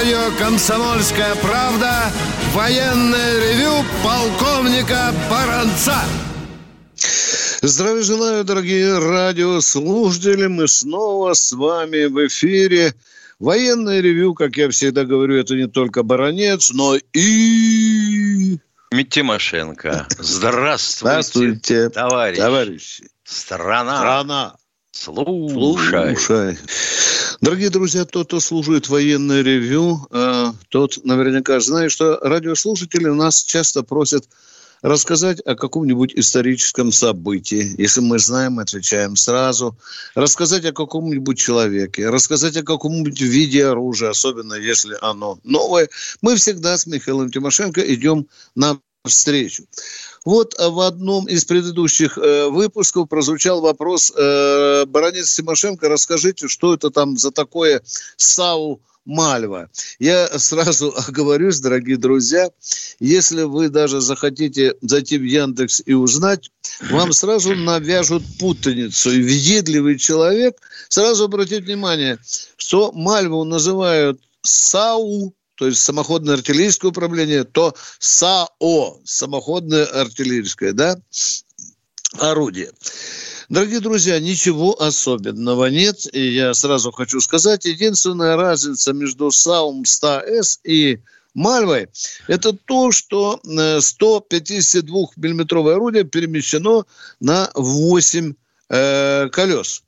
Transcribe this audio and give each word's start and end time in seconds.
Радио 0.00 0.34
«Комсомольская 0.38 1.34
правда» 1.36 2.10
военное 2.54 3.38
ревю 3.38 3.84
полковника 4.02 5.12
Баранца. 5.30 5.98
Здравия 7.60 8.02
желаю, 8.02 8.44
дорогие 8.44 8.98
радиослушатели. 8.98 10.46
Мы 10.46 10.68
снова 10.68 11.34
с 11.34 11.52
вами 11.52 12.06
в 12.06 12.26
эфире. 12.28 12.94
Военное 13.38 14.00
ревю, 14.00 14.32
как 14.32 14.56
я 14.56 14.70
всегда 14.70 15.04
говорю, 15.04 15.36
это 15.36 15.54
не 15.54 15.68
только 15.68 16.02
Баранец, 16.02 16.70
но 16.70 16.96
и... 17.12 18.56
Тимошенко. 19.10 20.06
Здравствуйте, 20.18 21.10
Здравствуйте, 21.10 21.88
товарищ. 21.90 22.38
товарищи. 22.38 23.04
Страна. 23.24 23.98
Страна. 23.98 24.56
Слушай. 24.92 26.16
Слушай. 26.16 26.58
Дорогие 27.40 27.70
друзья, 27.70 28.04
тот, 28.04 28.26
кто 28.26 28.40
служит 28.40 28.88
военное 28.88 29.42
ревю, 29.42 30.06
э, 30.10 30.52
тот 30.68 31.04
наверняка 31.04 31.60
знает, 31.60 31.92
что 31.92 32.18
радиослушатели 32.20 33.08
нас 33.08 33.42
часто 33.42 33.82
просят 33.82 34.28
рассказать 34.82 35.40
о 35.40 35.54
каком-нибудь 35.54 36.12
историческом 36.14 36.90
событии. 36.92 37.74
Если 37.78 38.00
мы 38.00 38.18
знаем, 38.18 38.58
отвечаем 38.58 39.16
сразу. 39.16 39.78
Рассказать 40.14 40.64
о 40.64 40.72
каком-нибудь 40.72 41.38
человеке, 41.38 42.08
рассказать 42.08 42.56
о 42.56 42.62
каком-нибудь 42.62 43.20
виде 43.20 43.66
оружия, 43.66 44.10
особенно 44.10 44.54
если 44.54 44.96
оно 45.00 45.38
новое. 45.44 45.88
Мы 46.22 46.36
всегда 46.36 46.76
с 46.76 46.86
Михаилом 46.86 47.30
Тимошенко 47.30 47.80
идем 47.94 48.26
на 48.54 48.78
встречу. 49.04 49.64
Вот 50.24 50.54
в 50.58 50.80
одном 50.80 51.26
из 51.26 51.44
предыдущих 51.44 52.18
э, 52.18 52.48
выпусков 52.48 53.08
прозвучал 53.08 53.60
вопрос 53.60 54.12
э, 54.14 54.84
баронец 54.86 55.34
Тимошенко, 55.34 55.88
расскажите, 55.88 56.46
что 56.46 56.74
это 56.74 56.90
там 56.90 57.16
за 57.16 57.30
такое 57.30 57.82
САУ 58.16 58.80
Мальва. 59.06 59.70
Я 59.98 60.38
сразу 60.38 60.94
оговорюсь, 61.08 61.60
дорогие 61.60 61.96
друзья, 61.96 62.50
если 62.98 63.42
вы 63.42 63.70
даже 63.70 64.00
захотите 64.00 64.74
зайти 64.82 65.16
в 65.18 65.24
Яндекс 65.24 65.82
и 65.86 65.94
узнать, 65.94 66.50
вам 66.90 67.12
сразу 67.12 67.54
навяжут 67.54 68.22
путаницу. 68.38 69.10
И 69.10 69.22
въедливый 69.22 69.98
человек 69.98 70.60
сразу 70.88 71.24
обратит 71.24 71.64
внимание, 71.64 72.18
что 72.56 72.92
Мальву 72.92 73.44
называют 73.44 74.20
САУ, 74.42 75.34
то 75.60 75.66
есть 75.66 75.82
самоходное 75.82 76.36
артиллерийское 76.36 76.90
управление, 76.90 77.44
то 77.44 77.74
САО, 77.98 78.98
самоходное 79.04 79.84
артиллерийское, 79.84 80.72
да, 80.72 80.98
орудие. 82.18 82.70
Дорогие 83.50 83.80
друзья, 83.80 84.18
ничего 84.18 84.80
особенного 84.80 85.66
нет. 85.66 86.06
И 86.14 86.32
я 86.32 86.54
сразу 86.54 86.92
хочу 86.92 87.20
сказать, 87.20 87.66
единственная 87.66 88.36
разница 88.36 88.94
между 88.94 89.30
САУМ 89.30 89.82
100С 89.82 90.60
и 90.64 91.00
Мальвой– 91.34 91.88
это 92.26 92.54
то, 92.54 92.90
что 92.90 93.38
152-миллиметровое 93.44 95.74
орудие 95.74 96.04
перемещено 96.04 96.86
на 97.20 97.50
8 97.54 98.32
э, 98.70 99.28
колес. 99.30 99.82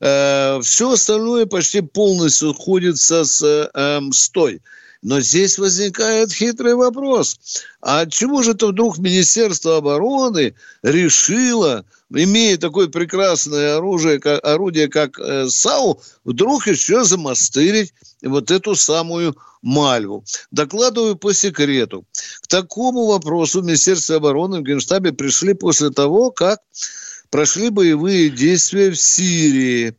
Э, 0.00 0.60
все 0.62 0.92
остальное 0.92 1.46
почти 1.46 1.80
полностью 1.80 2.52
сходится 2.52 3.24
с 3.24 3.42
э, 3.42 4.00
стой. 4.12 4.60
Но 5.04 5.20
здесь 5.20 5.58
возникает 5.58 6.32
хитрый 6.32 6.74
вопрос. 6.74 7.38
А 7.82 8.06
чего 8.06 8.42
же 8.42 8.52
это 8.52 8.68
вдруг 8.68 8.96
Министерство 8.96 9.76
обороны 9.76 10.54
решило, 10.82 11.84
имея 12.10 12.56
такое 12.56 12.88
прекрасное 12.88 13.76
оружие, 13.76 14.18
как, 14.18 14.42
орудие, 14.42 14.88
как 14.88 15.18
э, 15.18 15.46
САУ, 15.50 16.00
вдруг 16.24 16.66
еще 16.66 17.04
замастырить 17.04 17.92
вот 18.22 18.50
эту 18.50 18.74
самую 18.74 19.36
Мальву. 19.60 20.24
Докладываю 20.50 21.16
по 21.16 21.34
секрету. 21.34 22.06
К 22.40 22.46
такому 22.46 23.04
вопросу 23.04 23.60
в 23.60 23.64
Министерстве 23.66 24.16
обороны 24.16 24.60
в 24.60 24.62
Генштабе 24.62 25.12
пришли 25.12 25.52
после 25.52 25.90
того, 25.90 26.30
как 26.30 26.60
прошли 27.28 27.68
боевые 27.68 28.30
действия 28.30 28.90
в 28.90 28.96
Сирии 28.96 29.96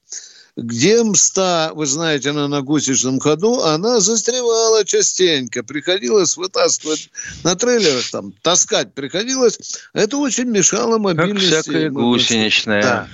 где 0.57 1.03
МСТА, 1.03 1.71
вы 1.75 1.85
знаете, 1.85 2.29
она 2.29 2.47
на 2.47 2.61
гусечном 2.61 3.19
ходу, 3.19 3.63
она 3.63 3.99
застревала 3.99 4.85
частенько. 4.85 5.63
Приходилось 5.63 6.37
вытаскивать 6.37 7.09
на 7.43 7.55
трейлерах, 7.55 8.09
там, 8.09 8.33
таскать 8.41 8.93
приходилось. 8.93 9.59
Это 9.93 10.17
очень 10.17 10.45
мешало 10.45 10.97
мобильности. 10.97 11.51
Как 11.51 11.63
всякая 11.63 11.89
гусеничная. 11.89 12.81
Да. 12.81 13.07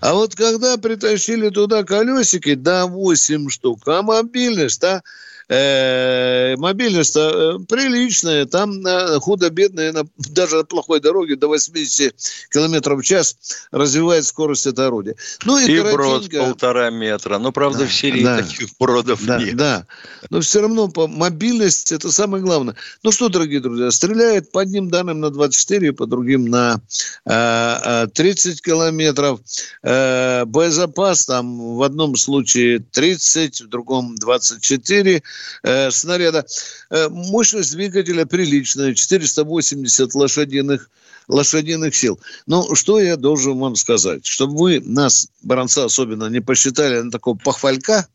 А 0.00 0.14
вот 0.14 0.36
когда 0.36 0.76
притащили 0.76 1.48
туда 1.50 1.82
колесики, 1.82 2.54
да, 2.54 2.86
8 2.86 3.48
штук, 3.50 3.80
а 3.86 4.02
мобильность, 4.02 4.80
да, 4.80 5.02
э, 5.48 6.56
мобильность 6.56 7.16
э, 7.16 7.58
приличная, 7.68 8.46
там 8.46 8.86
э, 8.86 9.18
худо-бедная, 9.20 9.92
на, 9.92 10.04
даже 10.16 10.56
на 10.56 10.64
плохой 10.64 11.00
дороге 11.00 11.36
до 11.36 11.48
80 11.48 12.14
километров 12.52 13.00
в 13.00 13.04
час 13.04 13.36
развивает 13.70 14.24
скорость 14.24 14.66
это 14.66 14.86
орудие. 14.86 15.16
Ну 15.44 15.58
и, 15.58 15.70
и 15.70 15.80
брод 15.80 16.30
полтора 16.30 16.90
метра. 16.90 17.38
Но, 17.38 17.52
правда, 17.52 17.80
да, 17.80 17.86
в 17.86 17.92
Сирии 17.92 18.22
да, 18.22 18.38
таких 18.38 18.68
бродов 18.78 19.24
да, 19.24 19.38
нет. 19.38 19.56
Да, 19.56 19.86
но 20.30 20.40
все 20.40 20.60
равно 20.60 20.88
по 20.88 21.06
мобильность 21.06 21.92
это 21.92 22.12
самое 22.12 22.42
главное. 22.42 22.74
Ну 23.02 23.12
что, 23.12 23.28
дорогие 23.28 23.60
друзья, 23.60 23.90
стреляет 23.90 24.52
по 24.52 24.60
одним 24.60 24.90
данным 24.90 25.20
на 25.20 25.30
24, 25.30 25.92
по 25.92 26.06
другим 26.06 26.46
на 26.46 26.80
э, 27.24 28.06
30 28.12 28.62
километров. 28.62 29.40
Э, 29.82 30.44
боезапас 30.44 31.26
там 31.26 31.76
в 31.76 31.82
одном 31.82 32.16
случае 32.16 32.80
30, 32.80 33.62
в 33.62 33.68
другом 33.68 34.14
24 34.16 35.22
э, 35.62 35.90
снаряда. 35.90 36.46
Э, 36.90 37.08
мощность 37.08 37.72
двигателя 37.72 38.26
приличная, 38.26 38.94
480 38.94 40.14
лошадиных 40.14 40.90
лошадиных 41.28 41.94
сил. 41.94 42.18
Ну, 42.46 42.74
что 42.74 42.98
я 42.98 43.16
должен 43.16 43.58
вам 43.58 43.76
сказать? 43.76 44.26
Чтобы 44.26 44.56
вы 44.56 44.80
нас, 44.80 45.28
баронца 45.42 45.84
особенно, 45.84 46.26
не 46.26 46.40
посчитали 46.40 47.00
на 47.00 47.10
такого 47.10 47.36
похвалька, 47.36 48.08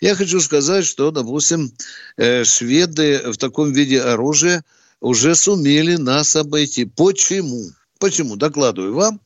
я 0.00 0.14
хочу 0.14 0.40
сказать, 0.40 0.84
что, 0.84 1.10
допустим, 1.10 1.72
э, 2.16 2.44
шведы 2.44 3.32
в 3.32 3.38
таком 3.38 3.72
виде 3.72 4.00
оружия 4.00 4.62
уже 5.00 5.34
сумели 5.34 5.96
нас 5.96 6.36
обойти. 6.36 6.84
Почему? 6.84 7.70
Почему? 7.98 8.36
Докладываю 8.36 8.94
вам. 8.94 9.20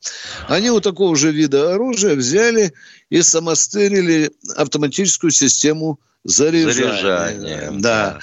Они 0.47 0.69
у 0.69 0.81
такого 0.81 1.15
же 1.15 1.31
вида 1.31 1.73
оружия 1.73 2.15
взяли 2.15 2.73
и 3.09 3.21
самостырили 3.21 4.31
автоматическую 4.55 5.31
систему 5.31 5.99
заряжания. 6.25 6.73
Заряжание. 6.73 7.69
Да. 7.79 8.13
да. 8.13 8.19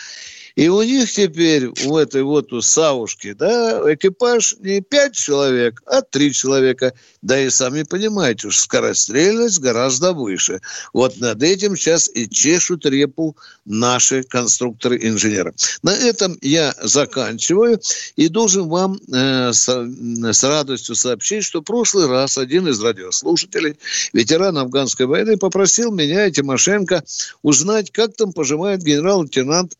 И 0.56 0.68
у 0.68 0.82
них 0.82 1.10
теперь, 1.10 1.68
у 1.86 1.96
этой 1.96 2.22
вот 2.22 2.52
у 2.52 2.60
Савушки, 2.60 3.32
да, 3.32 3.80
экипаж 3.92 4.56
не 4.60 4.80
пять 4.80 5.14
человек, 5.14 5.82
а 5.86 6.02
три 6.02 6.32
человека. 6.32 6.92
Да 7.22 7.38
и 7.40 7.50
сами 7.50 7.84
понимаете, 7.84 8.50
что 8.50 8.62
скорострельность 8.62 9.60
гораздо 9.60 10.12
выше. 10.12 10.60
Вот 10.92 11.18
над 11.18 11.42
этим 11.42 11.76
сейчас 11.76 12.10
и 12.12 12.28
чешут 12.28 12.84
репу 12.86 13.36
наши 13.64 14.22
конструкторы-инженеры. 14.22 15.54
На 15.82 15.94
этом 15.94 16.36
я 16.42 16.74
заканчиваю 16.82 17.80
и 18.16 18.28
должен 18.28 18.68
вам 18.68 18.98
э, 19.12 19.52
с, 19.52 19.68
с 19.68 20.44
радостью 20.44 20.94
сообщить, 20.94 21.44
что 21.44 21.60
в 21.60 21.64
прошлый 21.64 22.08
раз 22.08 22.38
один 22.38 22.68
из 22.68 22.80
радиослушателей, 22.80 23.78
ветеран 24.12 24.58
афганской 24.58 25.06
войны, 25.06 25.36
попросил 25.36 25.92
меня 25.92 26.26
и 26.26 26.32
Тимошенко 26.32 27.04
узнать, 27.42 27.90
как 27.90 28.14
там 28.16 28.32
поживает 28.32 28.82
генерал-лейтенант 28.82 29.76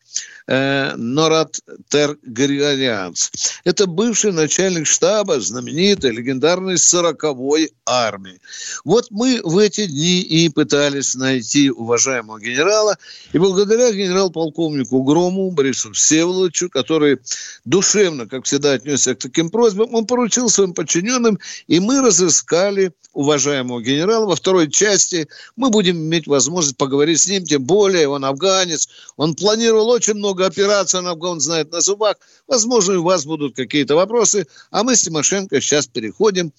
э, 0.47 0.95
Норат 0.95 1.59
Тергрианианц. 1.89 3.29
Это 3.63 3.87
бывший 3.87 4.31
начальник 4.31 4.87
штаба 4.87 5.39
знаменитой, 5.39 6.11
легендарной 6.11 6.75
40-й 6.75 7.71
армии. 7.85 8.39
Вот 8.83 9.07
мы 9.09 9.41
в 9.43 9.57
эти 9.57 9.85
дни 9.85 10.21
и 10.21 10.49
пытались 10.49 11.15
найти 11.15 11.69
уважаемого 11.69 12.39
генерала, 12.39 12.97
и 13.31 13.37
благодаря 13.37 13.91
генерал-полковнику 13.91 15.03
Грому 15.03 15.51
Борису 15.51 15.93
Всеволодовичу, 15.93 16.69
который 16.69 17.19
душевно, 17.65 18.27
как 18.27 18.45
всегда, 18.45 18.73
отнесся 18.73 19.15
к 19.15 19.19
таким 19.19 19.49
просьбам, 19.49 19.93
он 19.93 20.05
поручил 20.05 20.49
своим 20.49 20.73
подчиненным, 20.73 21.39
и 21.67 21.79
мы 21.79 22.01
разыскали 22.01 22.91
уважаемого 23.13 23.81
генерала. 23.81 24.25
Во 24.25 24.35
второй 24.35 24.69
части 24.69 25.27
мы 25.55 25.69
будем 25.69 25.97
иметь 25.97 26.27
возможность 26.27 26.77
поговорить 26.77 27.21
с 27.21 27.27
ним, 27.27 27.45
тем 27.45 27.63
более 27.63 28.07
он 28.09 28.25
афганец, 28.25 28.89
он 29.15 29.35
планировал 29.35 29.89
очень 29.89 30.02
очень 30.03 30.19
много 30.19 30.45
операций, 30.45 30.99
она 30.99 31.13
он 31.13 31.39
знает 31.39 31.71
на 31.71 31.79
зубах. 31.79 32.17
Возможно, 32.47 32.99
у 32.99 33.03
вас 33.03 33.25
будут 33.25 33.55
какие-то 33.55 33.95
вопросы. 33.95 34.47
А 34.69 34.83
мы 34.83 34.95
с 34.95 35.03
Тимошенко 35.03 35.61
сейчас 35.61 35.87
переходим 35.87 36.51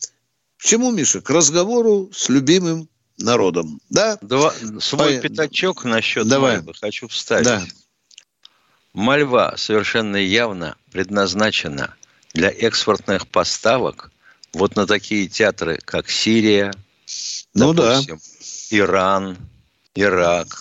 к 0.56 0.64
чему, 0.64 0.90
Миша? 0.90 1.20
К 1.20 1.28
разговору 1.28 2.10
с 2.14 2.30
любимым 2.30 2.88
народом. 3.18 3.80
Да? 3.90 4.16
Два, 4.22 4.54
свой 4.80 5.16
По... 5.16 5.28
пятачок 5.28 5.84
насчет 5.84 6.26
Давай. 6.26 6.56
Мальвы 6.56 6.72
хочу 6.80 7.08
вставить. 7.08 7.44
Да. 7.44 7.62
Мальва 8.94 9.54
совершенно 9.58 10.16
явно 10.16 10.76
предназначена 10.90 11.94
для 12.32 12.48
экспортных 12.48 13.26
поставок 13.28 14.10
вот 14.54 14.76
на 14.76 14.86
такие 14.86 15.28
театры, 15.28 15.80
как 15.84 16.08
Сирия, 16.08 16.72
ну, 17.52 17.74
допустим, 17.74 18.16
да. 18.16 18.78
Иран, 18.78 19.36
Ирак, 19.94 20.56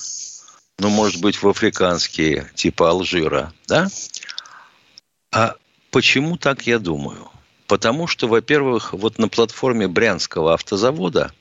ну, 0.80 0.90
может 0.90 1.22
быть, 1.22 1.42
в 1.42 1.48
африканские, 1.48 2.50
типа 2.56 2.90
Алжира, 2.90 3.54
да? 3.68 3.88
А 5.31 5.56
почему 5.92 6.38
так 6.38 6.68
я 6.68 6.80
думаю? 6.80 7.30
Потому 7.68 8.08
что, 8.08 8.28
во-первых, 8.28 8.94
вот 8.94 9.18
на 9.18 9.28
платформе 9.28 9.88
Брянского 9.88 10.54
автозавода 10.54 11.31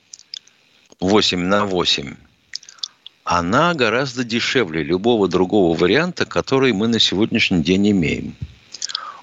8 1.01 1.39
на 1.41 1.67
8 1.67 2.17
она 3.25 3.75
гораздо 3.75 4.25
дешевле 4.25 4.83
любого 4.83 5.29
другого 5.29 5.77
варианта, 5.77 6.27
который 6.27 6.73
мы 6.73 6.89
на 6.89 6.99
сегодняшний 6.99 7.63
день 7.63 7.91
имеем. 7.91 8.37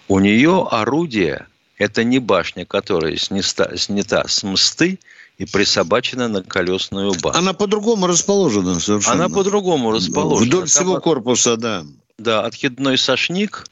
У 0.07 0.19
нее 0.19 0.67
орудие– 0.69 1.47
это 1.79 2.03
не 2.03 2.19
башня, 2.19 2.65
которая 2.65 3.15
снята, 3.15 3.75
снята 3.77 4.27
с 4.27 4.43
мсты 4.43 4.99
и 5.37 5.45
присобачена 5.45 6.27
на 6.27 6.43
колесную 6.43 7.13
башню. 7.13 7.39
Она 7.39 7.53
по-другому 7.53 8.05
расположена 8.05 8.79
совершенно. 8.79 9.25
Она 9.25 9.29
по-другому 9.29 9.91
расположена. 9.91 10.45
Вдоль 10.45 10.67
всего 10.67 10.99
корпуса, 10.99 11.57
да. 11.57 11.85
Да, 12.17 12.45
откидной 12.45 12.97
сошник, 12.97 13.65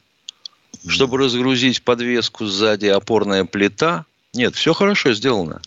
чтобы 0.88 1.18
разгрузить 1.18 1.84
подвеску 1.84 2.46
сзади, 2.46 2.86
опорная 2.86 3.44
плита. 3.44 4.06
Нет, 4.34 4.56
все 4.56 4.74
хорошо 4.74 5.14
сделано. 5.14 5.62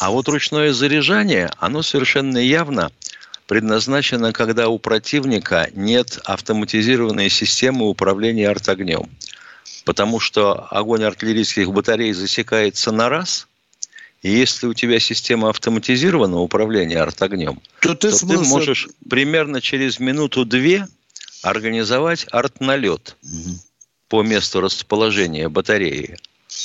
А 0.00 0.10
вот 0.10 0.28
ручное 0.28 0.72
заряжание, 0.72 1.52
оно 1.58 1.82
совершенно 1.82 2.38
явно 2.38 2.90
предназначено, 3.46 4.32
когда 4.32 4.68
у 4.68 4.80
противника 4.80 5.70
нет 5.74 6.18
автоматизированной 6.24 7.30
системы 7.30 7.88
управления 7.88 8.48
артогнем. 8.48 9.08
Потому 9.86 10.20
что 10.20 10.66
огонь 10.70 11.04
артиллерийских 11.04 11.72
батарей 11.72 12.12
засекается 12.12 12.92
на 12.92 13.08
раз, 13.08 13.48
и 14.20 14.30
если 14.30 14.66
у 14.66 14.74
тебя 14.74 15.00
система 15.00 15.48
автоматизированного 15.48 16.40
управления 16.40 16.98
артогнем, 16.98 17.62
то 17.80 17.94
ты, 17.94 18.10
то 18.10 18.16
смысл... 18.18 18.42
ты 18.42 18.48
можешь 18.48 18.88
примерно 19.08 19.62
через 19.62 19.98
минуту-две 19.98 20.86
организовать 21.42 22.26
артналет 22.30 23.16
угу. 23.22 23.58
по 24.08 24.22
месту 24.22 24.60
расположения 24.60 25.48
батареи. 25.48 26.18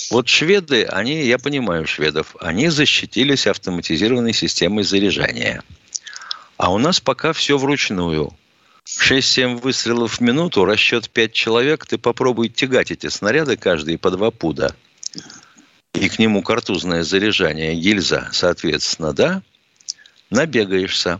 Вот 0.10 0.28
шведы, 0.28 0.84
они, 0.84 1.24
я 1.24 1.38
понимаю 1.38 1.88
шведов, 1.88 2.36
они 2.42 2.68
защитились 2.68 3.48
автоматизированной 3.48 4.34
системой 4.34 4.84
заряжания– 4.84 5.64
а 6.62 6.72
у 6.72 6.78
нас 6.78 7.00
пока 7.00 7.34
все 7.34 7.58
вручную. 7.58 8.32
6-7 8.86 9.60
выстрелов 9.60 10.18
в 10.18 10.22
минуту, 10.22 10.66
расчет 10.66 11.10
5 11.10 11.34
человек, 11.34 11.86
ты 11.86 11.98
попробуй 11.98 12.50
тягать 12.50 12.92
эти 12.92 13.08
снаряды 13.08 13.58
каждый 13.58 13.98
по 13.98 14.12
два 14.12 14.32
пуда. 14.32 14.76
И 15.94 16.10
к 16.10 16.20
нему 16.20 16.42
картузное 16.42 17.04
заряжание, 17.04 17.76
гильза, 17.76 18.30
соответственно, 18.32 19.14
да? 19.14 19.42
Набегаешься. 20.30 21.20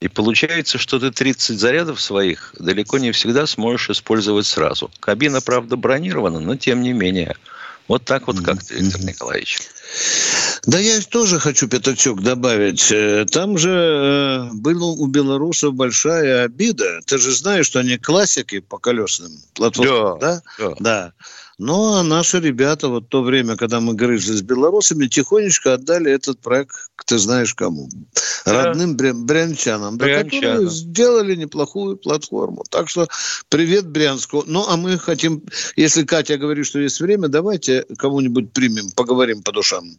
И 0.00 0.08
получается, 0.08 0.78
что 0.78 0.98
ты 0.98 1.12
30 1.12 1.58
зарядов 1.58 2.00
своих 2.00 2.54
далеко 2.58 2.98
не 2.98 3.12
всегда 3.12 3.46
сможешь 3.46 3.90
использовать 3.90 4.46
сразу. 4.46 4.90
Кабина, 4.98 5.40
правда, 5.40 5.76
бронирована, 5.76 6.40
но 6.40 6.56
тем 6.56 6.82
не 6.82 6.92
менее. 6.92 7.36
Вот 7.86 8.04
так 8.04 8.26
вот 8.26 8.40
как-то, 8.40 8.74
Виктор 8.74 9.00
Николаевич. 9.02 9.60
Да 10.64 10.78
я 10.78 11.00
тоже 11.00 11.40
хочу 11.40 11.68
пятачок 11.68 12.22
добавить. 12.22 12.92
Э, 12.92 13.26
там 13.30 13.58
же 13.58 13.70
э, 13.70 14.50
была 14.52 14.92
у 14.92 15.06
белорусов 15.08 15.74
большая 15.74 16.44
обида. 16.44 17.00
Ты 17.04 17.18
же 17.18 17.34
знаешь, 17.34 17.66
что 17.66 17.80
они 17.80 17.98
классики 17.98 18.60
по 18.60 18.78
колесным 18.78 19.32
платформам, 19.54 20.20
да? 20.20 20.42
Да. 20.58 20.68
да. 20.68 20.76
да. 20.78 21.12
Но 21.58 22.02
наши 22.02 22.40
ребята 22.40 22.88
вот 22.88 23.08
то 23.08 23.22
время, 23.22 23.56
когда 23.56 23.80
мы 23.80 23.94
грызли 23.94 24.32
с 24.32 24.42
белорусами, 24.42 25.06
тихонечко 25.06 25.74
отдали 25.74 26.10
этот 26.10 26.40
проект, 26.40 26.74
ты 27.06 27.18
знаешь 27.18 27.54
кому, 27.54 27.88
да. 28.44 28.64
родным 28.64 28.96
брянчанам, 28.96 29.98
да, 29.98 30.24
которые 30.24 30.68
сделали 30.68 31.36
неплохую 31.36 31.96
платформу. 31.96 32.64
Так 32.70 32.88
что 32.88 33.06
привет 33.48 33.86
Брянску. 33.86 34.44
Ну, 34.46 34.64
а 34.66 34.76
мы 34.76 34.98
хотим, 34.98 35.42
если 35.76 36.04
Катя 36.04 36.38
говорит, 36.38 36.66
что 36.66 36.78
есть 36.80 37.00
время, 37.00 37.28
давайте 37.28 37.84
кому-нибудь 37.98 38.52
примем, 38.52 38.90
поговорим 38.92 39.42
по 39.42 39.52
душам. 39.52 39.98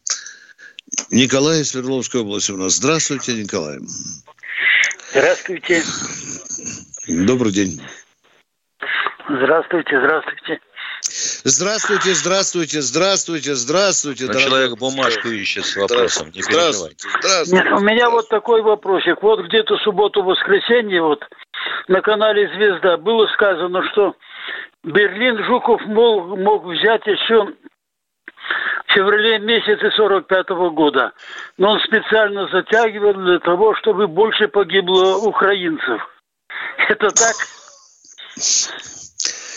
Николай 1.12 1.62
из 1.62 1.72
Свердловской 1.72 2.22
области 2.22 2.52
у 2.52 2.58
нас. 2.58 2.74
Здравствуйте, 2.74 3.34
Николай. 3.34 3.80
Здравствуйте. 5.12 5.84
Добрый 7.08 7.52
день. 7.52 7.82
Здравствуйте, 9.30 10.00
здравствуйте. 10.00 10.60
Здравствуйте, 11.46 12.14
здравствуйте, 12.14 12.82
здравствуйте, 12.82 13.56
здравствуйте. 13.56 14.26
Но 14.26 14.34
человек 14.34 14.78
бумажку 14.78 15.28
ищет 15.28 15.66
с 15.66 15.76
вопросом. 15.76 16.32
Не 16.34 16.42
здравствуйте, 16.42 17.08
здравствуйте. 17.20 17.64
Нет, 17.64 17.74
у 17.74 17.84
меня 17.84 18.10
вот 18.10 18.30
такой 18.30 18.62
вопросик. 18.62 19.22
Вот 19.22 19.46
где-то 19.46 19.78
субботу-воскресенье 19.78 21.02
вот 21.02 21.24
на 21.88 22.02
канале 22.02 22.48
«Звезда» 22.56 22.98
было 22.98 23.28
сказано, 23.34 23.84
что 23.92 24.16
Берлин 24.84 25.44
Жуков 25.46 25.82
мог, 25.86 26.38
мог 26.38 26.66
взять 26.66 27.06
еще 27.06 27.54
в 28.88 28.94
феврале 28.94 29.40
месяце 29.40 29.92
45 29.92 30.50
-го 30.50 30.70
года. 30.72 31.12
Но 31.58 31.72
он 31.72 31.80
специально 31.80 32.48
затягивал 32.48 33.14
для 33.14 33.40
того, 33.40 33.76
чтобы 33.76 34.08
больше 34.08 34.48
погибло 34.48 35.18
украинцев. 35.18 36.02
Это 36.90 37.10
так? 37.10 37.36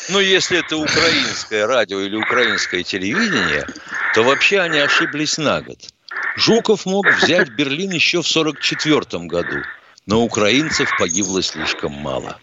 Ну, 0.08 0.20
если 0.20 0.58
это 0.60 0.76
украинское 0.76 1.66
радио 1.66 2.00
или 2.00 2.14
украинское 2.14 2.84
телевидение, 2.84 3.66
то 4.14 4.22
вообще 4.22 4.60
они 4.60 4.78
ошиблись 4.78 5.36
на 5.36 5.60
год. 5.62 5.78
Жуков 6.36 6.86
мог 6.86 7.06
взять 7.06 7.50
Берлин 7.50 7.90
еще 7.90 8.22
в 8.22 8.30
1944 8.30 9.24
году, 9.24 9.62
но 10.06 10.22
украинцев 10.22 10.88
погибло 10.98 11.42
слишком 11.42 11.92
мало. 11.92 12.38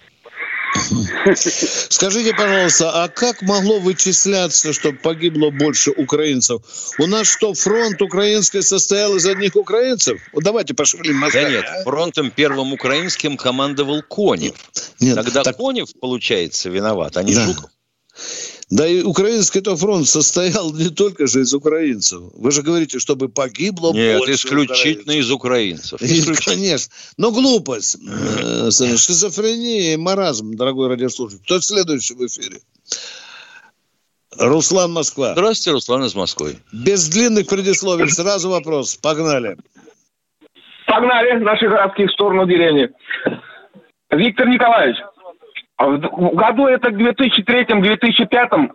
Скажите, 1.90 2.34
пожалуйста, 2.34 3.04
а 3.04 3.08
как 3.08 3.42
могло 3.42 3.80
вычисляться, 3.80 4.74
что 4.74 4.92
погибло 4.92 5.50
больше 5.50 5.92
украинцев? 5.92 6.62
У 7.00 7.08
нас 7.08 7.28
что, 7.28 7.54
фронт 7.54 8.02
украинский 8.02 8.62
состоял 8.62 9.16
из 9.16 9.26
одних 9.26 9.56
украинцев? 9.56 10.22
Вот 10.34 10.44
давайте 10.44 10.74
мозгами. 11.14 11.44
Да 11.44 11.50
нет, 11.50 11.66
а? 11.68 11.84
фронтом 11.84 12.32
первым 12.32 12.74
украинским 12.74 13.38
командовал 13.38 14.02
Конев. 14.02 14.56
Нет, 15.00 15.16
Тогда 15.16 15.44
так... 15.44 15.58
Конев, 15.58 15.90
получается, 16.00 16.70
виноват, 16.70 17.18
а 17.18 17.24
не 17.24 17.36
да. 17.36 17.46
Жуков. 17.46 17.70
Да 18.74 18.88
и 18.88 19.04
украинский-то 19.04 19.76
фронт 19.76 20.08
состоял 20.08 20.74
не 20.74 20.90
только 20.90 21.28
же 21.28 21.42
из 21.42 21.54
украинцев. 21.54 22.24
Вы 22.34 22.50
же 22.50 22.64
говорите, 22.64 22.98
чтобы 22.98 23.30
погибло 23.30 23.94
Нет, 23.94 24.18
больше 24.18 24.34
исключительно 24.34 25.14
украинцев. 25.14 25.22
из 25.22 25.32
украинцев. 25.32 26.02
Исключительно. 26.02 26.56
Конечно. 26.56 26.94
Но 27.18 27.32
глупость, 27.32 27.98
э, 28.04 28.72
шизофрения 28.72 29.94
и 29.94 29.98
маразм, 29.98 30.56
дорогой 30.56 30.90
радиослушатель. 30.90 31.44
Кто 31.46 31.62
следующий 31.62 32.16
в 32.16 32.26
эфире? 32.26 32.62
Руслан 34.40 34.92
Москва. 34.92 35.34
Здравствуйте, 35.34 35.74
Руслан 35.74 36.06
из 36.06 36.16
Москвы. 36.16 36.56
Без 36.72 37.08
длинных 37.10 37.46
предисловий, 37.46 38.10
сразу 38.10 38.50
вопрос. 38.50 38.96
Погнали. 38.96 39.56
Погнали 40.88 41.44
наши 41.44 41.68
городские 41.68 42.08
в 42.08 42.12
сторону 42.12 42.48
деревни. 42.48 42.90
Виктор 44.10 44.48
Николаевич, 44.48 44.98
в 45.86 46.36
году 46.36 46.68
это 46.68 46.90
к 46.92 46.96
2003-2005 46.96 48.72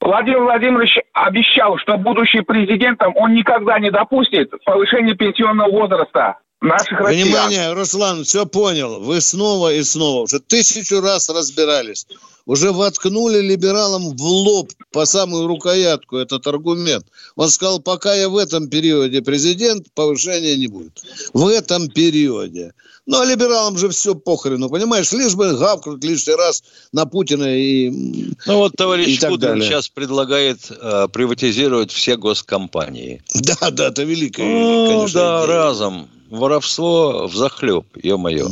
Владимир 0.00 0.42
Владимирович 0.42 0.96
обещал, 1.12 1.76
что 1.78 1.96
будущий 1.96 2.40
президентом 2.40 3.12
он 3.16 3.34
никогда 3.34 3.78
не 3.78 3.90
допустит 3.90 4.52
повышения 4.64 5.14
пенсионного 5.14 5.70
возраста 5.70 6.38
наших 6.60 7.00
россиян. 7.00 7.28
Внимание, 7.28 7.72
Руслан, 7.72 8.24
все 8.24 8.46
понял. 8.46 9.00
Вы 9.00 9.20
снова 9.20 9.72
и 9.72 9.82
снова, 9.82 10.22
уже 10.22 10.40
тысячу 10.40 11.00
раз 11.00 11.28
разбирались. 11.28 12.06
Уже 12.46 12.72
воткнули 12.72 13.40
либералам 13.40 14.16
в 14.16 14.22
лоб 14.22 14.72
по 14.90 15.04
самую 15.04 15.46
рукоятку 15.46 16.16
этот 16.16 16.46
аргумент. 16.46 17.06
Он 17.36 17.50
сказал, 17.50 17.78
пока 17.78 18.14
я 18.14 18.30
в 18.30 18.38
этом 18.38 18.68
периоде 18.68 19.20
президент, 19.20 19.86
повышения 19.94 20.56
не 20.56 20.66
будет. 20.66 20.98
В 21.34 21.46
этом 21.46 21.88
периоде. 21.88 22.72
Ну, 23.04 23.20
а 23.20 23.24
либералам 23.26 23.76
же 23.76 23.90
все 23.90 24.14
похрену, 24.14 24.70
понимаешь? 24.70 25.12
Лишь 25.12 25.34
бы 25.34 25.56
гавкнуть 25.56 26.02
лишний 26.04 26.34
раз 26.34 26.62
на 26.92 27.04
Путина 27.04 27.54
и 27.54 27.90
Ну, 28.46 28.56
вот 28.58 28.76
товарищ 28.76 29.20
Путин 29.20 29.60
сейчас 29.62 29.90
предлагает 29.90 30.70
э, 30.70 31.08
приватизировать 31.12 31.92
все 31.92 32.16
госкомпании. 32.16 33.22
Да, 33.34 33.70
да, 33.70 33.88
это 33.88 34.04
великое, 34.04 34.46
ну, 34.46 34.86
конечно, 34.88 35.20
да, 35.20 35.44
идея. 35.44 35.56
разом 35.56 36.08
воровство 36.30 37.26
в 37.26 37.34
захлеб, 37.34 37.84
ё-моё. 38.02 38.46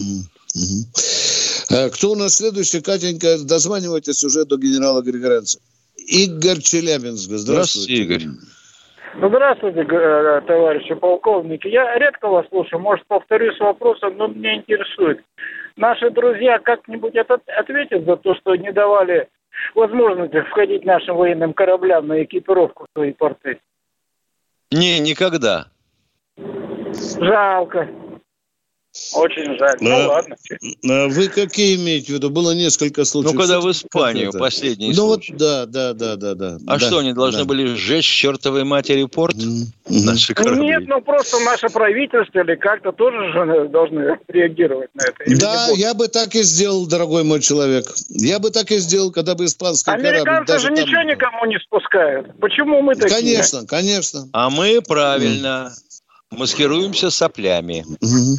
А 1.70 1.90
кто 1.90 2.12
у 2.12 2.14
нас 2.14 2.36
следующий? 2.36 2.80
Катенька, 2.80 3.38
дозванивайтесь 3.44 4.22
уже 4.24 4.44
до 4.44 4.56
генерала 4.56 5.02
Григоренца. 5.02 5.58
Игорь 5.96 6.60
Челябинск. 6.60 7.30
Здравствуйте. 7.30 7.52
Здравствуйте, 7.52 8.02
Игорь. 8.02 8.22
Ну, 9.18 9.28
здравствуйте, 9.28 9.80
э, 9.80 10.40
товарищи 10.46 10.94
полковники. 10.94 11.68
Я 11.68 11.98
редко 11.98 12.28
вас 12.28 12.46
слушаю, 12.48 12.80
может, 12.80 13.06
повторюсь 13.06 13.58
вопросом, 13.58 14.16
но 14.16 14.26
меня 14.28 14.56
интересует. 14.56 15.20
Наши 15.76 16.10
друзья 16.10 16.58
как-нибудь 16.58 17.14
ответят 17.16 18.04
за 18.04 18.16
то, 18.16 18.34
что 18.34 18.54
не 18.56 18.72
давали 18.72 19.28
возможности 19.74 20.40
входить 20.42 20.84
нашим 20.84 21.16
военным 21.16 21.54
кораблям 21.54 22.08
на 22.08 22.22
экипировку 22.22 22.84
в 22.84 22.98
свои 22.98 23.12
порты? 23.12 23.58
Не, 24.70 25.00
никогда. 25.00 25.66
Жалко. 27.20 27.88
Очень 29.12 29.58
жаль. 29.58 29.76
Ну, 29.80 29.90
а, 29.90 30.06
ладно. 30.08 30.36
А 30.88 31.08
вы 31.08 31.28
какие 31.28 31.76
имеете 31.76 32.12
в 32.12 32.16
виду? 32.16 32.30
Было 32.30 32.52
несколько 32.52 33.04
случаев. 33.04 33.34
Ну, 33.34 33.40
когда 33.40 33.60
в 33.60 33.70
Испанию 33.70 34.32
последний 34.32 34.88
Ну, 34.88 34.94
случай. 34.94 35.32
вот, 35.32 35.38
да, 35.38 35.66
да, 35.66 35.92
да, 35.92 36.16
да, 36.16 36.34
да. 36.34 36.58
А 36.66 36.78
да, 36.78 36.78
что, 36.78 36.98
они 36.98 37.12
должны 37.12 37.40
да. 37.40 37.44
были 37.44 37.74
сжечь 37.74 38.06
чертовой 38.06 38.64
матери 38.64 39.04
порт? 39.04 39.36
Mm-hmm. 39.36 40.04
Наши 40.04 40.34
корабли? 40.34 40.62
Нет, 40.62 40.84
ну, 40.86 41.00
просто 41.02 41.38
наше 41.40 41.68
правительство 41.68 42.40
или 42.40 42.54
как-то 42.56 42.92
тоже 42.92 43.32
же 43.32 43.68
должны 43.68 44.18
реагировать 44.28 44.90
на 44.94 45.02
это. 45.02 45.24
Или 45.24 45.36
да, 45.36 45.68
я 45.76 45.94
бы 45.94 46.08
так 46.08 46.34
и 46.34 46.42
сделал, 46.42 46.86
дорогой 46.86 47.22
мой 47.22 47.40
человек. 47.40 47.86
Я 48.08 48.38
бы 48.38 48.50
так 48.50 48.70
и 48.70 48.78
сделал, 48.78 49.12
когда 49.12 49.34
бы 49.34 49.44
испанский 49.44 49.90
Американцы 49.90 50.24
корабль... 50.24 50.52
Американцы 50.52 50.58
же 50.58 50.74
там... 50.74 50.84
ничего 50.84 51.02
никому 51.02 51.44
не 51.46 51.58
спускают. 51.58 52.40
Почему 52.40 52.80
мы 52.80 52.94
такие? 52.94 53.14
Конечно, 53.14 53.66
конечно. 53.66 54.28
А 54.32 54.48
мы 54.48 54.80
правильно. 54.80 55.70
Mm 55.70 55.85
маскируемся 56.30 57.10
соплями. 57.10 57.84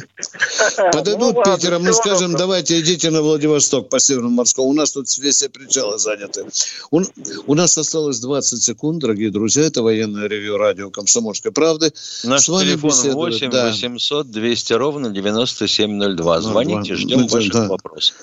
Подойдут 0.92 1.36
ну, 1.36 1.42
Питера, 1.42 1.78
мы 1.78 1.92
скажем, 1.92 2.34
давайте 2.34 2.80
идите 2.80 3.10
на 3.10 3.22
Владивосток 3.22 3.88
по 3.88 3.98
Северному 3.98 4.36
морскому. 4.36 4.68
У 4.68 4.72
нас 4.74 4.92
тут 4.92 5.08
все 5.08 5.48
причалы 5.48 5.98
заняты. 5.98 6.46
У, 6.90 7.02
у 7.46 7.54
нас 7.54 7.78
осталось 7.78 8.20
20 8.20 8.62
секунд, 8.62 9.00
дорогие 9.00 9.30
друзья. 9.30 9.64
Это 9.64 9.82
военное 9.82 10.28
ревю 10.28 10.58
радио 10.58 10.90
«Комсомольской 10.90 11.50
правды». 11.50 11.92
Наш 12.24 12.42
С 12.42 12.48
вами 12.48 12.70
телефон 12.72 12.90
8 12.90 13.50
да. 13.50 13.66
800 13.68 14.30
200 14.30 14.72
ровно 14.74 15.10
9702. 15.10 16.40
Звоните, 16.42 16.94
ждем 16.94 17.20
мы, 17.20 17.28
ваших 17.28 17.52
да. 17.52 17.68
вопросов. 17.68 18.14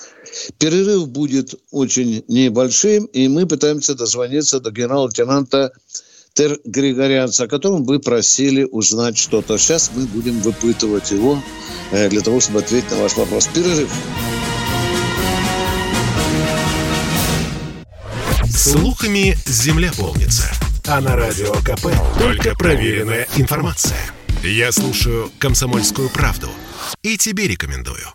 Перерыв 0.59 1.07
будет 1.09 1.55
очень 1.71 2.23
небольшим, 2.27 3.05
и 3.05 3.27
мы 3.27 3.47
пытаемся 3.47 3.95
дозвониться 3.95 4.59
до 4.59 4.69
генерал-лейтенанта 4.71 5.71
Тер 6.35 6.59
Григорянца, 6.65 7.45
о 7.45 7.47
котором 7.47 7.85
вы 7.85 7.99
просили 7.99 8.67
узнать 8.69 9.17
что-то. 9.17 9.57
Сейчас 9.57 9.89
мы 9.95 10.05
будем 10.05 10.37
выпытывать 10.41 11.09
его 11.11 11.41
э, 11.91 12.09
для 12.09 12.19
того, 12.19 12.41
чтобы 12.41 12.59
ответить 12.59 12.91
на 12.91 12.97
ваш 12.97 13.15
вопрос. 13.15 13.47
Перерыв. 13.47 13.89
Слухами 18.49 19.37
земля 19.45 19.93
полнится. 19.97 20.51
А 20.85 20.99
на 20.99 21.15
радио 21.15 21.53
КП 21.53 21.87
только 22.19 22.53
проверенная 22.53 23.29
информация. 23.37 23.97
Я 24.43 24.73
слушаю 24.73 25.31
«Комсомольскую 25.39 26.09
правду» 26.09 26.49
и 27.01 27.17
тебе 27.17 27.47
рекомендую. 27.47 28.07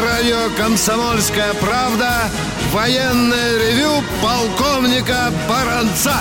На 0.00 0.06
радио 0.06 0.56
«Комсомольская 0.56 1.52
правда» 1.60 2.30
военное 2.72 3.58
ревю 3.58 4.02
полковника 4.22 5.30
Баранца. 5.46 6.14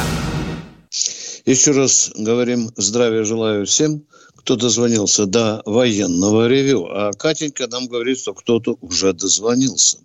Еще 1.46 1.72
раз 1.72 2.12
говорим 2.16 2.72
здравия 2.76 3.24
желаю 3.24 3.66
всем, 3.66 4.06
кто 4.36 4.58
дозвонился 4.58 5.28
до 5.28 5.62
военного 5.66 6.48
ревю. 6.50 6.88
А 6.88 7.12
Катенька 7.14 7.68
нам 7.68 7.88
говорит, 7.88 8.20
что 8.20 8.34
кто-то 8.34 8.76
уже 8.82 9.14
дозвонился. 9.14 10.00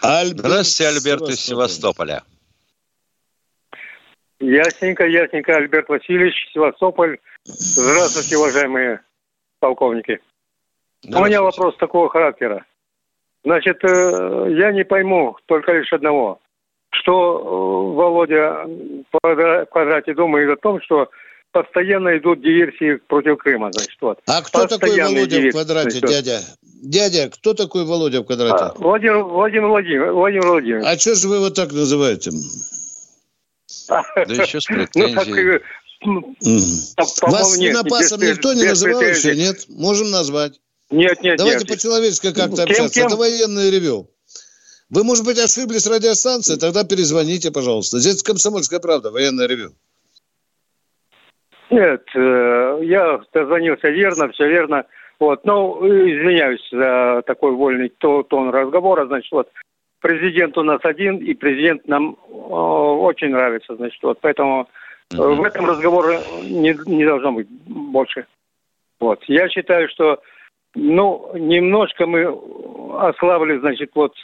Альберт 0.00 0.38
Здравствуйте, 0.38 0.88
Альберт 0.88 1.28
из 1.28 1.40
Севастополя. 1.40 2.22
Ясненько, 4.40 5.04
ясненько, 5.04 5.56
Альберт 5.56 5.88
Васильевич, 5.90 6.34
Севастополь. 6.54 7.18
Здравствуйте, 7.44 8.38
уважаемые 8.38 9.02
полковники. 9.60 10.20
У 11.04 11.24
меня 11.24 11.42
вопрос 11.42 11.76
такого 11.76 12.08
характера. 12.08 12.64
Значит, 13.44 13.82
э, 13.82 14.46
я 14.56 14.72
не 14.72 14.84
пойму 14.84 15.36
только 15.46 15.72
лишь 15.72 15.92
одного, 15.92 16.38
что 16.90 17.38
э, 17.38 17.96
Володя 17.96 18.66
в 19.12 19.66
квадрате 19.66 20.14
думает 20.14 20.50
о 20.50 20.60
том, 20.60 20.80
что 20.80 21.08
постоянно 21.50 22.16
идут 22.16 22.40
диверсии 22.40 22.96
против 23.08 23.38
Крыма. 23.38 23.70
Значит, 23.72 23.98
вот. 24.00 24.20
А 24.26 24.42
кто 24.42 24.66
такой 24.66 25.00
Володя 25.00 25.40
в 25.40 25.50
квадрате, 25.50 25.90
значит, 25.90 26.08
дядя? 26.08 26.40
Дядя, 26.82 27.30
кто 27.30 27.54
такой 27.54 27.84
Володя 27.84 28.20
в 28.20 28.24
квадрате? 28.24 28.64
А, 28.64 28.72
Владимир, 28.76 29.24
Владимир 29.24 29.66
Владимир, 29.66 30.12
Владимир 30.12 30.46
Владимирович. 30.46 30.86
А 30.86 30.98
что 30.98 31.14
же 31.16 31.28
вы 31.28 31.36
его 31.36 31.50
так 31.50 31.72
называете? 31.72 32.30
Да 33.88 34.34
еще 34.42 34.60
с 34.60 34.66
претензией. 34.66 35.60
Ну, 36.04 36.34
так, 36.96 37.30
Вас 37.30 37.54
свинопасом 37.54 38.20
никто 38.20 38.54
не 38.54 38.64
называл 38.64 39.02
еще, 39.02 39.36
нет? 39.36 39.66
Можем 39.68 40.10
назвать. 40.10 40.58
Нет, 40.92 41.22
нет, 41.22 41.38
Давайте 41.38 41.64
нет. 41.64 41.68
по-человечески 41.68 42.34
как-то 42.34 42.64
общаться. 42.64 42.94
Кем? 42.94 43.06
Это 43.06 43.16
военное 43.16 43.70
ревю. 43.70 44.08
Вы, 44.90 45.04
может 45.04 45.24
быть, 45.24 45.38
ошиблись 45.38 45.86
радиостанцией, 45.86 46.60
тогда 46.60 46.84
перезвоните, 46.84 47.50
пожалуйста. 47.50 47.98
Здесь 47.98 48.22
комсомольская 48.22 48.78
правда, 48.78 49.10
военное 49.10 49.48
ревю. 49.48 49.70
Нет, 51.70 52.02
э, 52.14 52.80
я 52.82 53.20
дозвонился 53.32 53.88
верно, 53.88 54.30
все 54.32 54.46
верно. 54.46 54.84
Вот, 55.18 55.46
ну, 55.46 55.80
извиняюсь 55.86 56.68
за 56.70 57.22
такой 57.26 57.52
вольный 57.52 57.88
тон 57.88 58.50
разговора. 58.50 59.06
Значит, 59.06 59.32
вот, 59.32 59.48
президент 60.00 60.58
у 60.58 60.62
нас 60.62 60.80
один, 60.82 61.16
и 61.16 61.32
президент 61.32 61.88
нам 61.88 62.18
э, 62.28 62.32
очень 62.34 63.30
нравится, 63.30 63.76
значит, 63.76 64.02
вот, 64.02 64.18
поэтому 64.20 64.68
э, 65.10 65.16
в 65.16 65.42
этом 65.42 65.64
разговоре 65.64 66.18
не, 66.42 66.76
не 66.84 67.06
должно 67.06 67.32
быть 67.32 67.48
больше. 67.48 68.26
Вот, 69.00 69.24
я 69.28 69.48
считаю, 69.48 69.88
что 69.88 70.20
ну, 70.74 71.30
немножко 71.34 72.06
мы 72.06 72.26
ослабли, 72.98 73.58
значит, 73.58 73.90
вот 73.94 74.14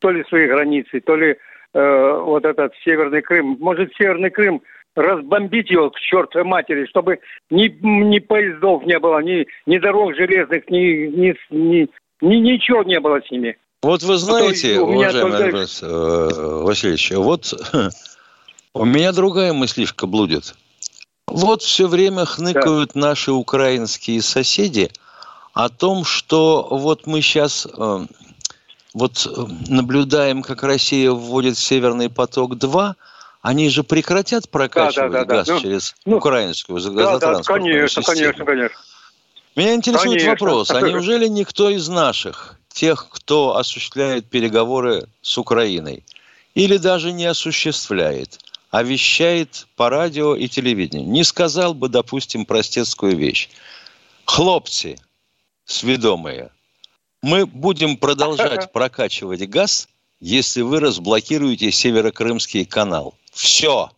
то 0.00 0.10
ли 0.10 0.24
свои 0.24 0.46
границы, 0.46 1.00
то 1.00 1.16
ли 1.16 1.36
э, 1.72 2.20
вот 2.24 2.44
этот 2.44 2.72
Северный 2.84 3.22
Крым. 3.22 3.56
Может, 3.60 3.92
Северный 3.96 4.30
Крым 4.30 4.62
разбомбить 4.94 5.70
его 5.70 5.90
к 5.90 5.98
чертовой 5.98 6.46
матери, 6.46 6.86
чтобы 6.86 7.20
ни, 7.50 7.68
ни 7.82 8.18
поездов 8.18 8.84
не 8.84 8.98
было, 8.98 9.20
ни, 9.20 9.46
ни 9.66 9.78
дорог 9.78 10.14
железных, 10.14 10.68
ни, 10.70 11.06
ни, 11.06 11.34
ни, 11.50 11.88
ни 12.20 12.36
ничего 12.36 12.82
не 12.82 13.00
было 13.00 13.20
с 13.20 13.30
ними. 13.30 13.56
Вот 13.82 14.02
вы 14.02 14.16
знаете, 14.16 14.80
уважаемый 14.80 15.32
только... 15.32 15.44
Альберт 15.44 15.80
э, 15.82 16.62
Васильевич, 16.64 17.10
вот 17.12 17.54
у 18.74 18.84
меня 18.84 19.12
другая 19.12 19.52
мыслишка 19.52 20.06
блудит. 20.06 20.54
Вот 21.26 21.62
все 21.62 21.88
время 21.88 22.24
хныкают 22.24 22.92
да. 22.94 23.00
наши 23.00 23.32
украинские 23.32 24.20
соседи– 24.20 24.90
о 25.56 25.70
том, 25.70 26.04
что 26.04 26.68
вот 26.70 27.06
мы 27.06 27.22
сейчас 27.22 27.66
э, 27.66 28.06
вот 28.92 29.26
э, 29.26 29.46
наблюдаем, 29.68 30.42
как 30.42 30.62
Россия 30.62 31.10
вводит 31.10 31.56
Северный 31.56 32.10
поток-2, 32.10 32.92
они 33.40 33.70
же 33.70 33.82
прекратят 33.82 34.50
прокачивать 34.50 35.12
да, 35.12 35.20
да, 35.20 35.24
да, 35.24 35.36
газ 35.36 35.46
да. 35.46 35.58
через 35.58 35.94
ну, 36.04 36.18
украинскую 36.18 36.76
газотранспортную 36.76 37.40
да, 37.40 37.40
да, 37.40 37.54
конечно, 37.54 38.02
систему. 38.02 38.16
Конечно, 38.18 38.44
конечно, 38.44 38.76
Меня 39.56 39.74
интересует 39.74 40.10
конечно. 40.10 40.30
вопрос, 40.32 40.70
а 40.72 40.80
неужели 40.82 41.26
никто 41.26 41.70
из 41.70 41.88
наших, 41.88 42.60
тех, 42.68 43.08
кто 43.08 43.56
осуществляет 43.56 44.28
переговоры 44.28 45.08
с 45.22 45.38
Украиной, 45.38 46.04
или 46.54 46.76
даже 46.76 47.12
не 47.12 47.24
осуществляет, 47.24 48.40
а 48.70 48.82
вещает 48.82 49.66
по 49.74 49.88
радио 49.88 50.36
и 50.36 50.48
телевидению, 50.48 51.08
не 51.08 51.24
сказал 51.24 51.72
бы, 51.72 51.88
допустим, 51.88 52.44
простецкую 52.44 53.16
вещь. 53.16 53.48
Хлопцы, 54.26 54.98
сведомые, 55.66 56.50
мы 57.22 57.44
будем 57.44 57.98
продолжать 57.98 58.72
прокачивать 58.72 59.46
газ, 59.48 59.88
если 60.20 60.62
вы 60.62 60.80
разблокируете 60.80 61.70
Северокрымский 61.70 62.64
канал. 62.64 63.14
Все. 63.32 63.90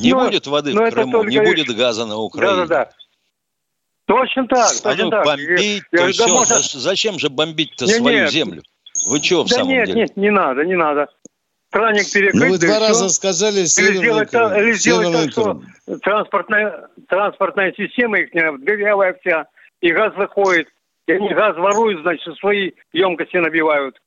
Не 0.00 0.12
но, 0.12 0.24
будет 0.24 0.46
воды 0.46 0.72
в 0.72 0.90
Крыму, 0.90 1.24
не 1.24 1.40
будет 1.40 1.74
газа 1.76 2.06
на 2.06 2.16
Украине. 2.16 2.66
Да, 2.66 2.66
да, 2.66 2.84
да. 2.84 2.90
Точно 4.04 4.46
так, 4.46 4.72
а 4.84 4.94
ну, 4.94 5.10
так. 5.10 5.24
бомбить, 5.24 5.84
то 5.90 6.08
все. 6.08 6.28
Можно... 6.28 6.58
Зачем 6.58 7.18
же 7.18 7.28
бомбить-то 7.30 7.86
не, 7.86 7.94
свою 7.94 8.18
нет. 8.22 8.30
землю? 8.30 8.62
Вы 9.06 9.22
что 9.22 9.44
в 9.44 9.48
да 9.48 9.56
самом 9.56 9.70
нет, 9.70 9.86
деле? 9.86 10.00
Нет, 10.00 10.16
не 10.16 10.30
надо, 10.30 10.64
не 10.64 10.76
надо. 10.76 11.08
Краник 11.70 12.12
перекрыть. 12.12 12.42
Ну, 12.42 12.50
вы 12.50 12.58
два 12.58 12.80
да 12.80 12.88
раза 12.88 13.08
сказали 13.08 13.64
Северный 13.64 13.96
или 13.96 14.02
сделать, 14.02 14.30
Крым. 14.30 14.54
Или 14.54 14.72
сделать 14.72 15.12
так, 15.12 15.30
что 15.30 15.62
транспортная, 16.02 16.88
транспортная 17.08 17.72
система 17.74 18.18
их 18.18 18.30
дырявая 18.32 19.16
вся, 19.20 19.46
и 19.82 19.92
газ 19.92 20.14
заходит. 20.16 20.68
И 21.06 21.12
они 21.12 21.28
газ 21.34 21.56
воруют, 21.56 22.00
значит, 22.02 22.34
свои 22.38 22.70
емкости 22.92 23.36
набивают. 23.36 24.00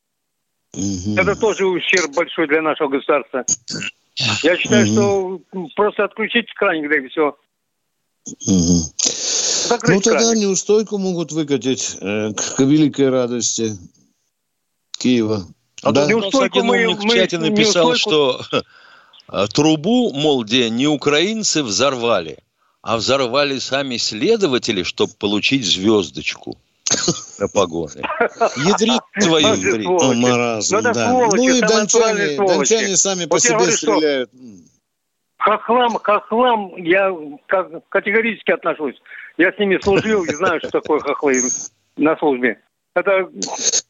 Угу. 0.74 1.16
Это 1.18 1.36
тоже 1.36 1.68
ущерб 1.68 2.16
большой 2.16 2.48
для 2.48 2.62
нашего 2.62 2.88
государства. 2.88 3.46
Я 4.42 4.58
считаю, 4.58 4.88
что 4.88 5.42
просто 5.76 6.06
отключить 6.06 6.52
краник, 6.56 6.90
да 6.90 6.98
и 6.98 7.08
все. 7.10 7.38
ну, 9.96 10.02
тогда 10.02 10.20
краник. 10.20 10.44
неустойку 10.44 10.98
могут 10.98 11.32
выкатить 11.34 11.98
э, 12.00 12.32
к, 12.34 12.56
к 12.56 12.60
великой 12.62 13.10
радости 13.10 13.74
Киева. 14.98 15.46
А 15.84 15.92
да? 15.92 16.08
неустойку 16.08 16.64
мы, 16.64 16.88
мы, 16.88 16.96
в 16.96 17.14
чате 17.14 17.38
написал, 17.38 17.90
неустойку... 17.90 18.44
что 18.44 19.48
трубу, 19.54 20.14
мол, 20.14 20.46
где 20.46 20.70
не 20.70 20.88
украинцы 20.88 21.62
взорвали, 21.62 22.40
а 22.86 22.98
взорвали 22.98 23.58
сами 23.58 23.98
следователи, 23.98 24.84
чтобы 24.84 25.14
получить 25.20 25.66
звездочку 25.66 26.56
на 27.40 27.48
погоны. 27.48 28.04
Ядрит 28.58 29.02
твою, 29.20 29.56
ядрит. 29.56 29.88
О, 29.88 30.14
маразм, 30.14 30.82
да. 30.84 31.12
Ну 31.12 31.50
и 31.50 31.62
дончане, 31.62 32.38
дончане 32.38 32.96
сами 32.96 33.26
по 33.26 33.40
себе 33.40 33.72
стреляют. 33.72 34.30
Хохлам, 35.40 35.98
хохлам 35.98 36.76
я 36.78 37.12
категорически 37.90 38.52
отношусь. 38.52 39.02
Я 39.38 39.52
с 39.52 39.58
ними 39.58 39.80
служил 39.82 40.24
и 40.24 40.36
знаю, 40.36 40.60
что 40.60 40.70
такое 40.70 41.00
хохлы 41.00 41.42
на 41.98 42.16
службе. 42.18 42.60
Это 42.96 43.28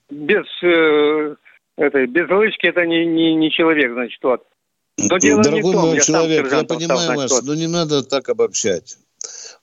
без, 0.09 0.45
э, 0.63 1.35
это, 1.77 2.07
без 2.07 2.29
лычки 2.29 2.67
это 2.67 2.85
не, 2.85 3.05
не, 3.05 3.35
не 3.35 3.51
человек, 3.51 3.91
значит, 3.91 4.23
вот. 4.23 4.47
Но 4.97 5.17
дело 5.17 5.43
Дорогой 5.43 5.73
том, 5.73 5.87
мой 5.87 5.95
я 5.95 6.01
человек, 6.01 6.51
я 6.51 6.63
понимаю 6.63 7.15
вас, 7.17 7.41
но 7.43 7.53
не 7.53 7.67
надо 7.67 8.03
так 8.03 8.29
обобщать. 8.29 8.97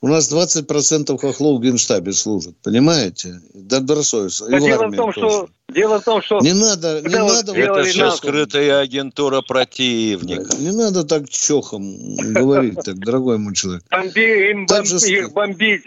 У 0.01 0.09
нас 0.09 0.33
20% 0.33 1.17
хохлов 1.17 1.61
в 1.61 1.63
генштабе 1.63 2.13
служат, 2.13 2.57
понимаете? 2.63 3.41
Добросовестно. 3.55 4.49
Да 4.49 4.59
дело, 4.59 4.89
в 4.89 4.97
том, 4.97 5.13
что, 5.13 5.49
дело 5.73 6.01
в 6.01 6.05
том, 6.05 6.21
что... 6.21 6.41
Не 6.41 6.53
надо, 6.53 7.01
не 7.03 7.15
надо... 7.15 7.55
Это 7.55 7.85
все 7.85 8.11
скрытая 8.11 8.81
агентура 8.81 9.43
противника. 9.43 10.57
Не 10.57 10.73
надо 10.73 11.05
так 11.05 11.29
чохом 11.29 12.17
говорить, 12.17 12.81
так, 12.85 12.99
дорогой 12.99 13.39
мой 13.39 13.55
человек. 13.55 13.85
Бомби, 13.91 14.51
им 14.51 14.67
бомби, 14.67 15.11
их 15.13 15.33
бомбить 15.33 15.85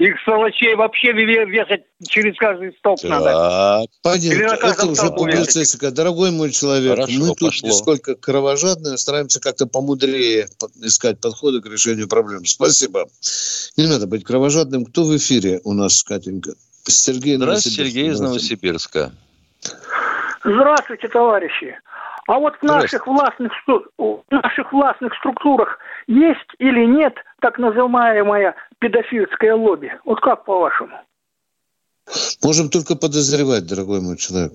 их 0.00 0.18
сволочей 0.24 0.74
вообще 0.74 1.12
вешать 1.12 1.82
через 2.08 2.34
каждый 2.38 2.72
столб 2.78 2.98
так. 3.02 3.10
надо. 3.10 3.84
Понятно. 4.02 4.66
Это 4.66 4.86
уже 4.86 5.10
публицистика. 5.10 5.90
Дорогой 5.90 6.30
мой 6.30 6.50
человек, 6.52 6.92
Хорошо, 6.92 7.12
мы 7.20 7.26
тут 7.28 7.50
пошло. 7.50 7.68
нисколько 7.68 8.14
кровожадные, 8.14 8.96
стараемся 8.96 9.40
как-то 9.40 9.66
помудрее 9.66 10.48
искать 10.82 11.20
подходы 11.20 11.60
к 11.60 11.66
решению 11.66 12.08
проблем. 12.08 12.46
Спасибо. 12.46 13.08
Не 13.76 13.86
надо 13.86 14.06
быть 14.06 14.24
кровожадным. 14.24 14.86
Кто 14.86 15.04
в 15.04 15.14
эфире 15.18 15.60
у 15.64 15.74
нас, 15.74 16.02
Катенька? 16.02 16.52
Сергей 16.84 17.36
Здравствуйте, 17.36 17.84
Сергей 17.84 18.08
из 18.08 18.20
Новосибирска. 18.20 19.12
Здравствуйте, 20.42 21.08
товарищи. 21.08 21.78
А 22.26 22.38
вот 22.38 22.54
в 22.56 22.62
наших 22.62 23.06
властных, 23.06 23.52
в 23.98 24.22
наших 24.30 24.72
властных 24.72 25.14
структурах 25.16 25.78
есть 26.06 26.50
или 26.58 26.84
нет 26.86 27.14
так 27.40 27.58
называемая 27.58 28.54
педофильское 28.78 29.54
лобби? 29.54 29.92
Вот 30.04 30.20
как 30.20 30.44
по-вашему? 30.44 30.96
Можем 32.42 32.70
только 32.70 32.96
подозревать, 32.96 33.66
дорогой 33.66 34.00
мой 34.00 34.16
человек. 34.16 34.52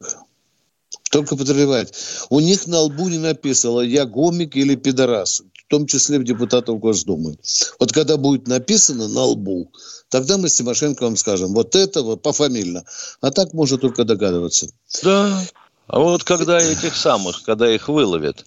Только 1.12 1.38
подозревать. 1.38 1.94
У 2.30 2.40
них 2.40 2.68
на 2.68 2.80
лбу 2.80 3.08
не 3.08 3.20
написано 3.20 3.82
«я 3.82 4.06
гомик» 4.06 4.56
или 4.56 4.75
«пидорас», 4.75 5.44
в 5.54 5.68
том 5.70 5.88
числе 5.88 6.20
в 6.20 6.24
депутатов 6.24 6.80
Госдумы. 6.80 7.38
Вот 7.80 7.92
когда 7.94 8.18
будет 8.18 8.48
написано 8.48 9.08
на 9.08 9.22
лбу, 9.22 9.72
тогда 10.10 10.38
мы 10.38 10.50
с 10.50 10.56
Тимошенко 10.56 11.04
вам 11.04 11.16
скажем, 11.16 11.54
вот 11.54 11.75
это 11.75 12.02
вот 12.02 12.22
пофамильно. 12.22 12.84
А 13.22 13.32
так 13.32 13.54
можно 13.54 13.78
только 13.78 14.04
догадываться. 14.04 14.68
Да, 15.04 15.42
а 15.88 16.00
вот 16.00 16.24
когда 16.24 16.60
этих 16.60 16.96
самых, 16.96 17.44
когда 17.44 17.72
их 17.72 17.88
выловят, 17.88 18.46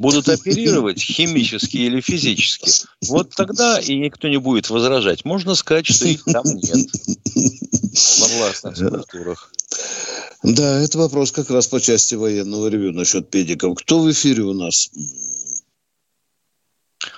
будут 0.00 0.28
оперировать 0.30 1.00
химически 1.00 1.76
или 1.76 2.00
физически, 2.00 2.88
вот 3.06 3.30
тогда 3.36 3.78
и 3.78 3.96
никто 3.98 4.28
не 4.28 4.38
будет 4.38 4.70
возражать. 4.70 5.24
Можно 5.24 5.54
сказать, 5.54 5.86
что 5.86 6.08
их 6.08 6.24
там 6.24 6.44
нет 6.46 6.88
во 8.18 8.26
властных 8.26 8.76
структурах. 8.76 9.52
Да, 10.42 10.80
это 10.80 10.98
вопрос 10.98 11.32
как 11.32 11.50
раз 11.50 11.68
по 11.68 11.80
части 11.80 12.14
военного 12.14 12.68
ревю 12.68 12.92
насчет 12.92 13.28
педиков. 13.28 13.78
Кто 13.78 14.00
в 14.00 14.10
эфире 14.10 14.42
у 14.42 14.54
нас? 14.54 14.90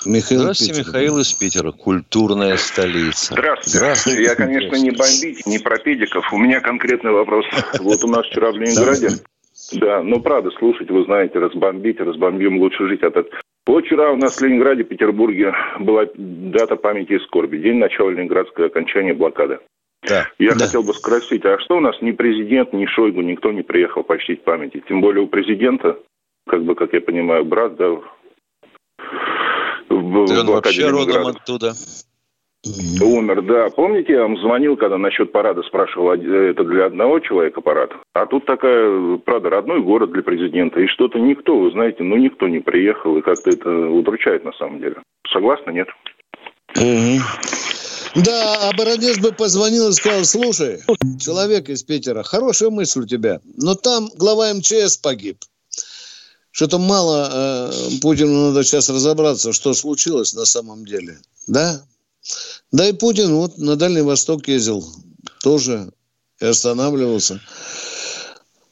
Михаил 0.04 0.40
Здравствуйте, 0.40 0.74
Питер. 0.74 0.88
Михаил 0.88 1.18
из 1.20 1.32
Питера, 1.32 1.70
культурная 1.70 2.56
столица. 2.56 3.34
Здравствуйте. 3.34 3.78
Здравствуйте. 3.78 4.22
Я, 4.24 4.34
конечно, 4.34 4.74
не 4.76 4.90
бомбить, 4.90 5.46
не 5.46 5.58
про 5.60 5.78
педиков. 5.78 6.32
У 6.32 6.38
меня 6.38 6.60
конкретный 6.60 7.12
вопрос. 7.12 7.44
Вот 7.78 8.02
у 8.02 8.08
нас 8.08 8.26
вчера 8.26 8.50
в 8.50 8.56
Ленинграде 8.56 9.22
да, 9.74 10.02
ну 10.02 10.20
правда, 10.20 10.50
слушать, 10.52 10.90
вы 10.90 11.04
знаете, 11.04 11.38
разбомбить, 11.38 12.00
разбомбим, 12.00 12.58
лучше 12.58 12.88
жить 12.88 13.02
от 13.02 13.16
этого. 13.16 13.40
Вот 13.66 13.84
вчера 13.84 14.12
у 14.12 14.16
нас 14.16 14.36
в 14.36 14.42
Ленинграде, 14.42 14.82
Петербурге 14.82 15.54
была 15.78 16.06
дата 16.14 16.76
памяти 16.76 17.12
и 17.12 17.18
скорби, 17.20 17.58
день 17.58 17.76
начала 17.76 18.10
Ленинградской 18.10 18.66
окончания 18.66 19.14
блокады. 19.14 19.60
Да. 20.08 20.26
Я 20.38 20.54
да. 20.54 20.66
хотел 20.66 20.82
бы 20.82 20.94
спросить, 20.94 21.44
а 21.44 21.58
что 21.60 21.76
у 21.76 21.80
нас 21.80 21.94
ни 22.00 22.10
президент, 22.10 22.72
ни 22.72 22.86
Шойгу, 22.86 23.22
никто 23.22 23.52
не 23.52 23.62
приехал 23.62 24.02
почтить 24.02 24.42
памяти? 24.42 24.82
Тем 24.88 25.00
более 25.00 25.22
у 25.22 25.28
президента, 25.28 25.96
как 26.48 26.64
бы, 26.64 26.74
как 26.74 26.92
я 26.92 27.00
понимаю, 27.00 27.44
брат, 27.44 27.76
да, 27.76 27.88
в, 27.88 28.02
в 29.88 30.38
Он 30.40 30.46
вообще 30.46 30.88
родом 30.88 31.28
оттуда. 31.28 31.72
Умер, 32.64 33.42
да. 33.42 33.70
Помните, 33.70 34.12
я 34.12 34.22
вам 34.22 34.38
звонил, 34.38 34.76
когда 34.76 34.96
насчет 34.96 35.32
парада 35.32 35.62
спрашивал, 35.62 36.12
это 36.12 36.64
для 36.64 36.86
одного 36.86 37.18
человека 37.18 37.60
парад? 37.60 37.90
А 38.14 38.26
тут 38.26 38.46
такая, 38.46 39.16
правда, 39.18 39.50
родной 39.50 39.82
город 39.82 40.12
для 40.12 40.22
президента. 40.22 40.78
И 40.80 40.86
что-то 40.86 41.18
никто, 41.18 41.58
вы 41.58 41.72
знаете, 41.72 42.04
ну 42.04 42.16
никто 42.16 42.46
не 42.46 42.60
приехал. 42.60 43.16
И 43.16 43.22
как-то 43.22 43.50
это 43.50 43.68
удручает 43.68 44.44
на 44.44 44.52
самом 44.52 44.78
деле. 44.80 44.96
Согласны, 45.32 45.72
нет? 45.72 45.88
Да, 48.14 48.68
а 48.68 48.76
Баранец 48.76 49.18
бы 49.18 49.32
позвонил 49.32 49.88
и 49.88 49.92
сказал, 49.92 50.24
слушай, 50.24 50.80
человек 51.18 51.68
из 51.68 51.82
Питера, 51.82 52.22
хорошая 52.22 52.70
мысль 52.70 53.00
у 53.00 53.06
тебя, 53.06 53.40
но 53.56 53.74
там 53.74 54.08
глава 54.16 54.52
МЧС 54.52 54.98
погиб. 54.98 55.38
Что-то 56.50 56.78
мало 56.78 57.30
э, 57.32 57.70
Путину 58.02 58.48
надо 58.48 58.62
сейчас 58.62 58.90
разобраться, 58.90 59.54
что 59.54 59.72
случилось 59.72 60.34
на 60.34 60.44
самом 60.44 60.84
деле. 60.84 61.16
Да? 61.46 61.82
Да 62.70 62.88
и 62.88 62.92
Путин 62.92 63.34
вот 63.34 63.58
на 63.58 63.76
Дальний 63.76 64.02
Восток 64.02 64.48
ездил 64.48 64.84
тоже 65.42 65.92
и 66.40 66.46
останавливался. 66.46 67.40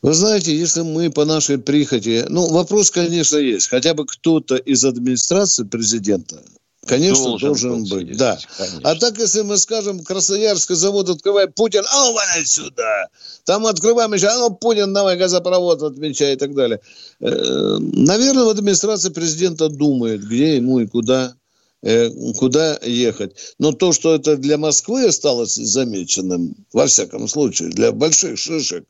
Вы 0.02 0.14
знаете, 0.14 0.56
если 0.56 0.80
мы 0.80 1.10
по 1.10 1.26
нашей 1.26 1.58
прихоти... 1.58 2.24
Ну, 2.28 2.48
вопрос, 2.48 2.90
конечно, 2.90 3.36
есть. 3.36 3.68
Хотя 3.68 3.92
бы 3.92 4.06
кто-то 4.06 4.56
из 4.56 4.82
администрации 4.82 5.64
президента, 5.64 6.42
конечно, 6.86 7.24
должен, 7.24 7.48
должен 7.48 7.84
быть. 7.84 8.16
Да. 8.16 8.38
Конечно. 8.56 8.80
А 8.82 8.94
так, 8.94 9.18
если 9.18 9.42
мы 9.42 9.58
скажем, 9.58 10.02
Красноярский 10.02 10.74
завод 10.74 11.10
открывает 11.10 11.54
Путин, 11.54 11.84
а 11.86 12.06
ну, 12.06 12.14
валяй 12.14 12.46
сюда. 12.46 13.08
Там 13.44 13.66
открываем 13.66 14.14
еще, 14.14 14.28
а 14.28 14.38
ну, 14.38 14.50
Путин, 14.54 14.94
давай 14.94 15.18
газопровод 15.18 15.82
отмечай 15.82 16.32
и 16.32 16.36
так 16.36 16.54
далее. 16.54 16.80
Э, 17.20 17.76
наверное, 17.78 18.44
в 18.44 18.48
администрации 18.48 19.10
президента 19.10 19.68
думает, 19.68 20.24
где 20.24 20.56
ему 20.56 20.80
и 20.80 20.86
куда 20.86 21.34
куда 22.38 22.78
ехать. 22.82 23.54
Но 23.58 23.72
то, 23.72 23.92
что 23.92 24.14
это 24.14 24.36
для 24.36 24.58
Москвы 24.58 25.06
осталось 25.06 25.54
замеченным, 25.54 26.54
во 26.72 26.86
всяком 26.86 27.26
случае, 27.28 27.70
для 27.70 27.92
больших 27.92 28.38
шишек, 28.38 28.84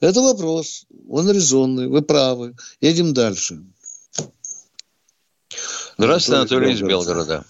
это 0.00 0.20
вопрос. 0.20 0.86
Он 1.08 1.30
резонный, 1.30 1.88
вы 1.88 2.02
правы. 2.02 2.54
Едем 2.80 3.14
дальше. 3.14 3.58
Здравствуйте, 5.96 6.38
Анатолий 6.40 6.72
из 6.72 6.82
Белгорода. 6.82 7.44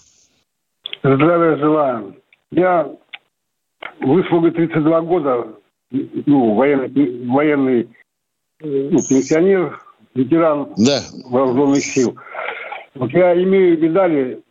Здравия 1.03 1.57
желаю. 1.57 2.15
Я 2.51 2.91
выслуга 4.01 4.51
32 4.51 5.01
года, 5.01 5.47
ну, 5.91 6.55
военный, 6.55 7.27
военный 7.27 7.89
ну, 8.59 8.97
пенсионер, 9.07 9.79
ветеран 10.15 10.73
да. 10.77 11.01
вооруженных 11.25 11.83
сил. 11.83 12.17
Вот 12.95 13.11
я 13.11 13.33
имею 13.41 13.79
медали 13.79 14.41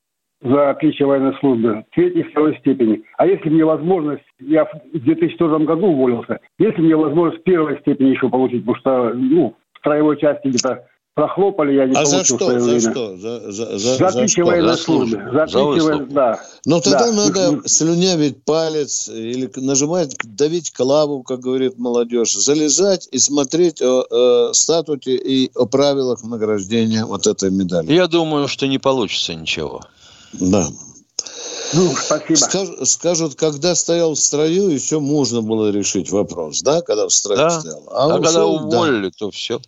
за 0.41 0.71
отличие 0.71 1.07
военной 1.07 1.37
службы 1.41 1.85
третьей 1.95 2.21
и 2.21 2.31
второй 2.31 2.57
степени. 2.59 3.03
А 3.17 3.27
если 3.27 3.49
мне 3.49 3.65
возможность, 3.65 4.23
я 4.39 4.65
в 4.65 4.71
2002 4.93 5.59
году 5.61 5.87
уволился, 5.87 6.41
если 6.59 6.81
мне 6.81 6.97
возможность 6.97 7.43
первой 7.45 7.79
степени 7.81 8.11
еще 8.11 8.29
получить, 8.29 8.65
потому 8.65 8.77
что 8.79 9.15
ну, 9.15 9.57
в 9.75 9.79
строевой 9.79 10.19
части 10.19 10.49
где-то 10.49 10.85
прохлопали, 11.19 11.75
я 11.75 11.87
не 11.87 11.97
а 11.97 12.05
получил 12.05 12.19
за 12.19 12.25
что? 12.25 12.37
в 12.37 12.39
свое 12.39 12.61
за 12.61 12.71
время. 12.71 12.93
Что? 12.93 13.17
За, 13.17 13.53
за, 13.53 13.79
за, 13.79 13.97
за 13.97 14.07
отличие 14.07 14.45
за 14.45 14.51
военной 14.51 14.75
службы. 14.77 15.23
За, 15.33 15.47
за 15.49 15.69
отличие, 15.69 16.07
да. 16.07 16.41
Но 16.65 16.81
тогда 16.81 17.11
да. 17.11 17.13
надо 17.13 17.69
слюнявить 17.69 18.45
палец 18.45 19.09
или 19.09 19.51
нажимать, 19.57 20.17
давить 20.23 20.71
клаву, 20.71 21.25
как 21.25 21.41
говорит 21.41 21.77
молодежь, 21.77 22.33
залезать 22.35 23.09
и 23.11 23.19
смотреть 23.19 23.83
о, 23.83 24.05
о 24.09 24.55
статуте 24.55 25.17
и 25.17 25.51
о 25.57 25.67
правилах 25.67 26.23
награждения 26.23 27.05
вот 27.05 27.27
этой 27.27 27.51
медали. 27.51 27.93
Я 27.93 28.07
думаю, 28.07 28.47
что 28.47 28.69
не 28.69 28.79
получится 28.79 29.35
ничего. 29.35 29.81
Да. 30.33 30.69
Ну, 31.75 31.95
спасибо. 31.95 32.37
Скаж, 32.37 32.69
скажут, 32.85 33.35
когда 33.35 33.75
стоял 33.75 34.15
в 34.15 34.19
строю, 34.19 34.69
еще 34.69 35.01
можно 35.01 35.43
было 35.43 35.71
решить 35.71 36.11
вопрос, 36.11 36.63
да, 36.63 36.81
когда 36.81 37.07
в 37.07 37.13
строю 37.13 37.39
да. 37.39 37.61
стоял. 37.61 37.83
А, 37.89 38.05
а 38.05 38.07
ушел, 38.07 38.23
когда 38.23 38.47
уволили, 38.47 39.09
да. 39.09 39.15
то 39.19 39.31
все. 39.31 39.61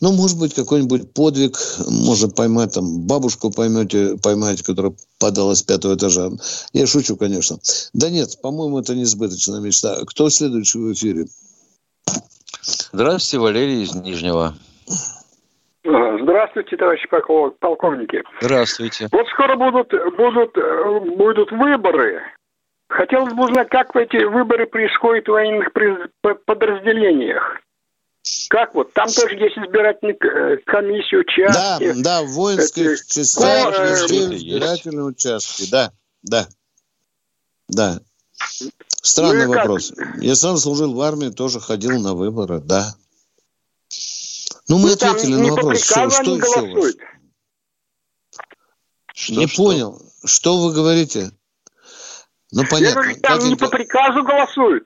Ну, 0.00 0.12
может 0.12 0.38
быть, 0.38 0.54
какой-нибудь 0.54 1.12
подвиг 1.12 1.58
можно 1.88 2.28
поймать, 2.28 2.72
там, 2.72 3.00
бабушку 3.00 3.50
поймете, 3.50 4.16
поймаете, 4.16 4.62
которая 4.62 4.94
падала 5.18 5.54
с 5.54 5.62
пятого 5.62 5.96
этажа. 5.96 6.30
Я 6.72 6.86
шучу, 6.86 7.16
конечно. 7.16 7.58
Да 7.92 8.08
нет, 8.08 8.40
по-моему, 8.40 8.78
это 8.78 8.94
несбыточная 8.94 9.60
мечта. 9.60 9.98
Кто 10.06 10.30
следующий 10.30 10.78
в 10.78 10.92
эфире? 10.92 11.26
Здравствуйте, 12.92 13.40
Валерий 13.40 13.82
из 13.82 13.94
Нижнего. 13.94 14.56
Здравствуйте, 15.88 16.76
товарищи 16.76 17.08
полковники. 17.60 18.22
Здравствуйте. 18.42 19.08
Вот 19.10 19.26
скоро 19.28 19.56
будут, 19.56 19.90
будут, 20.16 20.54
будут 21.16 21.50
выборы. 21.52 22.20
Хотелось 22.90 23.32
бы 23.32 23.44
узнать, 23.44 23.68
как 23.70 23.94
эти 23.96 24.22
выборы 24.24 24.66
происходят 24.66 25.26
в 25.26 25.32
военных 25.32 25.68
подразделениях. 26.44 27.60
Как 28.50 28.74
вот? 28.74 28.92
Там 28.92 29.08
тоже 29.08 29.36
есть 29.36 29.56
избирательная 29.56 30.16
э, 30.20 30.56
комиссия, 30.66 31.18
участки. 31.18 31.92
Да, 31.92 32.20
да, 32.20 32.22
в 32.22 32.32
воинских 32.32 33.06
частях 33.06 33.78
э, 33.78 33.90
везде 33.90 34.36
избирательные 34.36 35.04
участки, 35.04 35.70
да, 35.70 35.92
да, 36.22 36.46
да. 37.68 38.00
Странный 38.88 39.46
ну, 39.46 39.54
вопрос. 39.54 39.92
Как? 39.96 40.16
Я 40.20 40.34
сам 40.34 40.56
служил 40.58 40.92
в 40.92 41.00
армии, 41.00 41.30
тоже 41.30 41.60
ходил 41.60 41.98
на 42.00 42.14
выборы, 42.14 42.60
да. 42.60 42.94
Ну, 44.68 44.78
мы 44.78 44.88
ну, 44.88 44.94
ответили 44.94 45.34
на 45.34 45.54
вопрос. 45.54 45.82
Что, 45.82 46.10
что 46.10 46.36
еще 46.36 46.60
у 46.60 46.76
вас? 46.76 46.94
Что, 49.14 49.34
не 49.34 49.46
что? 49.46 49.62
понял. 49.62 50.02
Что 50.24 50.58
вы 50.58 50.72
говорите? 50.72 51.32
Ну, 52.52 52.64
понятно. 52.70 52.86
Я 52.86 52.94
говорю, 52.94 53.20
там 53.20 53.38
Катенька... 53.38 53.48
не 53.48 53.56
по 53.56 53.68
приказу 53.68 54.22
голосуют. 54.22 54.84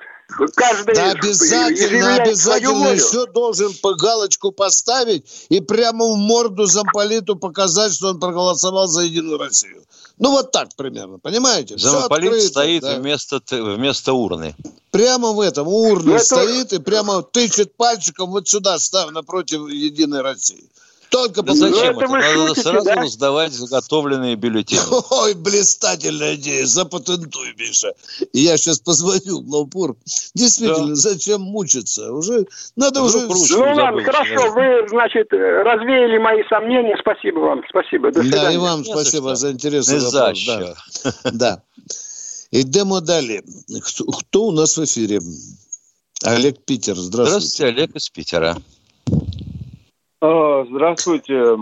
Каждый 0.54 0.94
да 0.94 1.10
обязательно, 1.10 2.14
обязательно 2.14 2.88
еще 2.88 3.26
должен 3.26 3.72
по 3.82 3.94
галочку 3.94 4.50
поставить 4.50 5.46
и 5.50 5.60
прямо 5.60 6.06
в 6.06 6.16
морду 6.16 6.64
замполиту 6.64 7.36
показать, 7.36 7.92
что 7.92 8.08
он 8.08 8.20
проголосовал 8.20 8.86
за 8.86 9.02
Единую 9.02 9.38
Россию. 9.38 9.84
Ну, 10.18 10.30
вот 10.30 10.52
так 10.52 10.74
примерно, 10.76 11.18
понимаете? 11.18 11.76
Замполит 11.78 12.32
открыто, 12.32 12.48
стоит 12.48 12.82
да. 12.82 12.98
вместо, 12.98 13.40
вместо 13.50 14.12
урны. 14.12 14.54
Прямо 14.90 15.32
в 15.32 15.40
этом, 15.40 15.68
у 15.68 15.90
урны 15.90 16.14
Это... 16.14 16.24
стоит 16.24 16.72
и 16.72 16.78
прямо 16.78 17.22
тычет 17.22 17.74
пальчиком 17.74 18.30
вот 18.30 18.48
сюда, 18.48 18.78
став 18.78 19.10
напротив 19.10 19.68
Единой 19.68 20.20
России. 20.20 20.64
Только 21.12 21.42
да 21.42 21.52
зачем 21.52 21.98
это? 21.98 22.04
это? 22.04 22.08
Надо 22.08 22.46
шутите, 22.48 22.62
сразу 22.62 22.84
да? 22.86 22.94
раздавать 22.94 23.52
заготовленные 23.52 24.34
бюллетени. 24.34 24.80
Ой, 25.10 25.34
блистательная 25.34 26.36
идея. 26.36 26.64
Запатентуй, 26.64 27.54
Миша. 27.58 27.92
Я 28.32 28.56
сейчас 28.56 28.78
позвоню 28.78 29.42
в 29.42 29.48
Лаупур. 29.50 29.94
Действительно, 30.34 30.88
да. 30.88 30.94
зачем 30.94 31.42
мучиться? 31.42 32.10
Уже 32.12 32.46
надо 32.76 33.02
уже... 33.02 33.26
уже... 33.26 33.58
Ну 33.58 33.74
ладно, 33.74 34.02
хорошо. 34.02 34.52
Вы, 34.52 34.88
значит, 34.88 35.30
развеяли 35.32 36.16
мои 36.16 36.42
сомнения. 36.48 36.96
Спасибо 36.98 37.40
вам. 37.40 37.62
Спасибо. 37.68 38.10
До 38.10 38.22
свидания. 38.22 38.44
Да, 38.44 38.52
и 38.52 38.56
вам 38.56 38.82
спасибо 38.82 39.36
за 39.36 39.52
интересный 39.52 40.00
вопрос. 40.00 40.46
Да. 40.46 40.74
да. 41.32 41.62
Идемо 42.50 43.02
далее. 43.02 43.42
Кто, 43.84 44.04
кто 44.06 44.44
у 44.44 44.50
нас 44.50 44.78
в 44.78 44.84
эфире? 44.84 45.20
Олег 46.24 46.64
Питер. 46.64 46.94
Здравствуйте. 46.94 47.46
Здравствуйте, 47.46 47.66
Олег 47.66 47.96
из 47.96 48.08
Питера. 48.08 48.56
А, 50.24 50.64
здравствуйте. 50.66 51.56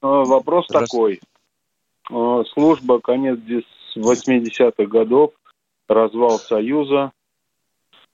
А, 0.00 0.24
вопрос 0.24 0.68
такой. 0.68 1.20
А, 2.10 2.44
служба 2.44 2.98
конец 2.98 3.38
80-х 3.94 4.86
годов, 4.86 5.34
развал 5.86 6.38
Союза, 6.38 7.12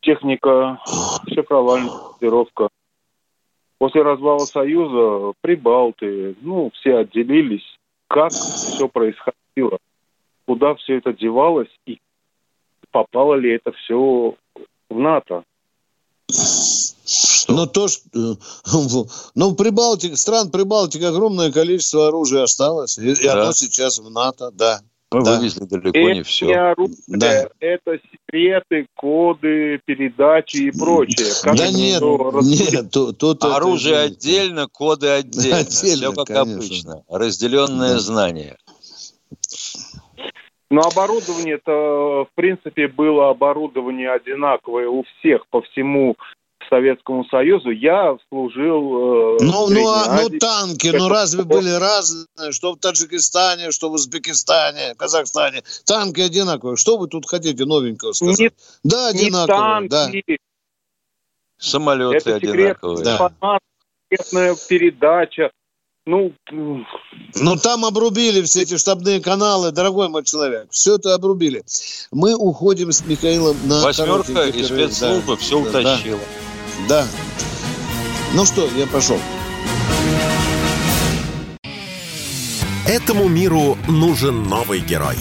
техника, 0.01 0.81
шифровальная 1.29 1.93
котировка. 2.15 2.69
После 3.79 4.03
развала 4.03 4.41
Союза 4.41 5.35
прибалты, 5.41 6.35
ну, 6.41 6.73
все 6.75 6.97
отделились. 6.97 7.79
Как 8.09 8.33
все 8.33 8.89
происходило? 8.89 9.79
Куда 10.47 10.75
все 10.75 10.99
это 10.99 11.13
девалось? 11.13 11.71
И 11.87 12.01
попало 12.91 13.35
ли 13.35 13.53
это 13.53 13.71
все 13.71 14.35
в 14.91 14.99
НАТО? 14.99 15.45
Но 17.49 17.67
то, 17.67 17.89
что... 17.89 18.39
Ну, 19.35 19.51
в 19.51 19.55
Прибалтике, 19.55 20.17
стран 20.17 20.51
Прибалтики 20.51 21.05
огромное 21.05 21.53
количество 21.53 22.09
оружия 22.09 22.45
осталось. 22.45 22.99
И, 22.99 23.15
да. 23.15 23.23
и 23.23 23.27
оно 23.27 23.53
сейчас 23.53 23.99
в 23.99 24.11
НАТО, 24.11 24.51
да. 24.53 24.81
Мы 25.13 25.25
да. 25.25 25.37
вывезли 25.37 25.65
далеко 25.67 25.99
это 25.99 26.13
не 26.15 26.23
все. 26.23 26.47
Не 26.47 26.55
оружие, 26.55 26.97
да. 27.07 27.49
Это 27.61 27.99
секреты, 28.11 28.87
коды, 28.97 29.81
передачи 29.85 30.57
и 30.57 30.71
прочее. 30.71 31.29
Как 31.43 31.57
да 31.57 31.69
нет, 31.71 32.03
нет, 32.03 32.91
тут, 32.91 33.19
тут 33.19 33.45
оружие 33.45 33.95
это... 33.95 34.05
отдельно, 34.05 34.69
коды 34.69 35.09
отдельно. 35.09 35.59
отдельно 35.59 35.71
все 35.71 36.13
как 36.13 36.27
конечно. 36.29 36.55
обычно. 36.57 37.05
Разделенное 37.09 37.95
да. 37.95 38.01
знание. 38.01 38.57
Но 40.73 40.81
оборудование 40.81 41.57
это, 41.57 41.71
в 41.71 42.29
принципе, 42.35 42.89
было 42.89 43.29
оборудование 43.29 44.11
одинаковое 44.11 44.89
у 44.89 45.05
всех 45.05 45.47
по 45.49 45.61
всему 45.61 46.17
Советскому 46.71 47.27
Союзу, 47.27 47.69
я 47.69 48.17
служил... 48.31 49.37
Э, 49.37 49.39
ну, 49.43 49.69
ну, 49.69 49.89
а, 49.89 50.23
ну, 50.23 50.39
танки, 50.39 50.91
ну, 50.97 51.11
разве 51.11 51.45
были 51.45 51.69
разные, 51.69 52.53
что 52.53 52.73
в 52.73 52.79
Таджикистане, 52.79 53.71
что 53.71 53.91
в 53.91 53.93
Узбекистане, 53.93 54.95
Казахстане? 54.97 55.63
Танки 55.85 56.23
одинаковые. 56.23 56.79
Что 56.79 56.97
вы 56.97 57.09
тут 57.09 57.29
хотите 57.29 57.67
новенького 57.67 58.13
сказать? 58.13 58.39
Не, 58.39 58.51
да, 58.83 59.09
одинаковые, 59.09 59.83
не 59.83 59.89
танки. 59.89 60.25
да. 60.27 60.37
Самолеты 61.59 62.31
Это 62.31 62.37
одинаковые. 62.37 63.05
Да. 63.05 63.31
передача. 64.69 65.51
Ну, 66.05 66.33
ну, 66.51 67.57
там 67.57 67.85
обрубили 67.85 68.43
все 68.43 68.63
эти 68.63 68.77
штабные 68.77 69.21
каналы, 69.21 69.71
дорогой 69.71 70.09
мой 70.09 70.25
человек. 70.25 70.67
Все 70.71 70.97
это 70.97 71.15
обрубили. 71.15 71.63
Мы 72.11 72.35
уходим 72.35 72.91
с 72.91 73.05
Михаилом 73.07 73.57
на... 73.67 73.83
Восьмерка 73.83 74.49
и 74.49 74.65
спецслужбы 74.65 75.37
да, 75.37 75.37
все 75.37 75.61
утащила. 75.61 76.19
Да. 76.89 77.05
Да. 77.05 77.09
Ну 78.35 78.45
что, 78.45 78.69
я 78.77 78.89
пошел. 78.89 79.19
Этому 82.85 83.29
миру 83.29 83.79
нужен 83.89 84.43
новый 84.43 84.81
герой. 84.81 85.19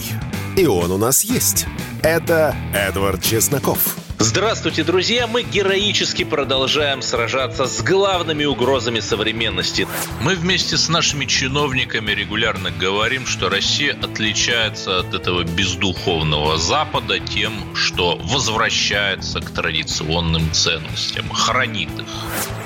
И 0.56 0.66
он 0.66 0.90
у 0.90 0.98
нас 0.98 1.22
есть. 1.22 1.66
Это 2.02 2.56
Эдвард 2.74 3.22
Чесноков. 3.22 4.01
Здравствуйте, 4.24 4.84
друзья! 4.84 5.26
Мы 5.26 5.42
героически 5.42 6.22
продолжаем 6.22 7.02
сражаться 7.02 7.66
с 7.66 7.82
главными 7.82 8.44
угрозами 8.44 9.00
современности. 9.00 9.88
Мы 10.20 10.36
вместе 10.36 10.76
с 10.76 10.88
нашими 10.88 11.24
чиновниками 11.24 12.12
регулярно 12.12 12.70
говорим, 12.70 13.26
что 13.26 13.48
Россия 13.48 13.98
отличается 14.00 15.00
от 15.00 15.12
этого 15.12 15.42
бездуховного 15.42 16.56
Запада 16.56 17.18
тем, 17.18 17.74
что 17.74 18.16
возвращается 18.22 19.40
к 19.40 19.50
традиционным 19.50 20.52
ценностям, 20.52 21.28
хранит 21.28 21.90
их. 21.98 22.06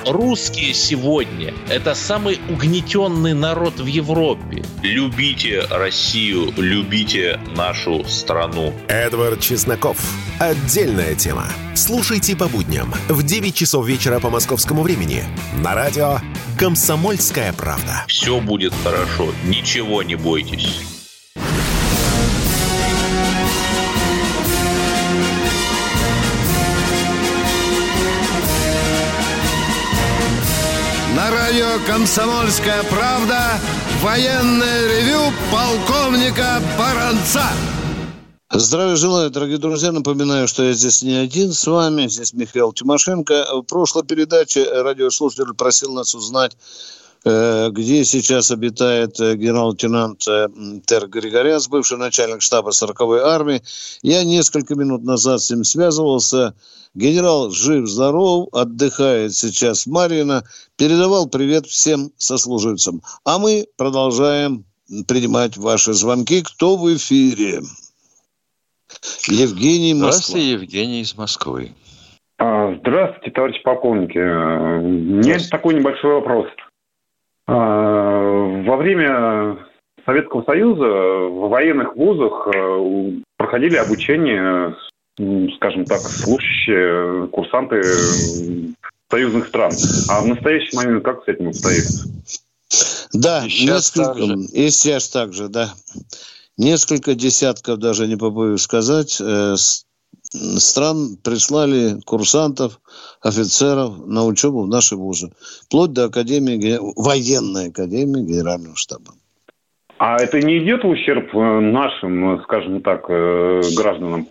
Русские 0.05 0.75
сегодня– 0.75 1.55
это 1.69 1.95
самый 1.95 2.39
угнетенный 2.49 3.33
народ 3.33 3.79
в 3.79 3.87
Европе. 3.87 4.63
Любите 4.83 5.65
Россию, 5.71 6.53
любите 6.55 7.39
нашу 7.55 8.05
страну. 8.05 8.75
Эдвард 8.87 9.41
Чесноков. 9.41 9.97
Отдельная 10.39 11.15
тема. 11.15 11.46
Слушайте 11.75 12.35
по 12.35 12.47
будням 12.47 12.93
в 13.07 13.23
9 13.23 13.55
часов 13.55 13.87
вечера 13.87 14.19
по 14.19 14.29
московскому 14.29 14.83
времени 14.83 15.23
на 15.63 15.75
радио 15.75 16.19
«Комсомольская 16.57 17.53
правда». 17.53 18.05
Все 18.07 18.39
будет 18.39 18.73
хорошо, 18.83 19.33
ничего 19.45 20.03
не 20.03 20.15
бойтесь. 20.15 20.81
На 31.15 31.31
радио 31.31 31.79
«Комсомольская 31.87 32.83
правда» 32.83 33.59
военное 34.01 34.87
ревю 34.87 35.33
полковника 35.51 36.61
Баранца. 36.77 37.47
Здравия 38.49 38.95
желаю, 38.95 39.29
дорогие 39.29 39.57
друзья. 39.57 39.91
Напоминаю, 39.91 40.47
что 40.47 40.63
я 40.63 40.71
здесь 40.71 41.01
не 41.01 41.15
один 41.15 41.51
с 41.51 41.67
вами. 41.67 42.07
Здесь 42.07 42.31
Михаил 42.31 42.71
Тимошенко. 42.71 43.45
В 43.51 43.63
прошлой 43.63 44.05
передаче 44.05 44.63
радиослушатель 44.63 45.53
просил 45.53 45.91
нас 45.91 46.15
узнать, 46.15 46.55
э, 47.25 47.69
где 47.71 48.05
сейчас 48.05 48.49
обитает 48.49 49.19
э, 49.19 49.35
генерал-лейтенант 49.35 50.25
э, 50.29 50.47
Тер 50.85 51.09
Григоряц, 51.09 51.67
бывший 51.67 51.97
начальник 51.97 52.41
штаба 52.41 52.69
40-й 52.69 53.19
армии. 53.19 53.61
Я 54.01 54.23
несколько 54.23 54.75
минут 54.75 55.03
назад 55.03 55.41
с 55.41 55.49
ним 55.49 55.65
связывался. 55.65 56.55
Генерал 56.95 57.51
жив-здоров, 57.51 58.47
отдыхает 58.53 59.35
сейчас 59.35 59.85
в 59.85 59.87
Марьино. 59.87 60.45
Передавал 60.77 61.27
привет 61.27 61.67
всем 61.67 62.13
сослуживцам. 62.17 63.01
А 63.25 63.39
мы 63.39 63.67
продолжаем 63.75 64.63
принимать 65.05 65.57
ваши 65.57 65.91
звонки. 65.91 66.41
Кто 66.43 66.77
в 66.77 66.95
эфире? 66.95 67.61
Евгений 69.27 69.93
Москва. 69.93 70.11
Здравствуйте, 70.11 70.51
Евгений 70.51 71.01
из 71.01 71.17
Москвы. 71.17 71.71
А, 72.39 72.75
здравствуйте, 72.79 73.31
товарищ 73.31 73.61
полковник. 73.63 74.15
Нет 74.15 75.49
такой 75.49 75.75
небольшой 75.75 76.13
вопрос. 76.13 76.47
во 77.47 78.77
время 78.77 79.57
Советского 80.05 80.43
Союза 80.43 80.85
в 80.85 81.49
военных 81.49 81.95
вузах 81.95 82.47
проходили 83.37 83.75
обучение, 83.75 84.75
скажем 85.55 85.85
так, 85.85 85.99
служащие, 85.99 87.27
курсанты 87.27 87.81
союзных 89.09 89.47
стран. 89.47 89.71
А 90.09 90.21
в 90.21 90.27
настоящий 90.27 90.75
момент 90.75 91.03
как 91.03 91.23
с 91.23 91.27
этим 91.27 91.49
обстоит? 91.49 91.85
Да, 93.13 93.45
и 93.45 93.65
несколько, 93.65 94.23
и 94.53 94.69
сейчас 94.69 95.09
также, 95.09 95.47
да. 95.47 95.73
Несколько 96.57 97.13
десятков, 97.13 97.77
даже 97.77 98.07
не 98.07 98.15
побоюсь 98.15 98.61
сказать, 98.61 99.21
э, 99.21 99.55
стран 100.31 101.17
прислали 101.23 102.01
курсантов, 102.05 102.79
офицеров 103.21 104.05
на 104.05 104.25
учебу 104.25 104.63
в 104.63 104.67
наши 104.67 104.95
вузы. 104.95 105.31
Вплоть 105.65 105.93
до 105.93 106.05
Академии, 106.05 106.79
военной 106.95 107.69
Академии 107.69 108.23
Генерального 108.23 108.75
штаба. 108.75 109.13
А 109.99 110.17
это 110.17 110.39
не 110.41 110.59
идет 110.59 110.83
в 110.83 110.87
ущерб 110.87 111.33
э, 111.35 111.59
нашим, 111.59 112.41
скажем 112.43 112.81
так, 112.81 113.05
э, 113.09 113.61
гражданам? 113.75 114.27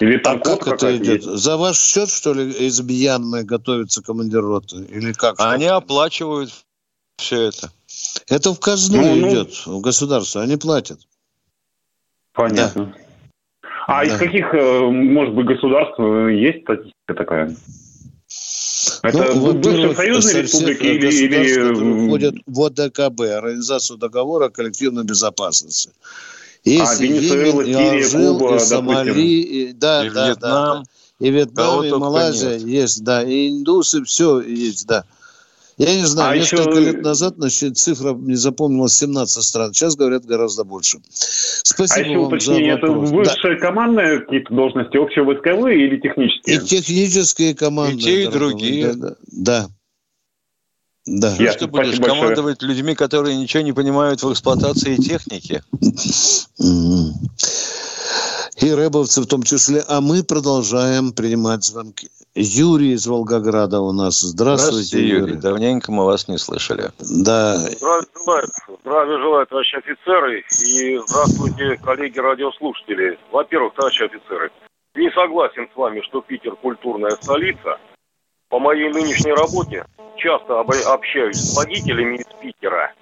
Или 0.00 0.18
там 0.18 0.36
а 0.36 0.40
как 0.40 0.66
это 0.66 0.96
идет? 0.96 1.24
Есть? 1.24 1.24
За 1.24 1.56
ваш 1.56 1.78
счет, 1.78 2.10
что 2.10 2.34
ли, 2.34 2.50
из 2.50 2.80
Мьянмы 2.80 3.44
готовится 3.44 4.02
командир 4.02 4.42
роты? 4.42 4.76
Или 4.90 5.12
как? 5.12 5.36
Они 5.38 5.66
оплачивают 5.66 6.50
все 7.18 7.48
это. 7.48 7.70
Это 8.28 8.52
в 8.52 8.60
казну 8.60 9.02
ну, 9.02 9.14
ну. 9.16 9.30
идет, 9.30 9.50
ну... 9.66 9.78
в 9.78 9.80
государство. 9.80 10.42
Они 10.42 10.56
платят. 10.56 11.00
Понятно. 12.32 12.86
Да. 12.86 13.06
А 13.86 14.04
да. 14.04 14.04
из 14.04 14.18
каких, 14.18 14.52
э, 14.52 14.80
может 14.90 15.34
быть, 15.34 15.46
государств 15.46 15.98
э, 15.98 16.34
есть 16.34 16.62
статистика 16.62 17.14
такая? 17.14 17.56
Это 19.02 19.34
ну, 19.34 19.52
бывшие 19.52 19.94
союзные 19.94 20.42
республики 20.42 20.82
или, 20.84 21.06
или... 21.08 22.06
входят 22.06 22.34
в 22.46 22.62
ОДКБ, 22.62 23.20
Организацию 23.20 23.96
договора 23.96 24.46
о 24.46 24.50
коллективной 24.50 25.04
безопасности. 25.04 25.90
Есть 26.64 27.00
а, 27.00 27.02
Венесуэла, 27.02 27.60
и 27.62 27.72
Сирия, 27.72 28.04
Алжир, 28.04 28.38
Куба, 28.38 28.56
и 28.56 28.58
Сомали, 28.58 29.20
и, 29.20 29.72
да, 29.72 30.04
и 30.04 30.10
да, 30.10 30.26
Вьетнам. 30.26 30.82
Да, 30.82 30.84
и 31.20 31.30
Вьетнам, 31.30 31.84
и 31.84 31.90
Малайзия 31.92 32.58
нет. 32.58 32.62
есть, 32.62 33.04
да, 33.04 33.22
и 33.22 33.50
индусы, 33.50 34.02
все 34.04 34.40
есть, 34.40 34.86
да. 34.86 35.04
Я 35.78 35.94
не 35.94 36.06
знаю, 36.06 36.32
а 36.32 36.36
несколько 36.36 36.70
еще... 36.70 36.80
лет 36.80 37.02
назад 37.02 37.34
значит, 37.36 37.76
цифра 37.76 38.14
не 38.14 38.36
запомнилась 38.36 38.94
17 38.94 39.44
стран. 39.44 39.74
Сейчас 39.74 39.94
говорят 39.94 40.24
гораздо 40.24 40.64
больше. 40.64 40.98
Спасибо 41.10 41.96
а 41.96 42.08
еще 42.08 42.18
вам 42.18 42.26
уточнение, 42.28 42.74
за 42.74 42.86
вопрос. 42.86 43.08
это 43.08 43.16
высшие 43.16 43.54
да. 43.56 43.60
командные 43.60 44.20
какие-то 44.20 44.54
должности, 44.54 44.96
общевойсковые 44.96 45.86
или 45.86 46.00
технические? 46.00 46.56
И 46.56 46.60
технические 46.60 47.54
команды. 47.54 47.96
И 47.96 48.00
те, 48.00 48.24
и 48.24 48.26
другие. 48.28 48.94
Да. 48.94 49.16
да. 49.30 49.66
Да. 51.06 51.36
Я, 51.38 51.52
что 51.52 51.68
будешь 51.68 52.00
командовать 52.00 52.60
большое. 52.60 52.74
людьми, 52.74 52.94
которые 52.94 53.36
ничего 53.36 53.62
не 53.62 53.72
понимают 53.72 54.22
в 54.22 54.32
эксплуатации 54.32 54.96
техники? 54.96 55.62
И 58.56 58.70
рэбовцы 58.70 59.20
в 59.20 59.26
том 59.26 59.42
числе. 59.42 59.84
А 59.86 60.00
мы 60.00 60.24
продолжаем 60.24 61.12
принимать 61.12 61.64
звонки. 61.64 62.08
Юрий 62.38 62.92
из 62.92 63.06
Волгограда 63.06 63.80
у 63.80 63.92
нас. 63.92 64.20
Здравствуйте, 64.20 64.98
Здравствуйте 64.98 65.08
Юрий. 65.08 65.20
Юрий. 65.20 65.36
Давненько 65.36 65.90
мы 65.90 66.04
вас 66.04 66.28
не 66.28 66.36
слышали. 66.36 66.90
Да. 66.98 67.56
Здравия 67.56 68.06
желаю, 68.14 68.46
здравия 68.82 69.18
желаю, 69.18 69.46
товарищи 69.46 69.76
офицеры. 69.76 70.44
И 70.62 70.98
здравствуйте, 71.06 71.80
коллеги 71.82 72.18
радиослушатели. 72.18 73.18
Во-первых, 73.32 73.72
товарищи 73.74 74.02
офицеры, 74.02 74.50
не 74.94 75.10
согласен 75.12 75.66
с 75.72 75.76
вами, 75.76 76.02
что 76.02 76.20
Питер 76.20 76.56
культурная 76.56 77.12
столица. 77.22 77.78
По 78.50 78.58
моей 78.58 78.92
нынешней 78.92 79.32
работе 79.32 79.86
часто 80.18 80.60
общаюсь 80.60 81.36
с 81.36 81.56
водителями 81.56 82.16
из 82.16 82.26
Питера. 82.40 82.92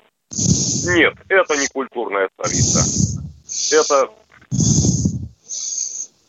Нет, 0.95 1.15
это 1.29 1.57
не 1.57 1.67
культурная 1.67 2.29
столица. 2.39 2.81
Это 3.75 4.11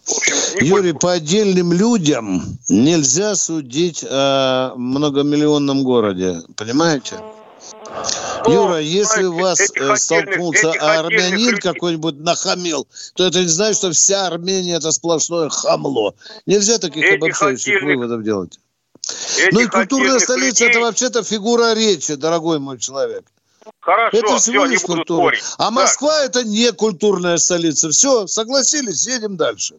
общем, 0.08 0.36
Юрий, 0.66 0.94
по 0.94 1.14
отдельным 1.14 1.74
людям 1.74 2.44
нельзя 2.70 3.36
судить 3.36 4.06
о 4.08 4.74
многомиллионном 4.76 5.84
городе. 5.84 6.42
Понимаете? 6.56 7.16
Но, 8.46 8.54
Юра, 8.54 8.80
если 8.80 9.24
у 9.24 9.34
вас 9.34 9.60
э, 9.60 9.96
столкнулся 9.96 10.72
армянин 10.72 11.58
какой-нибудь 11.58 12.20
нахамил, 12.20 12.88
то 13.16 13.26
это 13.26 13.42
не 13.42 13.48
значит, 13.48 13.78
что 13.78 13.92
вся 13.92 14.28
Армения 14.28 14.76
это 14.76 14.92
сплошное 14.92 15.50
хамло. 15.50 16.14
Нельзя 16.46 16.78
таких 16.78 17.14
обобщающих 17.14 17.82
выводов 17.82 18.24
делать. 18.24 18.60
Ну 19.52 19.60
и 19.60 19.68
культурная 19.68 20.20
столица 20.20 20.66
людей... 20.66 20.70
это 20.70 20.80
вообще-то 20.82 21.24
фигура 21.24 21.74
речи, 21.74 22.16
дорогой 22.16 22.60
мой 22.60 22.80
человек. 22.80 23.26
Хорошо, 23.80 24.18
это 24.18 24.38
всего 24.38 24.66
лишь 24.66 24.82
культура. 24.82 25.36
А 25.58 25.72
Москва 25.72 26.24
это 26.24 26.44
не 26.44 26.72
культурная 26.72 27.38
столица. 27.38 27.90
Все, 27.90 28.28
согласились, 28.28 29.08
едем 29.08 29.38
дальше. 29.38 29.76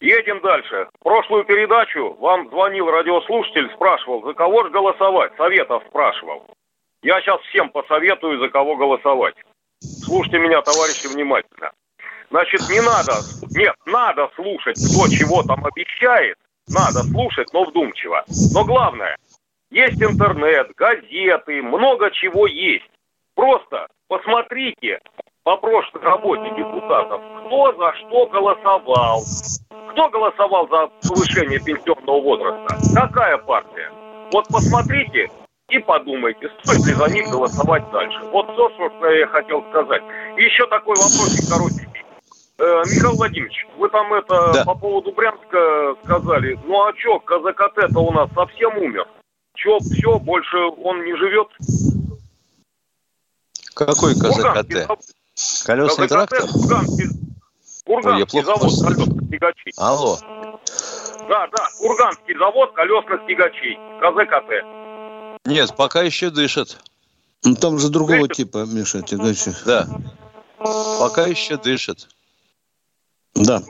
Едем 0.00 0.40
дальше. 0.40 0.88
В 1.00 1.04
прошлую 1.04 1.44
передачу 1.44 2.14
вам 2.20 2.48
звонил 2.50 2.90
радиослушатель, 2.90 3.70
спрашивал, 3.74 4.22
за 4.24 4.34
кого 4.34 4.64
же 4.64 4.70
голосовать. 4.70 5.32
Советов 5.36 5.82
спрашивал. 5.88 6.46
Я 7.02 7.20
сейчас 7.20 7.40
всем 7.42 7.70
посоветую, 7.70 8.38
за 8.38 8.48
кого 8.48 8.76
голосовать. 8.76 9.34
Слушайте 9.80 10.38
меня, 10.38 10.62
товарищи, 10.62 11.06
внимательно. 11.06 11.72
Значит, 12.30 12.60
не 12.68 12.80
надо, 12.80 13.12
нет, 13.56 13.74
надо 13.86 14.30
слушать, 14.34 14.76
кто 14.76 15.08
чего 15.08 15.42
там 15.42 15.64
обещает, 15.64 16.36
надо 16.68 17.00
слушать, 17.04 17.48
но 17.52 17.64
вдумчиво. 17.64 18.24
Но 18.52 18.64
главное, 18.64 19.16
есть 19.70 20.02
интернет, 20.02 20.70
газеты, 20.76 21.62
много 21.62 22.10
чего 22.10 22.46
есть. 22.46 22.90
Просто 23.34 23.86
посмотрите 24.08 25.00
по 25.44 25.56
прошлой 25.56 26.02
работе 26.02 26.50
депутатов, 26.56 27.20
кто 27.46 27.72
за 27.72 27.92
что 27.98 28.26
голосовал. 28.26 29.22
Кто 29.92 30.08
голосовал 30.10 30.68
за 30.68 30.88
повышение 31.08 31.58
пенсионного 31.58 32.20
возраста? 32.20 32.76
Какая 32.94 33.38
партия? 33.38 33.90
Вот 34.32 34.46
посмотрите 34.48 35.28
и 35.70 35.78
подумайте, 35.78 36.50
стоит 36.62 36.86
ли 36.86 36.94
за 36.94 37.10
них 37.10 37.28
голосовать 37.30 37.90
дальше. 37.90 38.18
Вот 38.32 38.50
все, 38.52 38.70
что 38.70 39.10
я 39.10 39.26
хотел 39.26 39.62
сказать. 39.70 40.02
И 40.36 40.42
еще 40.42 40.66
такой 40.66 40.96
вопросик 40.96 41.48
коротенький. 41.48 42.04
Э, 42.58 42.82
Михаил 42.86 43.16
Владимирович, 43.16 43.66
вы 43.76 43.88
там 43.88 44.12
это 44.14 44.52
да. 44.52 44.64
по 44.64 44.74
поводу 44.74 45.12
Брянска 45.12 45.94
сказали. 46.04 46.58
Ну 46.64 46.82
а 46.82 46.92
что, 46.96 47.20
КЗКТ-то 47.20 48.00
у 48.00 48.12
нас 48.12 48.28
совсем 48.34 48.76
умер? 48.78 49.06
Че, 49.54 49.78
все, 49.78 50.18
больше 50.18 50.56
он 50.82 51.04
не 51.04 51.16
живет? 51.16 51.48
Какой 53.74 54.14
КЗКТ? 54.14 54.88
Колесный 55.64 56.08
трактор? 56.08 56.46
Курганский, 56.48 57.08
Курганский 57.84 58.42
завод 58.44 58.72
колесных 58.82 59.30
тягачей. 59.30 59.72
Алло. 59.76 60.18
Да, 61.28 61.46
да, 61.56 61.68
Курганский 61.78 62.38
завод 62.38 62.72
колесных 62.74 63.26
тягачей. 63.26 63.78
КЗКТ. 64.00 65.46
Нет, 65.46 65.74
пока 65.76 66.02
еще 66.02 66.30
дышит. 66.30 66.78
Ну, 67.44 67.54
там 67.54 67.78
же 67.78 67.88
другого 67.88 68.26
дышит? 68.26 68.36
типа, 68.36 68.66
Миша, 68.66 69.02
тягачи. 69.02 69.52
Да. 69.64 69.86
Пока 70.58 71.26
еще 71.26 71.56
дышит. 71.56 72.08
Да. 73.34 73.62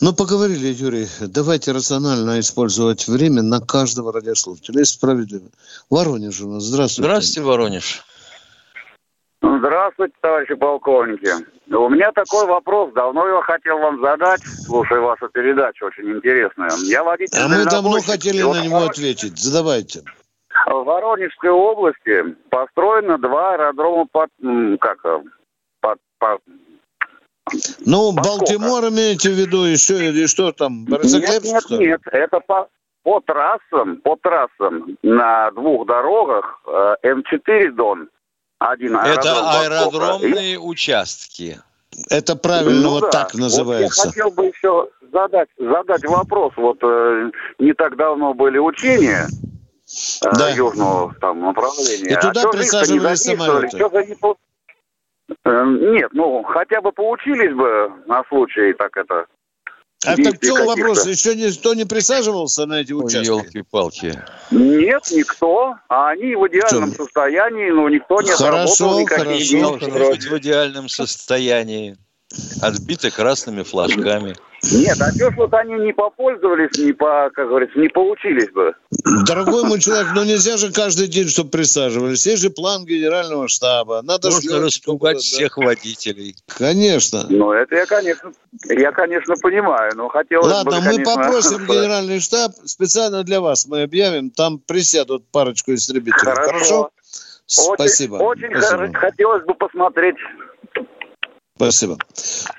Ну, 0.00 0.12
поговорили, 0.12 0.68
Юрий. 0.68 1.08
Давайте 1.20 1.72
рационально 1.72 2.40
использовать 2.40 3.08
время 3.08 3.42
на 3.42 3.60
каждого 3.60 4.12
радиослушателя. 4.12 4.82
И 4.82 4.84
справедливо. 4.84 5.48
Воронеж 5.88 6.40
у 6.42 6.50
нас. 6.50 6.64
Здравствуйте. 6.64 7.08
Здравствуйте, 7.08 7.40
Воронеж. 7.40 8.04
Здравствуйте, 9.64 10.12
товарищи 10.20 10.54
полковники. 10.56 11.30
У 11.74 11.88
меня 11.88 12.12
такой 12.12 12.46
вопрос. 12.46 12.92
Давно 12.92 13.26
его 13.26 13.40
хотел 13.40 13.78
вам 13.78 13.98
задать. 13.98 14.42
Слушаю 14.42 15.04
вашу 15.04 15.30
передачу, 15.30 15.86
очень 15.86 16.10
интересная. 16.10 16.68
Я 16.84 17.02
водитель 17.02 17.38
А 17.40 17.48
мы 17.48 17.64
давно 17.64 17.98
хотели 18.02 18.42
на 18.42 18.62
него 18.62 18.84
ответить. 18.84 19.38
Задавайте. 19.38 20.02
В 20.66 20.84
Воронежской 20.84 21.48
области 21.48 22.36
построено 22.50 23.16
два 23.16 23.54
аэродрома 23.54 24.06
под... 24.12 24.28
Как? 24.80 24.98
Под, 25.80 25.98
под, 26.18 26.40
ну, 27.86 28.12
Балтимор 28.12 28.90
имеете 28.90 29.30
в 29.30 29.32
виду 29.32 29.64
еще, 29.64 29.94
или 29.94 30.26
что 30.26 30.52
там? 30.52 30.84
Нет, 30.84 31.42
нет, 31.42 31.70
нет, 31.70 32.00
это 32.12 32.40
по, 32.40 32.68
по 33.02 33.20
трассам, 33.20 33.96
по 34.02 34.16
трассам 34.16 34.98
на 35.02 35.50
двух 35.52 35.86
дорогах 35.86 36.60
э, 36.66 36.96
М4 37.02 37.70
Дон. 37.70 38.10
Один 38.70 38.96
аэродром 38.96 39.18
это 39.18 39.60
аэродромные 39.60 40.56
Востока. 40.56 40.68
участки. 40.68 41.60
Это 42.10 42.36
правильно 42.36 42.82
ну, 42.82 42.90
вот 42.90 43.02
да. 43.02 43.10
так 43.10 43.34
называется. 43.34 44.06
Вот 44.06 44.16
я 44.16 44.22
хотел 44.22 44.30
бы 44.30 44.46
еще 44.46 44.88
задать, 45.12 45.48
задать 45.58 46.04
вопрос. 46.06 46.52
Вот 46.56 46.78
э, 46.82 47.30
не 47.58 47.72
так 47.72 47.96
давно 47.96 48.34
были 48.34 48.58
учения 48.58 49.26
э, 49.26 50.30
да. 50.36 50.50
южного 50.50 51.14
там 51.20 51.40
направления. 51.40 52.10
И 52.10 52.14
туда 52.16 52.42
а 52.42 52.50
присаживались 52.50 53.20
самолеты. 53.20 53.76
Что 53.76 53.88
за 53.90 54.04
не 54.04 54.14
Э, 55.44 55.64
нет, 55.64 56.10
ну, 56.12 56.42
хотя 56.42 56.80
бы 56.80 56.92
поучились 56.92 57.54
бы 57.54 57.92
на 58.06 58.24
случай, 58.28 58.72
так 58.74 58.96
это, 58.96 59.26
А 60.04 60.16
так 60.16 60.40
в 60.40 60.44
чем 60.44 60.66
вопрос? 60.66 61.06
Еще 61.06 61.34
никто 61.34 61.74
не 61.74 61.84
присаживался 61.84 62.66
на 62.66 62.80
эти 62.80 62.92
участки? 62.92 63.26
елки-палки. 63.26 64.22
Нет, 64.50 65.02
никто. 65.10 65.74
А 65.88 66.10
они 66.10 66.34
в 66.34 66.46
идеальном 66.48 66.92
Что? 66.92 67.04
состоянии, 67.04 67.70
но 67.70 67.88
никто 67.88 68.20
не 68.20 68.30
хорошо, 68.30 69.00
никаких 69.00 69.60
хорошо, 69.60 69.90
хорошо. 69.90 70.30
в 70.30 70.38
идеальном 70.38 70.88
состоянии. 70.88 71.96
Отбиты 72.60 73.10
красными 73.10 73.62
флажками. 73.62 74.34
Нет, 74.72 75.00
а 75.00 75.12
что 75.12 75.30
ж 75.30 75.36
вот 75.36 75.52
они 75.54 75.74
не 75.74 75.92
попользовались, 75.92 76.76
не 76.78 76.92
по, 76.92 77.30
как 77.34 77.48
говорится, 77.48 77.78
не 77.78 77.88
получились 77.88 78.50
бы? 78.50 78.74
Дорогой 79.26 79.64
мой 79.64 79.80
человек, 79.80 80.08
ну 80.14 80.24
нельзя 80.24 80.56
же 80.56 80.72
каждый 80.72 81.08
день, 81.08 81.28
чтобы 81.28 81.50
присаживались. 81.50 82.26
Есть 82.26 82.42
же 82.42 82.50
план 82.50 82.84
генерального 82.84 83.48
штаба. 83.48 84.02
Надо 84.02 84.30
Можно 84.30 84.60
распугать 84.60 85.18
всех 85.18 85.56
да. 85.56 85.66
водителей. 85.66 86.36
Конечно. 86.46 87.26
Ну, 87.28 87.52
это 87.52 87.74
я, 87.76 87.86
конечно, 87.86 88.32
я, 88.68 88.92
конечно, 88.92 89.34
понимаю, 89.36 89.92
но 89.96 90.08
хотелось 90.08 90.52
Ладно, 90.52 90.80
бы, 90.80 90.98
мы 90.98 91.04
попросим 91.04 91.58
генеральный 91.66 92.20
штаб, 92.20 92.52
специально 92.64 93.22
для 93.24 93.40
вас 93.40 93.66
мы 93.66 93.82
объявим, 93.82 94.30
там 94.30 94.58
присядут 94.58 95.24
парочку 95.30 95.74
истребителей. 95.74 96.32
Хорошо? 96.32 96.44
Хорошо? 96.44 96.90
Спасибо. 97.46 98.16
Очень, 98.16 98.46
очень 98.46 98.62
Спасибо. 98.62 98.98
хотелось 98.98 99.44
бы 99.44 99.54
посмотреть 99.54 100.16
Спасибо. 101.56 101.96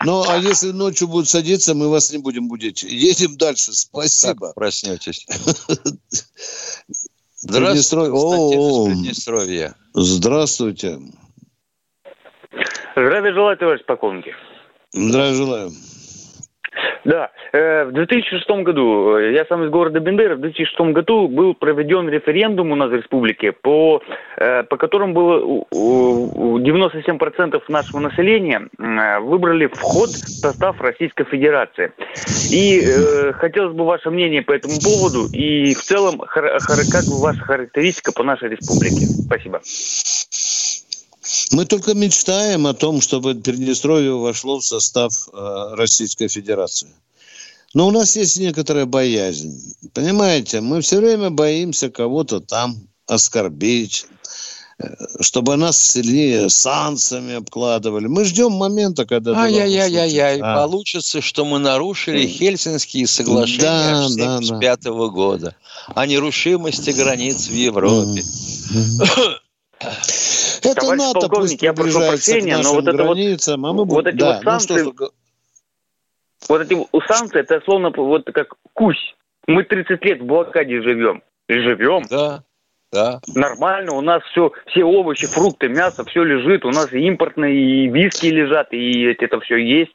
Ну, 0.05 0.23
а 0.27 0.37
если 0.37 0.71
ночью 0.71 1.09
будет 1.09 1.27
садиться, 1.27 1.75
мы 1.75 1.89
вас 1.89 2.11
не 2.11 2.17
будем 2.17 2.47
будить. 2.47 2.83
Едем 2.83 3.37
дальше. 3.37 3.73
Спасибо. 3.73 4.47
Так, 4.47 4.55
проснетесь. 4.55 5.27
Здравствуйте. 7.35 9.75
Здравствуйте. 9.93 10.99
Здравия 12.95 13.33
желаю, 13.33 13.57
товарищ 13.57 13.85
полковники. 13.85 14.33
Здравия 14.93 15.33
желаю. 15.33 15.71
Да, 17.03 17.31
э, 17.51 17.85
в 17.85 17.91
2006 17.91 18.63
году, 18.63 19.17
э, 19.17 19.33
я 19.33 19.45
сам 19.45 19.63
из 19.63 19.69
города 19.69 19.99
Бендера, 19.99 20.35
в 20.35 20.41
2006 20.41 20.91
году 20.91 21.27
был 21.27 21.53
проведен 21.53 22.09
референдум 22.09 22.71
у 22.71 22.75
нас 22.75 22.89
в 22.89 22.95
республике, 22.95 23.51
по, 23.51 24.01
э, 24.37 24.63
по 24.63 24.77
которому 24.77 25.13
было 25.13 25.65
97% 25.71 27.61
нашего 27.69 27.99
населения 27.99 28.67
выбрали 29.21 29.67
вход 29.67 30.09
в 30.09 30.27
состав 30.27 30.81
Российской 30.81 31.25
Федерации. 31.25 31.91
И 32.51 32.81
хотелось 33.33 33.75
бы 33.75 33.85
ваше 33.85 34.09
мнение 34.09 34.41
по 34.41 34.53
этому 34.53 34.75
поводу 34.83 35.27
и 35.31 35.73
в 35.73 35.81
целом 35.81 36.17
как 36.17 37.03
ваша 37.21 37.41
характеристика 37.41 38.11
по 38.13 38.23
нашей 38.23 38.49
республике. 38.49 39.05
Спасибо. 39.05 39.61
Мы 41.51 41.65
только 41.65 41.93
мечтаем 41.93 42.67
о 42.67 42.73
том, 42.73 43.01
чтобы 43.01 43.35
Приднестровье 43.35 44.13
вошло 44.13 44.59
в 44.59 44.65
состав 44.65 45.27
э, 45.33 45.75
Российской 45.75 46.27
Федерации. 46.27 46.89
Но 47.73 47.87
у 47.87 47.91
нас 47.91 48.15
есть 48.15 48.37
некоторая 48.37 48.85
боязнь. 48.85 49.75
Понимаете, 49.93 50.61
мы 50.61 50.81
все 50.81 50.97
время 50.97 51.29
боимся 51.29 51.89
кого-то 51.89 52.39
там 52.39 52.87
оскорбить, 53.07 54.05
э, 54.79 54.85
чтобы 55.19 55.55
нас 55.57 55.77
сильнее 55.77 56.49
санкциями 56.49 57.33
обкладывали. 57.33 58.07
Мы 58.07 58.23
ждем 58.23 58.51
момента, 58.53 59.05
когда... 59.05 59.35
Ай-яй-яй-яй, 59.35 60.39
а. 60.41 60.55
получится, 60.55 61.21
что 61.21 61.43
мы 61.43 61.59
нарушили 61.59 62.27
Хельсинские 62.27 63.07
соглашения 63.07 63.61
да, 63.61 64.05
1975 64.05 64.79
да, 64.81 64.91
да. 64.91 65.07
года 65.07 65.55
о 65.95 66.05
нерушимости 66.05 66.91
границ 66.91 67.47
в 67.47 67.53
Европе. 67.53 68.23
Это 70.71 70.81
Товарищ 70.81 71.01
НАТО 71.01 71.19
полковник, 71.27 71.61
я 71.61 71.73
прошу 71.73 71.99
прощения, 71.99 72.57
но 72.57 72.73
вот 72.73 72.87
это 72.87 72.97
границам, 72.97 73.61
вот, 73.61 73.69
а 73.69 73.73
мы 73.73 73.85
вот 73.85 74.07
эти 74.07 74.15
да, 74.15 74.33
вот 74.33 74.43
ну 74.43 74.51
санкции, 74.51 74.81
ну, 74.83 74.93
что... 74.93 75.11
вот 76.49 76.61
эти 76.61 76.73
у 76.73 77.01
санкций, 77.01 77.41
это 77.41 77.61
словно 77.65 77.91
вот 77.91 78.25
как 78.33 78.53
кусь. 78.73 79.15
Мы 79.47 79.63
30 79.63 80.03
лет 80.03 80.21
в 80.21 80.25
блокаде 80.25 80.81
живем. 80.81 81.21
И 81.47 81.53
живем. 81.53 82.03
Да, 82.09 82.43
да. 82.91 83.19
Нормально, 83.35 83.93
у 83.93 84.01
нас 84.01 84.23
все, 84.31 84.51
все 84.67 84.83
овощи, 84.83 85.27
фрукты, 85.27 85.67
мясо, 85.67 86.03
все 86.05 86.23
лежит. 86.23 86.65
У 86.65 86.71
нас 86.71 86.91
и 86.93 86.99
импортные, 86.99 87.53
и 87.53 87.87
виски 87.87 88.27
лежат, 88.27 88.71
и 88.71 89.03
это 89.03 89.39
все 89.41 89.57
есть. 89.57 89.91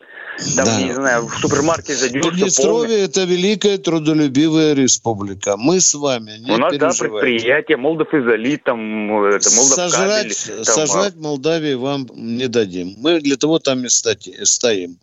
Там, 0.57 0.65
да. 0.65 0.83
не 0.83 0.95
знаю, 0.95 1.27
в 1.27 1.35
супермаркет 1.35 1.99
зайдешь, 1.99 2.23
Приднестровье– 2.23 2.99
это 3.05 3.25
великая 3.25 3.77
трудолюбивая 3.79 4.75
республика. 4.75 5.57
Мы 5.57 5.81
с 5.81 5.95
вами 5.95 6.39
не 6.39 6.51
У 6.51 6.57
нас, 6.57 6.77
да, 6.77 6.91
предприятие, 6.91 7.77
Молдов 7.77 8.13
изолит, 8.15 8.65
там, 8.65 9.25
это, 9.25 9.51
Молдов 9.51 9.75
сожрать, 9.75 10.47
кабель, 10.47 10.65
там, 10.65 10.67
сожрать 10.75 11.15
а... 11.17 11.21
Молдавии 11.21 11.75
вам 11.75 12.09
не 12.15 12.49
дадим. 12.49 12.95
Мы 12.99 13.21
для 13.21 13.37
того 13.37 13.59
там 13.59 13.85
и 13.85 13.89
стоим. 13.89 14.99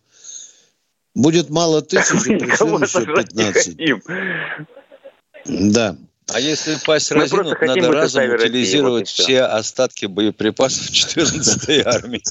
Будет 1.14 1.50
мало 1.50 1.82
тысячи, 1.82 2.14
пришлем 2.38 2.82
еще 2.82 3.06
15. 3.06 3.76
Да. 5.72 5.96
А 6.32 6.40
если 6.40 6.76
пасть 6.84 7.10
разинут, 7.10 7.60
надо 7.60 7.90
разом 7.90 8.30
утилизировать 8.30 9.08
все 9.08 9.42
остатки 9.42 10.06
боеприпасов 10.06 10.90
14-й 10.90 11.82
армии. 11.82 12.22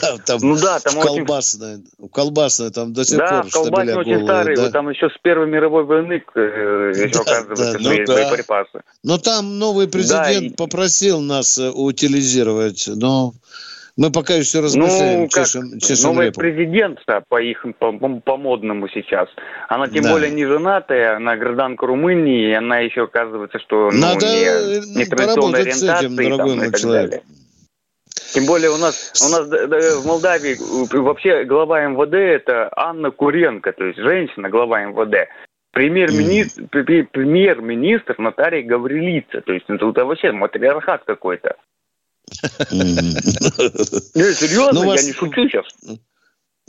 Да, 0.00 0.16
там, 0.24 0.40
ну 0.42 0.56
да, 0.56 0.78
там 0.80 1.00
колбасная, 1.00 1.80
колбасная 2.12 2.70
там 2.70 2.92
до 2.92 3.04
сих 3.04 3.18
да, 3.18 3.42
пор 3.42 3.50
колбасные 3.50 3.96
очень 3.96 4.24
старые, 4.24 4.56
да? 4.56 4.70
там 4.70 4.88
еще 4.88 5.08
с 5.10 5.18
Первой 5.22 5.48
мировой 5.48 5.84
войны 5.84 6.22
э, 6.34 6.38
еще 6.38 7.20
оказывается 7.20 7.78
ну 7.78 7.90
боеприпасы. 7.90 8.82
Но 9.02 9.18
там 9.18 9.58
новый 9.58 9.88
президент 9.88 10.56
попросил 10.56 11.20
нас 11.20 11.58
э, 11.58 11.70
утилизировать, 11.70 12.88
но 12.88 13.34
мы 14.00 14.10
пока 14.10 14.32
еще 14.32 14.60
размышляем, 14.60 15.20
ну, 15.20 15.28
чешем, 15.28 15.78
чешем 15.78 16.14
Новый 16.14 16.28
репу. 16.28 16.40
президент, 16.40 17.00
да, 17.06 17.22
по 17.28 17.38
их, 17.38 17.66
по, 17.78 17.92
по 17.92 18.36
модному 18.38 18.88
сейчас. 18.88 19.28
Она 19.68 19.88
тем 19.88 20.04
да. 20.04 20.12
более 20.12 20.30
не 20.30 20.46
женатая, 20.46 21.16
она 21.16 21.36
гражданка 21.36 21.86
Румынии, 21.86 22.48
и 22.48 22.52
она 22.54 22.78
еще 22.78 23.02
оказывается, 23.04 23.58
что 23.58 23.90
ну, 23.92 24.00
Надо 24.00 24.24
не, 24.24 24.96
не 24.96 25.04
традиционной 25.04 25.60
ориентации 25.60 26.06
этим, 26.06 26.38
там, 26.38 26.56
мой 26.56 26.72
человек. 26.72 27.10
Далее. 27.10 27.22
Тем 28.32 28.46
более 28.46 28.70
у 28.70 28.78
нас, 28.78 29.12
у 29.20 29.30
нас 29.32 30.02
в 30.02 30.06
Молдавии 30.06 30.56
вообще 30.96 31.44
глава 31.44 31.84
МВД 31.84 32.14
это 32.14 32.72
Анна 32.74 33.10
Куренко, 33.10 33.70
то 33.74 33.84
есть 33.84 33.98
женщина, 33.98 34.48
глава 34.48 34.82
МВД. 34.82 35.28
Премьер-министр, 35.72 36.62
mm. 36.62 37.08
премьер-министр 37.12 38.14
Наталья 38.16 38.62
Гаврилица. 38.62 39.42
То 39.42 39.52
есть 39.52 39.66
это 39.68 40.06
вообще 40.06 40.32
матриархат 40.32 41.02
какой-то. 41.04 41.56
Не, 42.70 44.34
серьезно, 44.34 44.84
ну, 44.84 44.94
я 44.94 45.02
не 45.02 45.12
шучу 45.12 45.48
сейчас. 45.48 45.66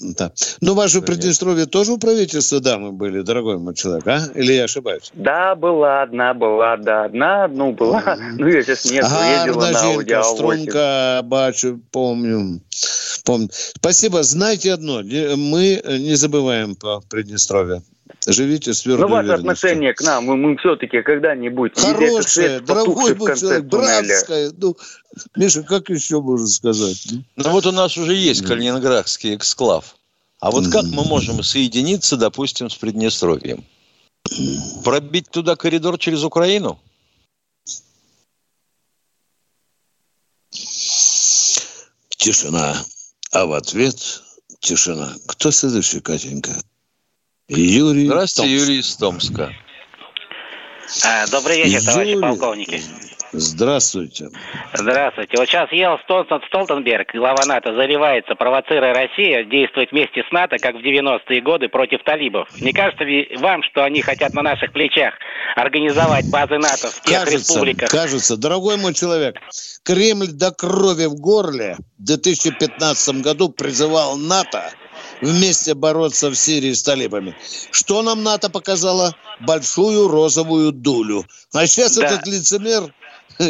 Да. 0.02 0.32
Ну, 0.62 0.74
ваше 0.74 1.02
Приднестровье 1.02 1.67
тоже 1.67 1.91
у 1.91 1.97
правительства 2.00 2.60
дамы 2.60 2.91
были, 2.91 3.21
дорогой 3.21 3.60
мой 3.60 3.76
человек, 3.76 4.08
а? 4.08 4.19
Или 4.34 4.54
я 4.54 4.63
ошибаюсь? 4.63 5.12
Да, 5.13 5.54
была 5.54 6.02
одна, 6.02 6.34
была, 6.34 6.78
да, 6.78 7.06
одна, 7.06 7.47
ну, 7.47 7.71
была. 7.71 8.17
Ну, 8.38 8.47
я 8.47 8.63
сейчас 8.63 8.86
нет, 8.86 9.04
ездила 9.04 9.62
на 9.62 9.71
A8. 9.71 10.24
Струнка, 10.24 11.21
бачу, 11.24 11.80
помню. 11.91 12.62
помню. 13.24 13.50
Спасибо. 13.52 14.24
Знаете 14.24 14.74
одно, 14.74 15.02
мы 15.04 15.82
не 15.86 16.15
забываем 16.15 16.76
по 16.76 17.02
Приднестровье. 17.02 17.84
Живите 18.28 18.74
с 18.74 18.82
твердой 18.82 19.08
Ну, 19.08 19.16
ваше 19.16 19.32
отношение 19.32 19.94
к 19.94 20.02
нам, 20.02 20.26
мы, 20.26 20.38
мы 20.38 20.56
все-таки 20.58 21.02
когда-нибудь... 21.02 21.80
Хорошее, 21.80 22.60
дорогой 22.60 23.16
мой 23.16 23.36
человек, 23.36 23.64
братское. 23.66 24.52
Ну, 24.56 24.78
Миша, 25.36 25.64
как 25.64 25.90
еще 25.90 26.22
можно 26.22 26.46
сказать? 26.46 27.08
Ну, 27.36 27.50
вот 27.50 27.66
у 27.66 27.72
нас 27.72 27.98
уже 27.98 28.14
есть 28.14 28.46
Калининградский 28.46 29.36
эксклав. 29.36 29.96
А 30.40 30.52
вот 30.52 30.68
как 30.68 30.84
мы 30.86 31.04
можем 31.04 31.42
соединиться, 31.44 32.16
допустим, 32.16 32.70
с 32.70 32.76
Приднестровьем? 32.76 33.64
Пробить 34.84 35.30
туда 35.30 35.56
коридор 35.56 35.98
через 35.98 36.24
Украину? 36.24 36.80
Тишина. 42.10 42.76
А 43.32 43.46
в 43.48 43.54
ответ 43.54 44.22
тишина. 44.60 45.16
Кто 45.26 45.50
следующий, 45.50 46.02
Катенька? 46.02 46.56
Юрий 47.58 48.06
Здравствуйте, 48.06 48.54
Томск. 48.54 48.68
Юрий 48.68 48.80
из 48.80 48.96
Томска. 48.96 49.54
А, 51.04 51.28
добрый 51.28 51.64
вечер, 51.64 51.84
товарищи 51.84 52.20
полковники. 52.20 52.82
Здравствуйте. 53.34 54.30
Здравствуйте. 54.74 55.38
Вот 55.38 55.48
сейчас 55.48 55.72
ел 55.72 55.98
Столтенберг, 56.48 57.14
глава 57.14 57.46
НАТО, 57.46 57.74
заливается, 57.74 58.36
провоцируя 58.36 58.93
Россию 58.93 59.49
действовать 59.49 59.91
вместе 59.91 60.24
с 60.28 60.32
НАТО, 60.32 60.58
как 60.60 60.76
в 60.76 60.80
90-е 60.80 61.41
годы, 61.41 61.68
против 61.70 62.04
талибов. 62.04 62.47
Не 62.60 62.74
кажется 62.74 63.04
ли 63.04 63.30
вам, 63.38 63.64
что 63.64 63.84
они 63.84 64.02
хотят 64.02 64.34
на 64.34 64.41
наших 64.41 64.72
плечах 64.74 65.14
организовать 65.56 66.30
базы 66.30 66.58
НАТО 66.58 66.88
в 66.89 67.02
тех 67.02 67.20
кажется, 67.20 67.38
республиках? 67.38 67.89
Кажется. 67.89 68.38
Дорогой 68.38 68.78
мой 68.78 68.93
человек, 68.93 69.36
Кремль 69.84 70.28
до 70.28 70.52
крови 70.52 71.06
в 71.06 71.16
горле 71.16 71.78
в 71.97 72.04
2015 72.04 73.22
году 73.22 73.49
призывал 73.49 74.18
НАТО 74.18 74.72
вместе 75.22 75.74
бороться 75.74 76.30
в 76.30 76.36
Сирии 76.36 76.74
с 76.74 76.84
талибами. 76.84 77.36
Что 77.72 78.01
нам 78.01 78.24
НАТО 78.24 78.49
показало? 78.49 79.15
Большую 79.39 80.07
розовую 80.07 80.72
дулю. 80.72 81.26
А 81.53 81.65
сейчас 81.67 81.95
да. 81.95 82.05
этот 82.05 82.28
лицемер 82.28 82.93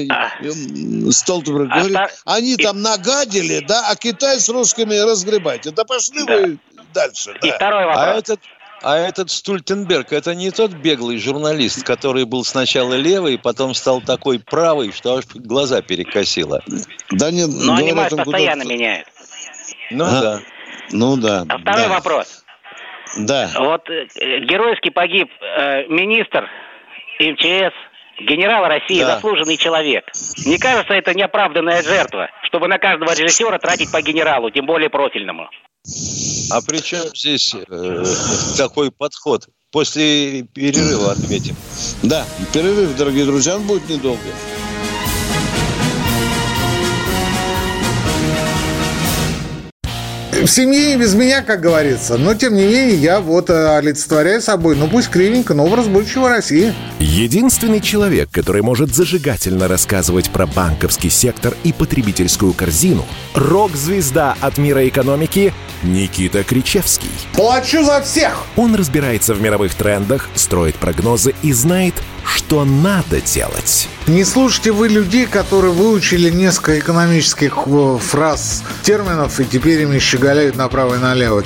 а. 0.10 0.32
Столтенберг 1.12 1.70
а 1.72 1.80
говорит, 1.80 1.98
они 2.26 2.56
там 2.58 2.82
нагадили, 2.82 3.60
да, 3.60 3.90
а 3.90 3.96
Китай 3.96 4.40
с 4.40 4.48
русскими 4.50 4.96
разгребайте. 4.96 5.72
Да 5.72 5.84
пошли 5.84 6.24
да. 6.26 6.38
вы 6.38 6.60
дальше. 6.94 7.38
И 7.42 7.50
да. 7.50 7.56
второй 7.56 7.86
вопрос. 7.86 8.06
А 8.06 8.18
этот, 8.18 8.40
а 8.84 8.98
этот 8.98 9.32
Стультенберг, 9.32 10.14
это 10.14 10.34
не 10.34 10.52
тот 10.52 10.72
беглый 10.72 11.18
журналист, 11.18 11.84
который 11.84 12.26
был 12.26 12.44
сначала 12.44 12.94
левый, 12.94 13.38
потом 13.38 13.74
стал 13.74 14.02
такой 14.02 14.40
правый, 14.40 14.92
что 14.92 15.18
аж 15.18 15.26
глаза 15.34 15.82
перекосило. 15.82 16.64
Да 17.12 17.32
нет, 17.32 17.50
Но 17.52 17.76
они 17.76 17.94
вас 17.94 18.14
постоянно 18.14 18.64
меняют. 18.64 19.08
Ну 19.92 20.06
а? 20.06 20.22
да. 20.22 20.42
Ну 20.92 21.18
да. 21.18 21.46
А 21.48 21.58
второй 21.58 21.88
да. 21.88 21.90
вопрос. 21.90 22.44
Да. 23.18 23.50
Вот 23.58 23.90
э, 23.90 24.08
геройски 24.46 24.90
погиб 24.90 25.30
э, 25.42 25.88
министр 25.88 26.50
МЧС, 27.20 27.74
генерал 28.20 28.66
России, 28.66 29.02
да. 29.02 29.16
заслуженный 29.16 29.58
человек. 29.58 30.06
Мне 30.46 30.58
кажется, 30.58 30.94
это 30.94 31.14
неоправданная 31.14 31.82
жертва, 31.84 32.30
чтобы 32.44 32.68
на 32.68 32.78
каждого 32.78 33.14
режиссера 33.14 33.58
тратить 33.60 33.92
по 33.92 34.02
генералу, 34.02 34.50
тем 34.50 34.66
более 34.66 34.90
профильному. 34.90 35.50
А 36.52 36.62
при 36.62 36.78
чем 36.78 37.02
здесь 37.14 37.56
э, 37.56 38.04
такой 38.58 38.92
подход? 38.92 39.48
После 39.72 40.44
перерыва 40.44 41.14
отметим. 41.14 41.56
Да, 42.04 42.26
перерыв, 42.54 42.96
дорогие 42.98 43.26
друзья, 43.26 43.56
он 43.56 43.64
будет 43.64 43.88
недолго. 43.88 44.20
В 50.46 50.50
семье 50.50 50.94
и 50.94 50.98
без 50.98 51.14
меня, 51.14 51.42
как 51.42 51.62
говорится. 51.62 52.18
Но, 52.18 52.34
тем 52.34 52.56
не 52.56 52.66
менее, 52.66 52.96
я 52.96 53.20
вот 53.20 53.50
э, 53.50 53.78
олицетворяю 53.78 54.42
собой, 54.42 54.76
ну 54.76 54.88
пусть 54.88 55.10
кривенько, 55.10 55.54
но 55.54 55.66
образ 55.66 55.88
будущего 55.88 56.30
России. 56.30 56.74
Единственный 57.00 57.80
человек, 57.80 58.30
который 58.32 58.62
может 58.62 58.94
зажигательно 58.94 59.68
рассказывать 59.68 60.30
про 60.30 60.48
банковский 60.48 61.10
сектор 61.10 61.54
и 61.64 61.74
потребительскую 61.74 62.54
корзину– 62.54 63.06
рок-звезда 63.36 64.36
от 64.42 64.58
мира 64.58 64.88
экономики 64.88 65.54
Никита 65.84 66.44
Кричевский. 66.44 67.10
Плачу 67.34 67.84
за 67.84 68.02
всех! 68.02 68.46
Он 68.56 68.76
разбирается 68.76 69.34
в 69.34 69.42
мировых 69.42 69.74
трендах, 69.74 70.30
строит 70.36 70.76
прогнозы 70.76 71.34
и 71.42 71.54
знает, 71.54 71.96
что 72.24 72.66
надо 72.66 73.22
делать. 73.22 73.88
Не 74.08 74.24
слушайте 74.24 74.72
вы 74.72 74.88
людей, 74.88 75.26
которые 75.26 75.74
выучили 75.74 76.30
несколько 76.30 76.80
экономических 76.80 77.60
э, 77.66 77.98
фраз, 78.02 78.64
терминов, 78.84 79.40
и 79.40 79.46
теперь 79.46 79.82
ими 79.82 80.00
щеголяют 80.00 80.56
направо 80.56 80.96
и 80.96 80.98
налево. 80.98 81.44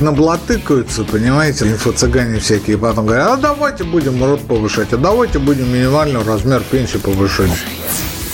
Наблатыкаются, 0.00 1.04
понимаете, 1.04 1.66
инфо-цыгане 1.66 2.40
всякие, 2.40 2.78
потом 2.78 3.06
говорят, 3.06 3.28
а 3.28 3.36
давайте 3.36 3.84
будем 3.84 4.22
рот 4.24 4.40
повышать, 4.46 4.92
а 4.92 4.96
давайте 4.96 5.38
будем 5.38 5.72
минимальный 5.72 6.22
размер 6.22 6.62
пенсии 6.62 6.98
повышать. 6.98 7.50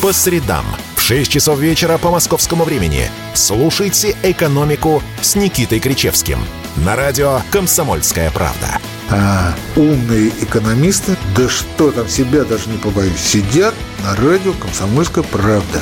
По 0.01 0.13
средам 0.13 0.65
в 0.95 1.01
6 1.01 1.31
часов 1.31 1.59
вечера 1.59 1.99
по 1.99 2.11
московскому 2.11 2.65
времени 2.65 3.11
слушайте 3.35 4.17
«Экономику» 4.23 5.03
с 5.21 5.37
Никитой 5.37 5.81
Кричевским 5.81 6.39
на 6.77 6.97
радио 6.97 7.41
«Комсомольская 7.51 8.31
правда». 8.31 8.79
А 9.09 9.55
умные 9.77 10.31
экономисты, 10.41 11.17
да 11.37 11.49
что 11.49 11.93
там 11.93 12.09
себя 12.09 12.45
даже 12.45 12.69
не 12.69 12.79
побоюсь, 12.79 13.21
сидят 13.21 13.73
на 14.03 14.17
радио 14.17 14.53
«Комсомольская 14.55 15.23
правда». 15.23 15.81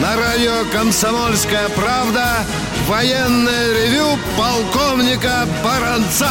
На 0.00 0.16
радио 0.16 0.64
«Комсомольская 0.72 1.68
правда» 1.70 2.38
военное 2.88 3.74
ревю 3.74 4.18
полковника 4.38 5.46
Баранца. 5.62 6.30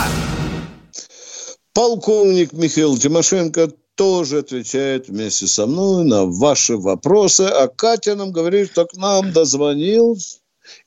Полковник 1.74 2.52
Михаил 2.52 2.98
Тимошенко 2.98 3.70
тоже 4.00 4.38
отвечает 4.38 5.10
вместе 5.10 5.46
со 5.46 5.66
мной 5.66 6.06
на 6.06 6.24
ваши 6.24 6.78
вопросы. 6.78 7.42
А 7.42 7.68
Катя 7.68 8.16
нам 8.16 8.32
говорит, 8.32 8.72
что 8.72 8.86
к 8.86 8.96
нам 8.96 9.34
дозвонил 9.34 10.18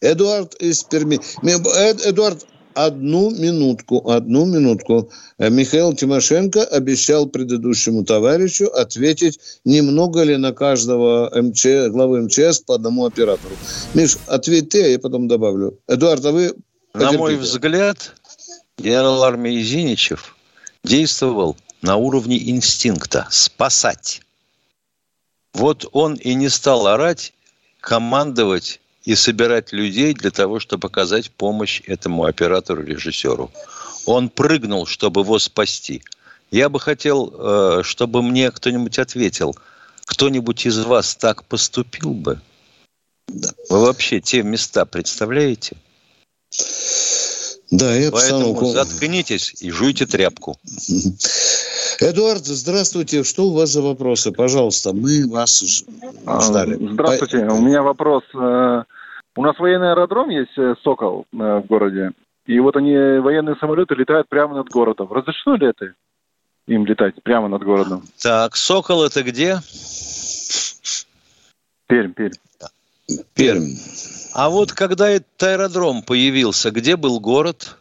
Эдуард 0.00 0.54
из 0.54 0.82
Перми. 0.84 1.20
Эдуард, 1.42 2.46
одну 2.72 3.30
минутку, 3.30 4.10
одну 4.10 4.46
минутку. 4.46 5.10
Э, 5.36 5.50
Михаил 5.50 5.92
Тимошенко 5.92 6.64
обещал 6.64 7.26
предыдущему 7.26 8.02
товарищу 8.02 8.68
ответить, 8.68 9.38
немного 9.66 10.22
ли 10.22 10.38
на 10.38 10.52
каждого 10.52 11.30
МЧ, 11.34 11.90
главы 11.90 12.22
МЧС 12.22 12.60
по 12.60 12.76
одному 12.76 13.04
оператору. 13.04 13.54
Миш, 13.92 14.16
ответь 14.26 14.70
ты, 14.70 14.84
а 14.84 14.88
я 14.88 14.98
потом 14.98 15.28
добавлю. 15.28 15.78
Эдуард, 15.86 16.24
а 16.24 16.32
вы... 16.32 16.54
На 16.94 17.12
мой 17.12 17.36
взгляд, 17.36 18.14
генерал 18.78 19.22
армии 19.22 19.62
Зиничев 19.62 20.34
действовал 20.82 21.58
на 21.82 21.96
уровне 21.96 22.38
инстинкта– 22.50 23.26
спасать. 23.30 24.22
Вот 25.52 25.84
он 25.92 26.14
и 26.14 26.34
не 26.34 26.48
стал 26.48 26.86
орать, 26.86 27.32
командовать 27.80 28.80
и 29.04 29.14
собирать 29.14 29.72
людей 29.72 30.14
для 30.14 30.30
того, 30.30 30.60
чтобы 30.60 30.86
оказать 30.86 31.30
помощь 31.30 31.82
этому 31.86 32.24
оператору-режиссеру. 32.24 33.50
Он 34.06 34.28
прыгнул, 34.30 34.86
чтобы 34.86 35.22
его 35.22 35.38
спасти. 35.38 36.02
Я 36.50 36.68
бы 36.68 36.80
хотел, 36.80 37.32
э, 37.34 37.82
чтобы 37.82 38.22
мне 38.22 38.50
кто-нибудь 38.50 38.98
ответил, 38.98 39.56
кто-нибудь 40.04 40.66
из 40.66 40.78
вас 40.78 41.16
так 41.16 41.44
поступил 41.44 42.14
бы? 42.14 42.40
Вы 43.28 43.80
вообще 43.80 44.20
те 44.20 44.42
места 44.42 44.84
представляете? 44.84 45.76
Да, 47.70 47.94
я 47.94 48.10
Поэтому 48.10 48.50
обстановку... 48.50 48.72
заткнитесь 48.72 49.54
и 49.60 49.70
жуйте 49.70 50.04
тряпку. 50.04 50.58
Эдуард, 52.02 52.44
здравствуйте. 52.44 53.22
Что 53.22 53.44
у 53.44 53.54
вас 53.54 53.70
за 53.70 53.80
вопросы? 53.80 54.32
Пожалуйста, 54.32 54.92
мы 54.92 55.28
вас 55.28 55.84
а, 56.26 56.40
ждали. 56.40 56.74
Здравствуйте. 56.74 57.46
У 57.46 57.60
меня 57.60 57.82
вопрос. 57.82 58.24
Э, 58.34 58.82
у 59.36 59.42
нас 59.42 59.56
военный 59.60 59.92
аэродром 59.92 60.28
есть, 60.30 60.58
э, 60.58 60.74
«Сокол» 60.82 61.26
э, 61.32 61.36
в 61.36 61.66
городе. 61.66 62.10
И 62.46 62.58
вот 62.58 62.74
они, 62.74 62.92
военные 63.20 63.54
самолеты, 63.60 63.94
летают 63.94 64.28
прямо 64.28 64.56
над 64.56 64.68
городом. 64.68 65.12
Разрешено 65.12 65.54
ли 65.54 65.68
это 65.68 65.94
им 66.66 66.86
летать 66.86 67.22
прямо 67.22 67.46
над 67.46 67.62
городом? 67.62 68.02
Так, 68.20 68.56
«Сокол» 68.56 69.04
это 69.04 69.22
где? 69.22 69.60
Пермь, 71.86 72.14
Пермь. 72.14 72.32
Пермь. 73.34 73.76
А 74.34 74.50
вот 74.50 74.72
когда 74.72 75.08
этот 75.08 75.40
аэродром 75.40 76.02
появился, 76.02 76.72
где 76.72 76.96
был 76.96 77.20
город? 77.20 77.78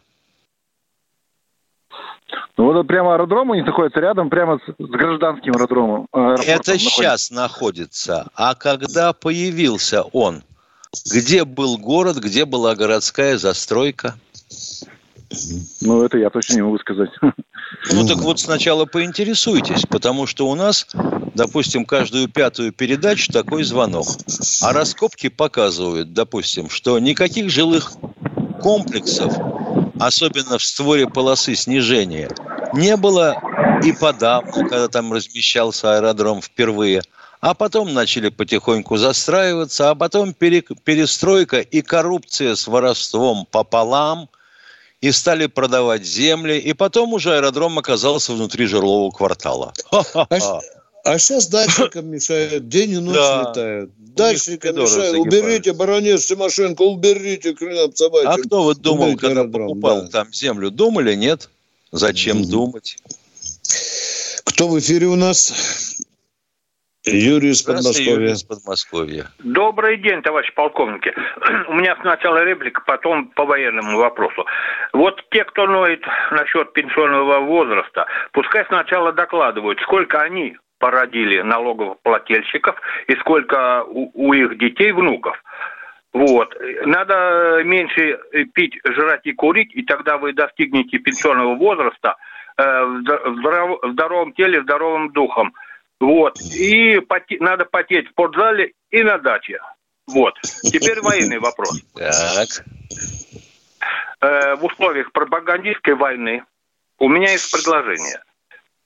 Ну 2.58 2.64
вот 2.64 2.86
прямо 2.86 3.14
аэродром 3.14 3.50
у 3.50 3.54
них 3.54 3.64
находится 3.64 4.00
рядом, 4.00 4.28
прямо 4.28 4.58
с, 4.58 4.84
с 4.84 4.90
гражданским 4.90 5.54
аэродромом. 5.54 6.06
Это 6.12 6.78
сейчас 6.78 7.30
находится. 7.30 8.28
А 8.34 8.54
когда 8.54 9.12
появился 9.12 10.02
он, 10.02 10.42
где 11.10 11.44
был 11.44 11.78
город, 11.78 12.18
где 12.18 12.44
была 12.44 12.74
городская 12.74 13.38
застройка? 13.38 14.14
Ну, 15.80 16.02
это 16.02 16.18
я 16.18 16.28
точно 16.28 16.56
не 16.56 16.62
могу 16.62 16.78
сказать. 16.78 17.10
Ну, 17.90 18.06
так 18.06 18.18
вот 18.18 18.38
сначала 18.38 18.84
поинтересуйтесь, 18.84 19.86
потому 19.88 20.26
что 20.26 20.46
у 20.46 20.54
нас, 20.54 20.86
допустим, 21.34 21.86
каждую 21.86 22.28
пятую 22.28 22.70
передачу 22.70 23.32
такой 23.32 23.64
звонок. 23.64 24.06
А 24.60 24.74
раскопки 24.74 25.28
показывают, 25.28 26.12
допустим, 26.12 26.68
что 26.68 26.98
никаких 26.98 27.48
жилых 27.48 27.92
комплексов, 28.60 29.34
особенно 30.06 30.58
в 30.58 30.62
створе 30.62 31.06
полосы 31.06 31.54
снижения, 31.54 32.28
не 32.74 32.96
было 32.96 33.36
и 33.84 33.92
подавно, 33.92 34.68
когда 34.68 34.88
там 34.88 35.12
размещался 35.12 35.96
аэродром 35.96 36.40
впервые. 36.40 37.02
А 37.40 37.54
потом 37.54 37.92
начали 37.92 38.28
потихоньку 38.28 38.96
застраиваться, 38.96 39.90
а 39.90 39.94
потом 39.94 40.32
перестройка 40.32 41.60
и 41.60 41.82
коррупция 41.82 42.54
с 42.54 42.66
воровством 42.66 43.46
пополам– 43.50 44.28
и 45.02 45.10
стали 45.10 45.46
продавать 45.46 46.06
земли, 46.06 46.58
и 46.58 46.72
потом 46.72 47.12
уже 47.12 47.34
аэродром 47.34 47.78
оказался 47.78 48.32
внутри 48.32 48.66
жилого 48.66 49.10
квартала. 49.10 49.74
А, 51.04 51.18
сейчас 51.18 51.48
датчикам 51.48 52.06
мешают, 52.06 52.68
день 52.68 52.92
и 52.92 52.98
ночь 52.98 53.16
да. 53.16 53.48
летают. 53.48 53.90
Датчикам 53.98 54.76
мешают, 54.76 55.16
уберите, 55.16 55.72
баронец 55.72 56.26
Тимошенко, 56.26 56.82
уберите 56.82 57.54
хренам 57.56 57.92
собачьим. 57.92 58.28
А 58.28 58.36
кто 58.38 58.62
вот 58.62 58.78
думал, 58.78 59.04
уберите 59.04 59.20
когда 59.20 59.40
аэродром, 59.40 59.68
покупал 59.68 60.02
да. 60.02 60.08
там 60.08 60.32
землю, 60.32 60.70
думали, 60.70 61.14
нет? 61.14 61.50
Зачем 61.90 62.38
mm-hmm. 62.38 62.50
думать? 62.50 62.96
Кто 64.44 64.68
в 64.68 64.78
эфире 64.78 65.06
у 65.06 65.16
нас? 65.16 65.98
Юрий 67.04 67.50
из 67.50 67.62
Подмосковья. 67.62 68.12
Юрий 68.12 68.32
из 68.32 68.44
Подмосковья. 68.44 69.26
Добрый 69.40 69.96
день, 69.96 70.22
товарищ 70.22 70.54
полковники. 70.54 71.12
У 71.68 71.74
меня 71.74 71.96
сначала 72.00 72.44
реплика, 72.44 72.80
потом 72.86 73.26
по 73.30 73.44
военному 73.44 73.98
вопросу. 73.98 74.46
Вот 74.92 75.20
те, 75.32 75.42
кто 75.44 75.66
ноет 75.66 76.00
насчет 76.30 76.72
пенсионного 76.72 77.40
возраста, 77.40 78.06
пускай 78.32 78.64
сначала 78.66 79.12
докладывают, 79.12 79.80
сколько 79.80 80.20
они 80.20 80.56
породили 80.82 81.40
налогоплательщиков 81.42 82.74
и 83.06 83.14
сколько 83.20 83.84
у, 83.84 84.10
у 84.14 84.32
их 84.32 84.58
детей 84.58 84.90
внуков. 84.90 85.40
Вот. 86.12 86.52
Надо 86.84 87.62
меньше 87.64 88.18
пить, 88.52 88.74
жрать 88.84 89.24
и 89.24 89.32
курить, 89.32 89.72
и 89.74 89.84
тогда 89.84 90.18
вы 90.18 90.32
достигнете 90.32 90.98
пенсионного 90.98 91.54
возраста 91.54 92.16
э, 92.56 92.62
в, 92.64 93.38
здоров, 93.38 93.78
в 93.80 93.92
здоровом 93.92 94.32
теле, 94.32 94.60
здоровым 94.62 95.12
духом. 95.12 95.54
Вот. 96.00 96.36
И 96.40 96.98
поте- 96.98 97.38
надо 97.38 97.64
потеть 97.64 98.08
в 98.08 98.10
спортзале 98.10 98.72
и 98.90 99.04
на 99.04 99.18
даче. 99.18 99.60
Вот. 100.08 100.34
Теперь 100.64 101.00
военный 101.00 101.38
вопрос. 101.38 101.80
Так. 101.94 102.66
Э, 104.20 104.56
в 104.56 104.64
условиях 104.64 105.12
пропагандистской 105.12 105.94
войны 105.94 106.42
у 106.98 107.08
меня 107.08 107.30
есть 107.30 107.52
предложение. 107.52 108.20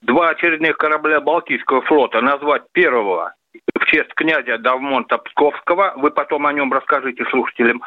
Два 0.01 0.29
очередных 0.29 0.77
корабля 0.77 1.19
Балтийского 1.21 1.81
флота 1.81 2.21
назвать 2.21 2.63
первого 2.71 3.33
в 3.79 3.85
честь 3.85 4.13
князя 4.15 4.57
Давмонта 4.57 5.17
Псковского, 5.17 5.93
вы 5.97 6.11
потом 6.11 6.45
о 6.45 6.53
нем 6.53 6.71
расскажите 6.71 7.25
слушателям. 7.25 7.81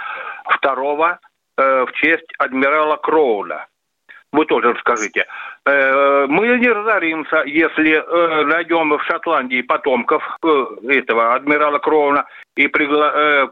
Второго 0.46 1.20
э, 1.56 1.84
в 1.84 1.92
честь 1.92 2.26
адмирала 2.38 2.96
Кроуна. 2.96 3.66
Вы 4.32 4.46
тоже 4.46 4.72
расскажите. 4.72 5.26
Э, 5.66 6.26
мы 6.28 6.58
не 6.58 6.68
разоримся, 6.68 7.42
если 7.46 7.92
э, 7.92 8.44
найдем 8.44 8.96
в 8.96 9.02
Шотландии 9.04 9.62
потомков 9.62 10.22
э, 10.42 10.64
этого 10.88 11.34
адмирала 11.34 11.78
Кроуна 11.78 12.26
и 12.56 12.66
пригла- 12.66 13.12
э, 13.14 13.48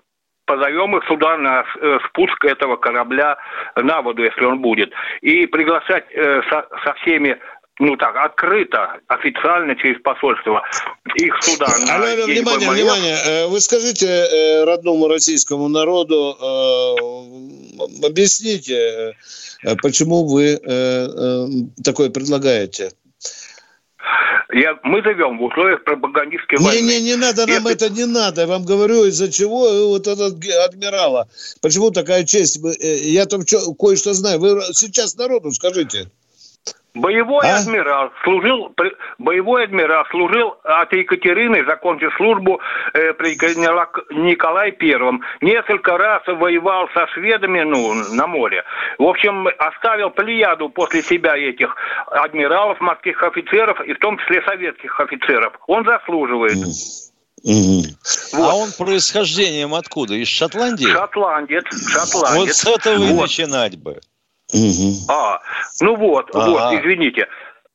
позовем 0.47 0.97
их 0.97 1.05
сюда 1.07 1.37
на 1.37 1.65
э, 1.77 1.99
спуск 2.09 2.45
этого 2.45 2.77
корабля 2.77 3.37
на 3.77 4.03
воду, 4.03 4.23
если 4.23 4.45
он 4.45 4.61
будет. 4.61 4.93
И 5.21 5.47
приглашать 5.47 6.07
э, 6.11 6.43
со, 6.51 6.67
со 6.85 6.95
всеми 6.95 7.39
ну 7.79 7.97
так, 7.97 8.17
открыто, 8.17 9.01
официально 9.07 9.77
через 9.77 10.01
посольство 10.03 10.63
их 11.15 11.35
сюда. 11.43 11.67
на 11.87 11.95
Алло, 11.95 12.07
алло, 12.07 12.27
внимание, 12.27 12.71
внимание. 12.71 13.17
Э, 13.25 13.47
Вы 13.47 13.61
скажите 13.61 14.07
э, 14.07 14.65
родному 14.65 15.09
российскому 15.09 15.69
народу, 15.69 16.37
э, 16.41 18.07
объясните, 18.07 19.15
почему 19.83 20.27
вы 20.27 20.57
такое 21.85 22.11
предлагаете? 22.11 22.91
Я, 24.51 24.79
мы 24.83 25.03
живем 25.03 25.39
в 25.39 25.45
условиях 25.45 25.85
пропагандистской 25.85 26.59
Не, 26.59 26.65
войны. 26.65 26.87
не, 26.87 27.01
не 27.03 27.17
надо 27.17 27.47
нам 27.47 27.67
это, 27.67 27.91
не 27.91 28.07
надо. 28.07 28.43
Я 28.43 28.47
вам 28.47 28.65
говорю, 28.65 29.05
из-за 29.05 29.31
чего 29.31 29.89
вот 29.89 30.07
этот 30.07 30.43
адмирала. 30.65 31.29
Почему 31.61 31.91
такая 31.91 32.25
честь? 32.25 32.59
Я 32.81 33.27
там 33.27 33.43
кое-что 33.79 34.15
знаю. 34.15 34.39
Вы 34.39 34.63
сейчас 34.73 35.17
народу 35.17 35.53
скажите. 35.53 36.09
Боевой 36.99 37.47
А? 37.47 37.59
адмирал 37.59 38.11
служил, 38.25 38.75
боевой 39.19 39.65
адмирал 39.65 40.05
служил 40.11 40.57
от 40.65 40.93
Екатерины, 40.93 41.65
закончил 41.65 42.11
службу 42.17 42.61
э, 42.93 43.13
при 43.13 43.37
Никола- 43.37 43.87
Николае 44.11 44.73
Первом. 44.73 45.23
Несколько 45.41 45.97
раз 45.97 46.23
воевал 46.27 46.89
со 46.95 47.07
шведами, 47.09 47.61
ну, 47.63 47.95
на 48.15 48.27
море. 48.27 48.65
В 48.99 49.05
общем, 49.05 49.49
оставил 49.59 50.11
плеяду 50.11 50.69
после 50.71 51.03
себя 51.03 51.37
этих 51.37 51.75
адмиралов, 52.09 52.81
морских 52.81 53.23
офицеров, 53.23 53.81
и 53.83 53.93
в 53.93 53.99
том 54.01 54.19
числе 54.19 54.43
советских 54.43 54.99
офицеров. 54.99 55.53
Он 55.69 55.85
заслуживает. 55.85 56.59
А 58.35 58.57
он 58.57 58.71
происхождением 58.77 59.75
откуда? 59.75 60.15
Из 60.15 60.27
Шотландии? 60.29 60.87
Шотландец, 60.87 61.65
шотландец. 61.89 62.35
Вот 62.37 62.49
с 62.49 62.67
этого 62.67 62.95
и 62.95 63.13
Вот. 63.13 63.23
начинать 63.23 63.77
бы. 63.79 64.01
А, 65.09 65.41
ну 65.81 65.97
вот, 65.97 66.31
Ага. 66.35 66.51
вот, 66.51 66.73
извините. 66.81 67.27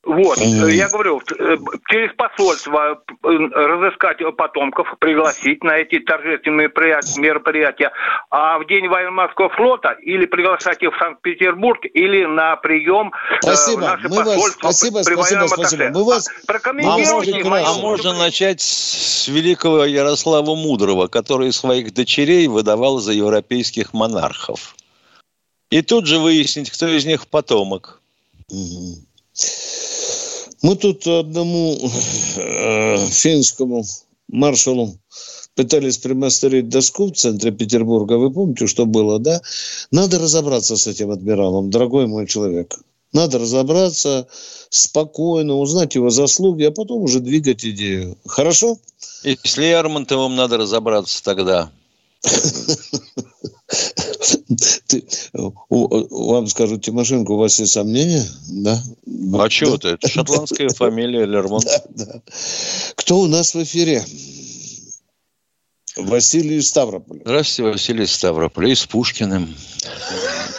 Вот, 0.05 0.38
э, 0.38 0.71
я 0.71 0.89
говорю, 0.89 1.21
э, 1.39 1.55
через 1.88 2.13
посольство 2.17 3.01
э, 3.24 3.28
разыскать 3.30 4.17
потомков, 4.36 4.86
пригласить 4.99 5.63
на 5.63 5.78
эти 5.78 5.99
торжественные 5.99 6.67
мероприятия- 6.67 7.89
а 8.30 8.59
в 8.59 8.67
день 8.67 8.89
военно-морского 8.89 9.47
флота 9.51 9.91
или 10.01 10.26
приглашать 10.26 10.84
их 10.84 10.93
в 10.93 10.97
Санкт-Петербург, 10.99 11.80
или 11.93 12.26
на 12.26 12.57
прием 12.57 13.13
э, 13.13 13.38
в 13.38 13.43
Спасибо. 13.43 13.82
наше 13.82 14.09
Мы 14.09 14.15
вас- 14.17 14.26
посольство 14.28 14.59
спасибо, 14.71 14.97
при 15.05 15.13
спасибо, 15.13 15.21
военном 15.21 15.47
спасибо. 15.47 15.84
Мы 15.93 16.03
вас- 16.03 16.28
А 16.28 16.47
Прокомментируйте 16.47 17.32
можно, 17.36 17.49
мою 17.49 17.65
а 17.65 17.74
можно 17.76 18.13
начать 18.13 18.59
с 18.59 19.30
великого 19.30 19.86
Ярослава 19.86 20.53
Мудрого, 20.55 21.07
который 21.07 21.53
своих 21.53 21.93
дочерей 21.93 22.47
выдавал 22.47 22.97
за 22.97 23.13
европейских 23.13 23.93
монархов. 23.93 24.76
И 25.74 25.82
тут 25.82 26.05
же 26.05 26.19
выяснить, 26.19 26.69
кто 26.69 26.88
из 26.88 27.03
них 27.03 27.26
потомок. 27.26 27.99
Мы 30.61 30.76
тут 30.80 31.07
одному 31.07 31.89
э, 32.36 33.07
финскому 33.07 33.84
маршалу 34.28 34.95
пытались 35.55 35.97
примастерить 35.97 36.69
доску 36.69 37.07
в 37.07 37.13
центре 37.13 37.51
Петербурга. 37.51 38.19
Вы 38.19 38.32
помните, 38.32 38.67
что 38.67 38.86
было, 38.86 39.17
да? 39.17 39.41
Надо 39.89 40.19
разобраться 40.19 40.78
с 40.78 40.86
этим 40.86 41.09
адмиралом, 41.09 41.71
дорогой 41.71 42.05
мой 42.05 42.28
человек. 42.28 42.78
Надо 43.11 43.39
разобраться 43.39 44.28
спокойно, 44.69 45.55
узнать 45.55 45.95
его 45.95 46.11
заслуги, 46.11 46.65
а 46.65 46.71
потом 46.71 47.01
уже 47.01 47.19
двигать 47.19 47.65
идею. 47.65 48.19
Хорошо? 48.28 48.78
И 49.24 49.39
с 49.43 49.57
Лермонтовым 49.57 50.36
надо 50.36 50.57
разобраться 50.57 51.24
тогда. 51.24 51.71
Ты, 54.88 55.03
вам 55.34 56.47
скажут, 56.47 56.84
Тимошенко, 56.84 57.32
у 57.32 57.38
вас 57.38 57.59
есть 57.59 57.74
сомнения? 57.74 58.26
Да? 58.47 58.82
А 59.39 59.49
чего 59.49 59.78
ты? 59.78 59.89
Это 59.89 60.07
шотландская 60.07 60.69
фамилия 60.76 61.26
Лермонтов. 61.26 61.82
Кто 62.95 63.19
у 63.19 63.28
нас 63.28 63.53
в 63.53 63.63
эфире? 63.63 64.03
Василий 65.95 66.57
из 66.57 66.69
Ставрополя. 66.69 67.21
Здравствуйте, 67.24 67.71
Василий 67.71 68.03
из 68.05 68.13
Ставрополя. 68.13 68.69
И 68.69 68.76
с 68.76 68.86
Пушкиным. 68.86 69.55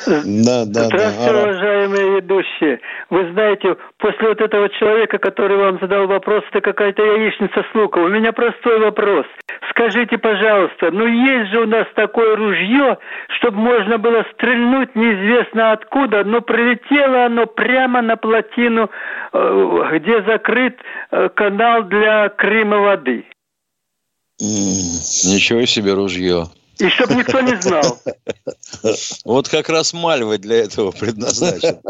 Да, 0.45 0.65
да, 0.67 0.85
Здравствуйте, 0.85 1.33
да. 1.33 1.43
уважаемые 1.43 2.17
ведущие. 2.17 2.81
Вы 3.11 3.33
знаете, 3.33 3.77
после 3.99 4.29
вот 4.29 4.41
этого 4.41 4.69
человека, 4.69 5.19
который 5.19 5.57
вам 5.57 5.79
задал 5.81 6.07
вопрос, 6.07 6.45
это 6.51 6.61
какая-то 6.61 7.03
яичница 7.03 7.65
с 7.71 7.75
луком. 7.75 8.05
У 8.05 8.09
меня 8.09 8.33
простой 8.33 8.79
вопрос. 8.81 9.27
Скажите, 9.71 10.19
пожалуйста, 10.19 10.91
ну 10.91 11.07
есть 11.07 11.51
же 11.51 11.63
у 11.63 11.67
нас 11.67 11.87
такое 11.95 12.37
ружье, 12.37 12.99
чтобы 13.39 13.59
можно 13.59 13.99
было 13.99 14.25
стрельнуть 14.35 14.95
неизвестно 14.95 15.73
откуда, 15.73 16.25
но 16.25 16.41
прилетело 16.41 17.27
оно 17.27 17.47
прямо 17.47 18.03
на 18.03 18.17
плотину, 18.17 18.91
э, 19.33 19.91
где 19.95 20.23
закрыт 20.23 20.79
э, 21.11 21.29
канал 21.31 21.85
для 21.85 22.29
Крыма 22.29 22.79
воды. 22.79 23.25
Ничего 24.41 25.65
себе 25.65 25.95
ружье. 25.95 26.45
И 26.79 26.89
чтобы 26.89 27.15
никто 27.15 27.41
не 27.41 27.61
знал. 27.61 27.99
Вот 29.25 29.49
как 29.49 29.69
раз 29.69 29.93
Мальва 29.93 30.37
для 30.39 30.57
этого 30.57 30.91
предназначена. 30.91 31.81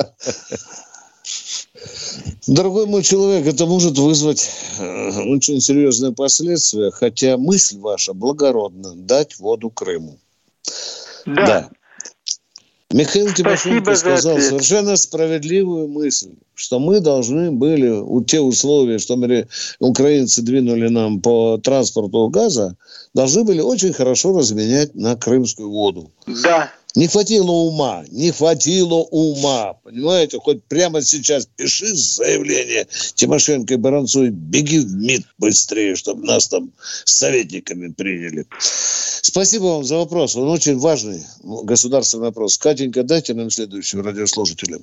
Дорогой 2.46 2.86
мой 2.86 3.02
человек, 3.02 3.46
это 3.46 3.66
может 3.66 3.98
вызвать 3.98 4.50
э, 4.78 5.10
очень 5.22 5.60
серьезные 5.60 6.12
последствия, 6.12 6.90
хотя 6.90 7.36
мысль 7.36 7.78
ваша 7.78 8.12
благородна– 8.12 8.94
дать 8.94 9.38
воду 9.38 9.70
Крыму. 9.70 10.18
Да. 11.26 11.68
Михаил 12.94 13.34
Тимошенко 13.34 13.96
сказал 13.96 14.36
ответ. 14.36 14.50
совершенно 14.50 14.96
справедливую 14.96 15.88
мысль, 15.88 16.30
что 16.54 16.78
мы 16.78 17.00
должны 17.00 17.50
были, 17.50 17.88
у 17.88 18.22
те 18.22 18.40
условия, 18.40 19.00
что 19.00 19.16
мы, 19.16 19.48
украинцы 19.80 20.42
двинули 20.42 20.86
нам 20.86 21.20
по 21.20 21.58
транспорту 21.58 22.28
газа, 22.28 22.76
должны 23.12 23.42
были 23.42 23.60
очень 23.60 23.92
хорошо 23.92 24.38
разменять 24.38 24.94
на 24.94 25.16
крымскую 25.16 25.70
воду. 25.70 26.12
Да. 26.44 26.70
Не 26.96 27.08
хватило 27.08 27.50
ума, 27.50 28.04
не 28.12 28.30
хватило 28.30 29.02
ума, 29.10 29.74
понимаете? 29.82 30.38
Хоть 30.38 30.62
прямо 30.64 31.02
сейчас 31.02 31.46
пиши 31.46 31.92
заявление 31.92 32.86
Тимошенко 33.14 33.74
и 33.74 33.76
Баранцу 33.76 34.26
и 34.26 34.30
беги 34.30 34.78
в 34.78 34.92
МИД 34.94 35.22
быстрее, 35.38 35.96
чтобы 35.96 36.24
нас 36.24 36.46
там 36.48 36.70
с 36.78 37.10
советниками 37.18 37.88
приняли. 37.92 38.46
Спасибо 38.60 39.64
вам 39.64 39.84
за 39.84 39.96
вопрос. 39.96 40.36
Он 40.36 40.48
очень 40.48 40.78
важный 40.78 41.22
государственный 41.42 42.26
вопрос. 42.26 42.58
Катенька, 42.58 43.02
дайте 43.02 43.34
нам 43.34 43.50
следующего 43.50 44.04
радиослушателя. 44.04 44.78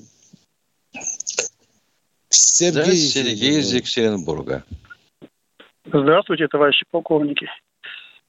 Сергей, 2.29 2.83
Да, 2.83 2.91
Сергей 2.91 3.59
из 3.59 3.73
Екатеринбурга. 3.73 4.63
Здравствуйте, 5.85 6.47
товарищи 6.49 6.85
полковники. 6.91 7.47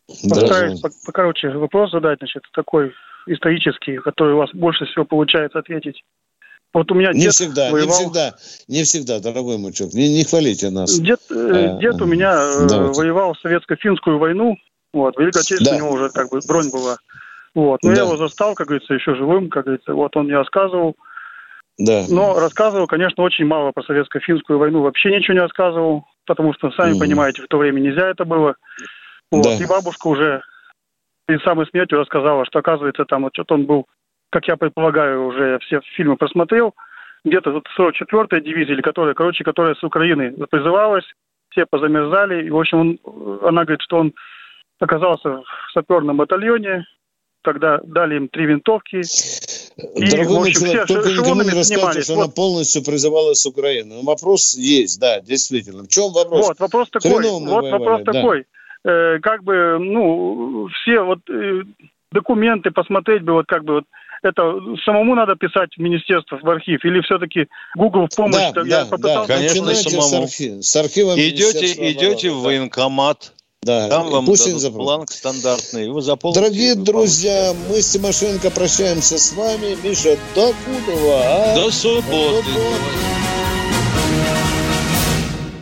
Здравствуйте. 0.06 0.38
Постараюсь 0.40 0.80
по- 0.80 0.90
покороче 1.06 1.48
вопрос 1.50 1.90
задать, 1.90 2.18
значит, 2.18 2.42
такой 2.54 2.92
исторический, 3.26 3.96
который 3.98 4.34
у 4.34 4.38
вас 4.38 4.50
больше 4.52 4.84
всего 4.86 5.04
получается 5.04 5.58
ответить. 5.58 6.02
Вот 6.74 6.90
у 6.90 6.94
меня 6.94 7.12
Не 7.12 7.24
дед 7.24 7.32
всегда, 7.34 7.66
не 7.68 7.72
воевал... 7.74 7.92
всегда, 7.94 8.34
не 8.66 8.82
всегда, 8.84 9.20
дорогой 9.20 9.58
мой 9.58 9.72
человек. 9.72 9.94
Не, 9.94 10.08
не 10.16 10.24
хвалите 10.24 10.70
нас. 10.70 10.98
Дед, 10.98 11.20
э, 11.30 11.34
Э, 11.34 11.78
дед 11.80 12.00
у 12.00 12.06
меня 12.06 12.32
э, 12.34 12.66
давайте. 12.66 12.98
воевал 12.98 13.34
в 13.34 13.44
советско-финскую 13.44 14.16
войну. 14.18 14.56
Вот, 14.94 15.16
в 15.16 15.20
Великой 15.20 15.40
Отечественной 15.40 15.70
Да. 15.78 15.84
у 15.84 15.86
него 15.88 15.90
уже 15.96 16.08
как 16.10 16.30
бы 16.30 16.40
бронь 16.48 16.70
была. 16.70 16.96
Вот. 17.54 17.80
Но 17.82 17.90
я 17.90 17.96
Да. 17.96 18.02
его 18.04 18.16
застал, 18.16 18.54
как 18.54 18.68
говорится, 18.68 18.94
еще 18.94 19.14
живым, 19.14 19.50
как 19.50 19.64
говорится. 19.64 19.92
Вот 19.92 20.16
он 20.16 20.24
мне 20.24 20.36
рассказывал. 20.36 20.96
Да. 21.78 22.04
Но 22.08 22.38
рассказывал, 22.40 22.86
конечно, 22.86 23.22
очень 23.22 23.44
мало 23.44 23.72
про 23.72 23.82
советско-финскую 23.82 24.56
войну. 24.58 24.80
Вообще 24.82 25.10
ничего 25.10 25.34
не 25.34 25.40
рассказывал, 25.40 26.04
потому 26.26 26.54
что, 26.54 26.70
сами 26.72 26.92
Мгм. 26.92 27.00
понимаете, 27.00 27.42
в 27.42 27.48
то 27.48 27.58
время 27.58 27.80
нельзя 27.80 28.08
это 28.08 28.24
было. 28.24 28.54
Вот. 29.30 29.42
Да. 29.44 29.54
И 29.56 29.66
бабушка 29.66 30.06
уже 30.08 30.42
перед 31.26 31.42
самой 31.42 31.66
смертью 31.66 31.98
рассказала, 31.98 32.44
что, 32.46 32.58
оказывается, 32.58 33.04
там 33.04 33.22
вот 33.22 33.34
что-то 33.34 33.54
он 33.54 33.66
был, 33.66 33.86
как 34.30 34.46
я 34.48 34.56
предполагаю, 34.56 35.26
уже 35.26 35.58
все 35.60 35.80
фильмы 35.96 36.16
просмотрел, 36.16 36.74
где-то 37.24 37.52
вот 37.52 37.66
44-я 37.78 38.40
дивизия, 38.40 38.74
или 38.74 38.82
которая, 38.82 39.14
короче, 39.14 39.44
которая 39.44 39.74
с 39.74 39.84
Украины 39.84 40.32
призывалась, 40.50 41.04
все 41.50 41.66
позамерзали. 41.66 42.46
И, 42.46 42.50
в 42.50 42.58
общем, 42.58 42.78
он, 43.04 43.38
она 43.42 43.64
говорит, 43.64 43.82
что 43.82 43.98
он 43.98 44.12
оказался 44.80 45.28
в 45.28 45.72
саперном 45.72 46.16
батальоне, 46.16 46.84
когда 47.42 47.78
дали 47.84 48.16
им 48.16 48.28
три 48.28 48.46
винтовки. 48.46 48.96
И, 48.96 50.10
Дорогой 50.10 50.38
мой 50.38 50.52
человек, 50.52 50.86
только 50.86 51.10
никому 51.10 51.42
не 51.42 51.50
рассказывайте, 51.50 52.02
что 52.02 52.14
вот. 52.14 52.22
она 52.24 52.32
полностью 52.32 52.84
призывала 52.84 53.34
с 53.34 53.46
Украины. 53.46 53.94
Но 53.94 54.02
вопрос 54.02 54.54
есть, 54.54 55.00
да, 55.00 55.20
действительно. 55.20 55.84
В 55.84 55.88
чем 55.88 56.12
вопрос? 56.12 56.48
Вот, 56.48 56.60
вопрос 56.60 56.90
такой. 56.90 57.10
вот 57.10 57.22
воевали, 57.22 57.70
вопрос 57.70 58.02
да. 58.04 58.12
Э, 58.84 59.18
как 59.22 59.44
бы, 59.44 59.78
ну, 59.78 60.68
все 60.68 61.00
вот 61.02 61.20
э, 61.30 61.62
документы 62.10 62.70
посмотреть 62.70 63.22
бы, 63.22 63.34
вот 63.34 63.46
как 63.46 63.64
бы 63.64 63.74
вот 63.74 63.84
это 64.22 64.54
самому 64.84 65.14
надо 65.14 65.36
писать 65.36 65.70
в 65.76 65.80
министерство, 65.80 66.38
в 66.40 66.48
архив, 66.48 66.84
или 66.84 67.00
все-таки 67.00 67.48
Google 67.76 68.06
в 68.10 68.16
помощь? 68.16 68.52
Да, 68.54 68.62
я 68.62 68.84
да, 68.84 68.86
попытался... 68.86 69.28
да, 69.28 69.36
конечно, 69.36 69.74
самому. 69.74 70.02
С, 70.02 70.12
архив, 70.14 70.64
с 70.64 70.76
архивом 70.76 71.18
идете, 71.18 71.90
идете 71.90 72.30
в 72.30 72.42
военкомат, 72.42 73.32
да, 73.62 73.88
Там 73.88 74.10
вам 74.10 74.26
пусть 74.26 74.44
дадут 74.44 74.72
бланк 74.72 75.12
стандартный. 75.12 75.88
Вы 75.88 76.02
заполните. 76.02 76.40
Дорогие 76.40 76.74
друзья, 76.74 77.54
мы 77.68 77.80
с 77.80 77.90
Тимошенко 77.90 78.50
прощаемся 78.50 79.18
с 79.18 79.32
вами. 79.34 79.76
Миша, 79.84 80.18
до 80.34 80.52
Кудова. 80.52 81.20
А? 81.24 81.54
До 81.54 81.70
субботы. 81.70 82.10
До 82.10 82.42
субботы. 82.42 83.31